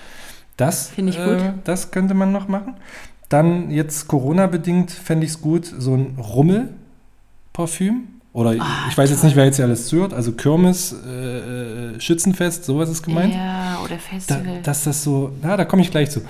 Das, 0.57 0.89
Find 0.91 1.11
ich 1.11 1.19
äh, 1.19 1.25
gut. 1.27 1.43
das 1.65 1.91
könnte 1.91 2.15
man 2.15 2.33
noch 2.33 2.49
machen. 2.49 2.75
Dann 3.29 3.71
jetzt 3.71 4.09
Corona-bedingt 4.09 4.91
fände 4.91 5.25
ich 5.27 5.33
es 5.33 5.41
gut, 5.43 5.67
so 5.67 5.95
ein 5.95 6.15
Rummel-Parfüm. 7.59 8.09
Oder 8.33 8.57
Ah, 8.61 8.89
ich 8.91 8.99
weiß 8.99 9.11
jetzt 9.11 9.23
nicht, 9.23 9.37
wer 9.37 9.45
jetzt 9.45 9.57
hier 9.57 9.65
alles 9.65 9.87
zuhört. 9.87 10.13
Also 10.13 10.33
Kirmes, 10.33 10.93
äh, 11.07 11.39
äh, 11.95 12.01
Schützenfest, 12.01 12.65
sowas 12.65 12.89
ist 12.89 13.03
gemeint. 13.05 13.33
ja, 13.35 13.79
oder 13.85 13.95
Da, 13.95 13.99
Festival. 13.99 14.61
dass 14.63 14.85
das 14.85 15.05
so, 15.05 15.31
na, 15.41 15.57
da 15.57 15.65
komme 15.65 15.83
ich 15.83 15.91
gleich 15.91 16.11
zu. 16.11 16.21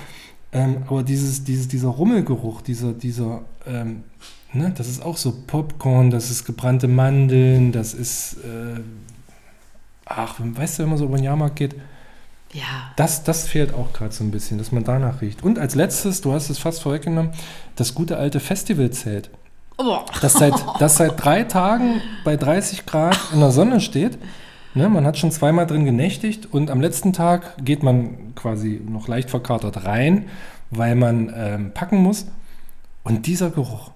Ähm, 0.53 0.83
aber 0.87 1.03
dieses, 1.03 1.43
dieses, 1.45 1.67
dieser 1.67 1.89
Rummelgeruch, 1.89 2.61
dieser, 2.61 2.93
dieser, 2.93 3.41
ähm, 3.67 4.05
ne, 4.53 4.73
das 4.77 4.87
ist 4.87 5.03
auch 5.03 5.17
so 5.17 5.35
Popcorn, 5.47 6.11
das 6.11 6.31
ist 6.31 6.45
gebrannte 6.45 6.89
Mandeln, 6.89 7.73
das 7.73 7.95
ist, 7.95 8.35
äh, 8.45 8.81
ach, 10.05 10.35
weißt 10.39 10.79
du, 10.79 10.83
wenn 10.83 10.91
man 10.91 10.99
so 10.99 11.07
über 11.07 11.17
den 11.17 11.25
Jahrmarkt 11.25 11.57
geht, 11.57 11.75
ja, 12.53 12.93
das, 12.97 13.25
das 13.25 13.49
fehlt 13.49 13.73
auch 13.75 13.93
gerade 13.95 14.13
so 14.13 14.23
ein 14.23 14.31
bisschen, 14.31 14.59
dass 14.59 14.71
man 14.71 14.85
danach 14.85 15.23
riecht. 15.23 15.43
Und 15.43 15.59
als 15.59 15.75
letztes, 15.75 16.21
du 16.21 16.33
hast 16.35 16.51
es 16.51 16.59
fast 16.59 16.83
vorweggenommen, 16.83 17.33
das 17.77 17.95
gute 17.95 18.17
alte 18.19 18.39
Festivalzelt, 18.39 19.31
oh, 19.33 19.39
das 20.21 20.35
seit, 20.35 20.55
das 20.79 20.97
seit 20.97 21.23
drei 21.23 21.43
Tagen 21.45 22.01
bei 22.25 22.37
30 22.37 22.87
Grad 22.87 23.19
in 23.33 23.41
der 23.41 23.51
Sonne 23.51 23.81
steht. 23.81 24.19
Ne, 24.77 24.89
man 24.89 25.07
hat 25.07 25.17
schon 25.19 25.31
zweimal 25.31 25.67
drin 25.67 25.85
genächtigt 25.85 26.53
und 26.53 26.69
am 26.71 26.81
letzten 26.81 27.13
Tag 27.13 27.55
geht 27.65 27.83
man 27.85 28.35
quasi 28.35 28.81
noch 28.85 29.07
leicht 29.07 29.31
verkatert 29.31 29.85
rein, 29.85 30.25
weil 30.71 30.97
man 30.97 31.33
ähm, 31.37 31.71
packen 31.73 31.99
muss. 31.99 32.27
Und 33.05 33.27
dieser 33.27 33.51
Geruch, 33.51 33.93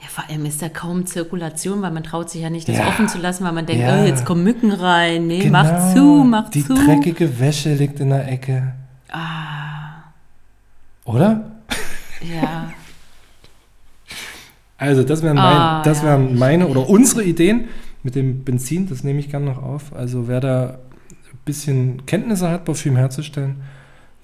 ja, 0.00 0.06
vor 0.08 0.24
allem 0.28 0.46
ist 0.46 0.62
da 0.62 0.68
kaum 0.68 1.06
Zirkulation, 1.06 1.82
weil 1.82 1.90
man 1.90 2.04
traut 2.04 2.30
sich 2.30 2.40
ja 2.42 2.50
nicht, 2.50 2.68
das 2.68 2.78
Ja. 2.78 2.86
offen 2.86 3.08
zu 3.08 3.18
lassen, 3.18 3.44
weil 3.44 3.52
man 3.52 3.66
denkt, 3.66 3.82
Ja. 3.82 4.00
oh, 4.00 4.06
jetzt 4.06 4.24
kommen 4.24 4.44
Mücken 4.44 4.70
rein. 4.72 5.26
Nee, 5.26 5.40
Genau, 5.40 5.62
mach 5.62 5.92
zu, 5.92 6.04
mach 6.24 6.48
die 6.50 6.64
zu. 6.64 6.74
dreckige 6.74 7.38
Wäsche 7.40 7.74
liegt 7.74 7.98
in 8.00 8.10
der 8.10 8.28
Ecke. 8.30 8.74
Ah, 9.10 10.04
Oder? 11.04 11.50
ja. 12.22 12.70
Also 14.80 15.02
das 15.04 15.22
wären, 15.22 15.36
mein, 15.36 15.44
Ah, 15.56 15.82
das 15.84 15.98
ja. 15.98 16.04
wären 16.08 16.38
meine 16.38 16.66
oder 16.66 16.88
unsere 16.88 17.22
Ideen 17.22 17.68
mit 18.02 18.14
dem 18.14 18.44
Benzin, 18.44 18.88
das 18.88 19.04
nehme 19.04 19.20
ich 19.20 19.30
gerne 19.30 19.44
noch 19.46 19.62
auf. 19.62 19.94
Also 19.94 20.26
wer 20.26 20.40
da 20.40 20.78
ein 21.32 21.38
bisschen 21.44 22.06
Kenntnisse 22.06 22.48
hat, 22.50 22.64
Parfüm 22.64 22.96
herzustellen, 22.96 23.56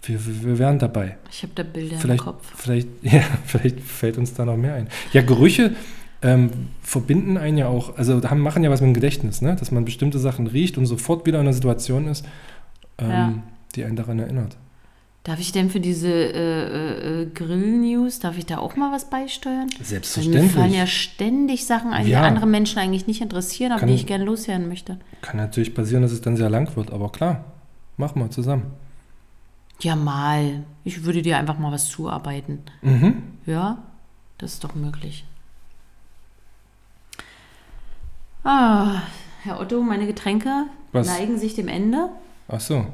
wir, 0.03 0.25
wir, 0.27 0.45
wir 0.45 0.59
wären 0.59 0.79
dabei. 0.79 1.17
Ich 1.31 1.43
habe 1.43 1.53
da 1.55 1.63
Bilder 1.63 1.97
Vielleicht, 1.99 2.21
im 2.21 2.25
Kopf. 2.27 2.53
vielleicht, 2.57 2.89
ja, 3.03 3.21
vielleicht 3.45 3.81
fällt 3.81 4.19
uns 4.19 4.35
da 4.35 4.45
noch 4.45 4.57
mehr 4.57 4.75
ein. 4.75 4.89
Ja, 5.13 5.23
Gerüche, 5.23 5.73
ähm, 6.23 6.51
verbinden 6.81 7.37
einen 7.37 7.59
ja 7.59 7.69
auch, 7.69 7.97
also 7.99 8.23
haben, 8.29 8.41
machen 8.41 8.65
ja 8.65 8.71
was 8.71 8.81
mit 8.81 8.89
dem 8.89 8.95
Gedächtnis, 8.95 9.43
ne? 9.43 9.57
dass 9.57 9.71
man 9.71 9.85
bestimmte 9.85 10.19
Sachen 10.19 10.47
riecht 10.47 10.79
und 10.79 10.87
sofort 10.87 11.27
wieder 11.27 11.39
in 11.41 11.47
einer 11.47 11.53
Situation 11.53 12.07
ist, 12.09 12.25
ähm, 12.99 13.11
Ja. 13.11 13.33
die 13.75 13.85
einen 13.85 13.97
daran 13.97 14.19
erinnert. 14.19 14.57
Darf 15.27 15.41
ich 15.41 15.51
denn 15.51 15.71
für 15.71 15.81
diese 15.81 16.07
äh, 16.09 17.23
äh, 17.23 17.27
Grill-News, 17.35 18.21
darf 18.21 18.39
ich 18.39 18.47
da 18.47 18.59
auch 18.59 18.77
mal 18.77 18.93
was 18.93 19.11
beisteuern? 19.11 19.67
Weil 19.73 19.79
Mir 19.81 19.85
Selbstverständlich. 19.85 20.53
fallen 20.53 20.73
ja 20.73 20.87
ständig 20.87 21.67
Sachen 21.67 21.93
ein, 21.93 22.05
die 22.05 22.13
Ja. 22.13 22.23
andere 22.23 22.47
Menschen 22.47 22.79
eigentlich 22.79 23.09
nicht 23.09 23.21
interessieren, 23.21 23.73
aber 23.73 23.81
Kann- 23.81 23.89
die 23.89 23.97
ich 23.97 24.07
gerne 24.07 24.23
loswerden 24.25 24.69
möchte. 24.69 24.99
Kann 25.23 25.39
natürlich 25.39 25.75
passieren, 25.75 26.03
dass 26.03 26.13
es 26.13 26.21
dann 26.21 26.37
sehr 26.37 26.49
lang 26.49 26.77
wird, 26.77 26.93
aber 26.93 27.11
klar, 27.11 27.45
machen 27.97 28.23
wir 28.23 28.31
zusammen. 28.31 28.67
Ja, 29.81 29.97
mal. 29.97 30.63
Ich 30.85 31.03
würde 31.03 31.23
dir 31.23 31.39
einfach 31.39 31.59
mal 31.59 31.73
was 31.73 31.89
zuarbeiten. 31.89 32.61
Mhm. 32.83 33.23
Ja, 33.47 33.79
das 34.39 34.53
ist 34.55 34.63
doch 34.63 34.77
möglich. 34.77 35.25
Ah, 38.45 39.03
Herr 39.43 39.61
Otto, 39.61 39.83
meine 39.83 40.07
Getränke 40.07 40.67
Was? 40.93 41.09
neigen 41.09 41.37
sich 41.37 41.55
dem 41.57 41.67
Ende. 41.67 42.11
Ach 42.49 42.61
so. 42.61 42.87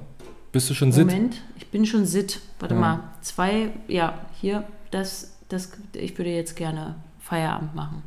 Bist 0.53 0.69
du 0.71 0.75
schon 0.75 0.93
sit? 0.93 1.07
Moment, 1.07 1.41
ich 1.57 1.67
bin 1.69 1.87
schon 1.87 2.05
sit. 2.07 2.41
Warte 2.61 2.75
Ja. 2.75 2.81
mal, 2.81 3.01
zwei, 3.23 3.71
ja, 3.89 4.19
hier, 4.41 4.65
das, 4.91 5.33
das, 5.49 5.73
ich 5.95 6.17
würde 6.19 6.31
jetzt 6.31 6.57
gerne 6.57 6.95
Feierabend 7.21 7.75
machen. 7.75 8.03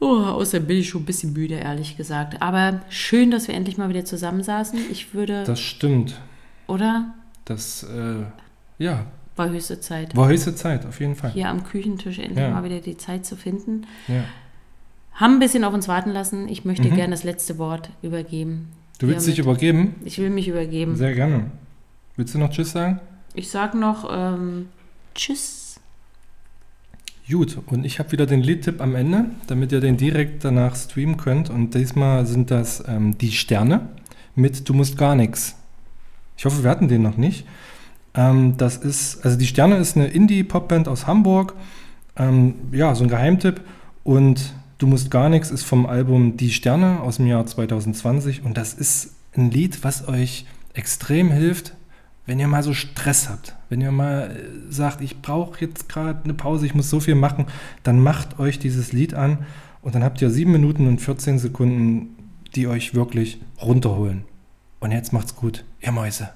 Oh, 0.00 0.16
außerdem 0.16 0.66
bin 0.66 0.76
ich 0.78 0.88
schon 0.88 1.02
ein 1.02 1.06
bisschen 1.06 1.32
müde, 1.32 1.54
ehrlich 1.54 1.96
gesagt. 1.96 2.42
Aber 2.42 2.80
schön, 2.90 3.30
dass 3.30 3.46
wir 3.48 3.54
endlich 3.54 3.78
mal 3.78 3.88
wieder 3.88 4.04
zusammensaßen. 4.04 4.78
Ich 4.90 5.14
würde, 5.14 5.44
Das 5.44 5.60
stimmt. 5.60 6.20
oder? 6.66 7.14
Das, 7.44 7.84
äh, 7.84 8.24
ja, 8.78 9.06
War 9.36 9.48
höchste 9.48 9.80
Zeit. 9.80 10.14
war 10.16 10.28
höchste 10.28 10.54
Zeit, 10.56 10.84
auf 10.86 10.98
jeden 11.00 11.14
Fall. 11.16 11.30
Hier 11.30 11.48
am 11.48 11.62
Küchentisch 11.64 12.18
endlich 12.18 12.38
Ja. 12.38 12.50
mal 12.50 12.64
wieder 12.64 12.80
die 12.80 12.96
Zeit 12.96 13.24
zu 13.24 13.36
finden. 13.36 13.86
Ja. 14.08 14.24
Haben 15.14 15.34
ein 15.34 15.38
bisschen 15.38 15.62
auf 15.64 15.72
uns 15.72 15.86
warten 15.88 16.10
lassen. 16.10 16.48
Ich 16.48 16.64
möchte 16.64 16.88
Mhm. 16.88 16.96
gerne 16.96 17.10
das 17.12 17.22
letzte 17.24 17.56
Wort 17.58 17.90
übergeben. 18.02 18.68
Du 19.02 19.08
willst 19.08 19.26
dich 19.26 19.40
übergeben? 19.40 19.96
Ich 20.04 20.18
will 20.18 20.30
mich 20.30 20.46
übergeben. 20.46 20.94
Sehr 20.94 21.12
gerne. 21.12 21.50
Willst 22.14 22.34
du 22.34 22.38
noch 22.38 22.50
Tschüss 22.50 22.70
sagen? 22.70 23.00
Ich 23.34 23.50
sag 23.50 23.74
noch 23.74 24.08
ähm, 24.08 24.68
Tschüss. 25.16 25.80
Gut, 27.28 27.58
und 27.66 27.84
ich 27.84 27.98
habe 27.98 28.12
wieder 28.12 28.26
den 28.26 28.42
Liedtipp 28.42 28.80
am 28.80 28.94
Ende, 28.94 29.24
damit 29.48 29.72
ihr 29.72 29.80
den 29.80 29.96
direkt 29.96 30.44
danach 30.44 30.76
streamen 30.76 31.16
könnt. 31.16 31.50
Und 31.50 31.74
diesmal 31.74 32.26
sind 32.26 32.52
das 32.52 32.84
ähm, 32.86 33.18
Die 33.18 33.32
Sterne 33.32 33.88
mit 34.36 34.68
Du 34.68 34.72
musst 34.72 34.96
gar 34.96 35.16
nichts. 35.16 35.56
Ich 36.36 36.44
hoffe, 36.44 36.62
wir 36.62 36.70
hatten 36.70 36.86
den 36.86 37.02
noch 37.02 37.16
nicht. 37.16 37.44
Ähm, 38.14 38.56
das 38.56 38.76
ist, 38.76 39.24
also 39.24 39.36
Die 39.36 39.48
Sterne 39.48 39.78
ist 39.78 39.96
eine 39.96 40.06
Indie-Popband 40.06 40.86
aus 40.86 41.08
Hamburg. 41.08 41.54
Ähm, 42.14 42.54
ja, 42.70 42.94
so 42.94 43.02
ein 43.02 43.10
Geheimtipp. 43.10 43.62
Und 44.04 44.54
Du 44.82 44.88
musst 44.88 45.12
gar 45.12 45.28
nichts 45.28 45.52
ist 45.52 45.62
vom 45.62 45.86
Album 45.86 46.36
Die 46.36 46.50
Sterne 46.50 47.02
aus 47.02 47.18
dem 47.18 47.28
Jahr 47.28 47.46
2020. 47.46 48.42
Und 48.42 48.56
das 48.56 48.74
ist 48.74 49.14
ein 49.32 49.48
Lied, 49.48 49.84
was 49.84 50.08
euch 50.08 50.44
extrem 50.74 51.30
hilft, 51.30 51.76
wenn 52.26 52.40
ihr 52.40 52.48
mal 52.48 52.64
so 52.64 52.74
Stress 52.74 53.28
habt, 53.28 53.54
wenn 53.68 53.80
ihr 53.80 53.92
mal 53.92 54.32
äh, 54.32 54.72
sagt, 54.72 55.00
ich 55.00 55.22
brauche 55.22 55.60
jetzt 55.60 55.88
gerade 55.88 56.24
eine 56.24 56.34
Pause, 56.34 56.66
ich 56.66 56.74
muss 56.74 56.90
so 56.90 56.98
viel 56.98 57.14
machen, 57.14 57.46
dann 57.84 58.00
macht 58.00 58.40
euch 58.40 58.58
dieses 58.58 58.92
Lied 58.92 59.14
an 59.14 59.46
und 59.82 59.94
dann 59.94 60.02
habt 60.02 60.20
ihr 60.20 60.30
7 60.30 60.50
Minuten 60.50 60.88
und 60.88 61.00
14 61.00 61.38
Sekunden, 61.38 62.16
die 62.56 62.66
euch 62.66 62.92
wirklich 62.92 63.40
runterholen. 63.62 64.24
Und 64.80 64.90
jetzt 64.90 65.12
macht's 65.12 65.36
gut, 65.36 65.64
ihr 65.80 65.92
Mäuse. 65.92 66.30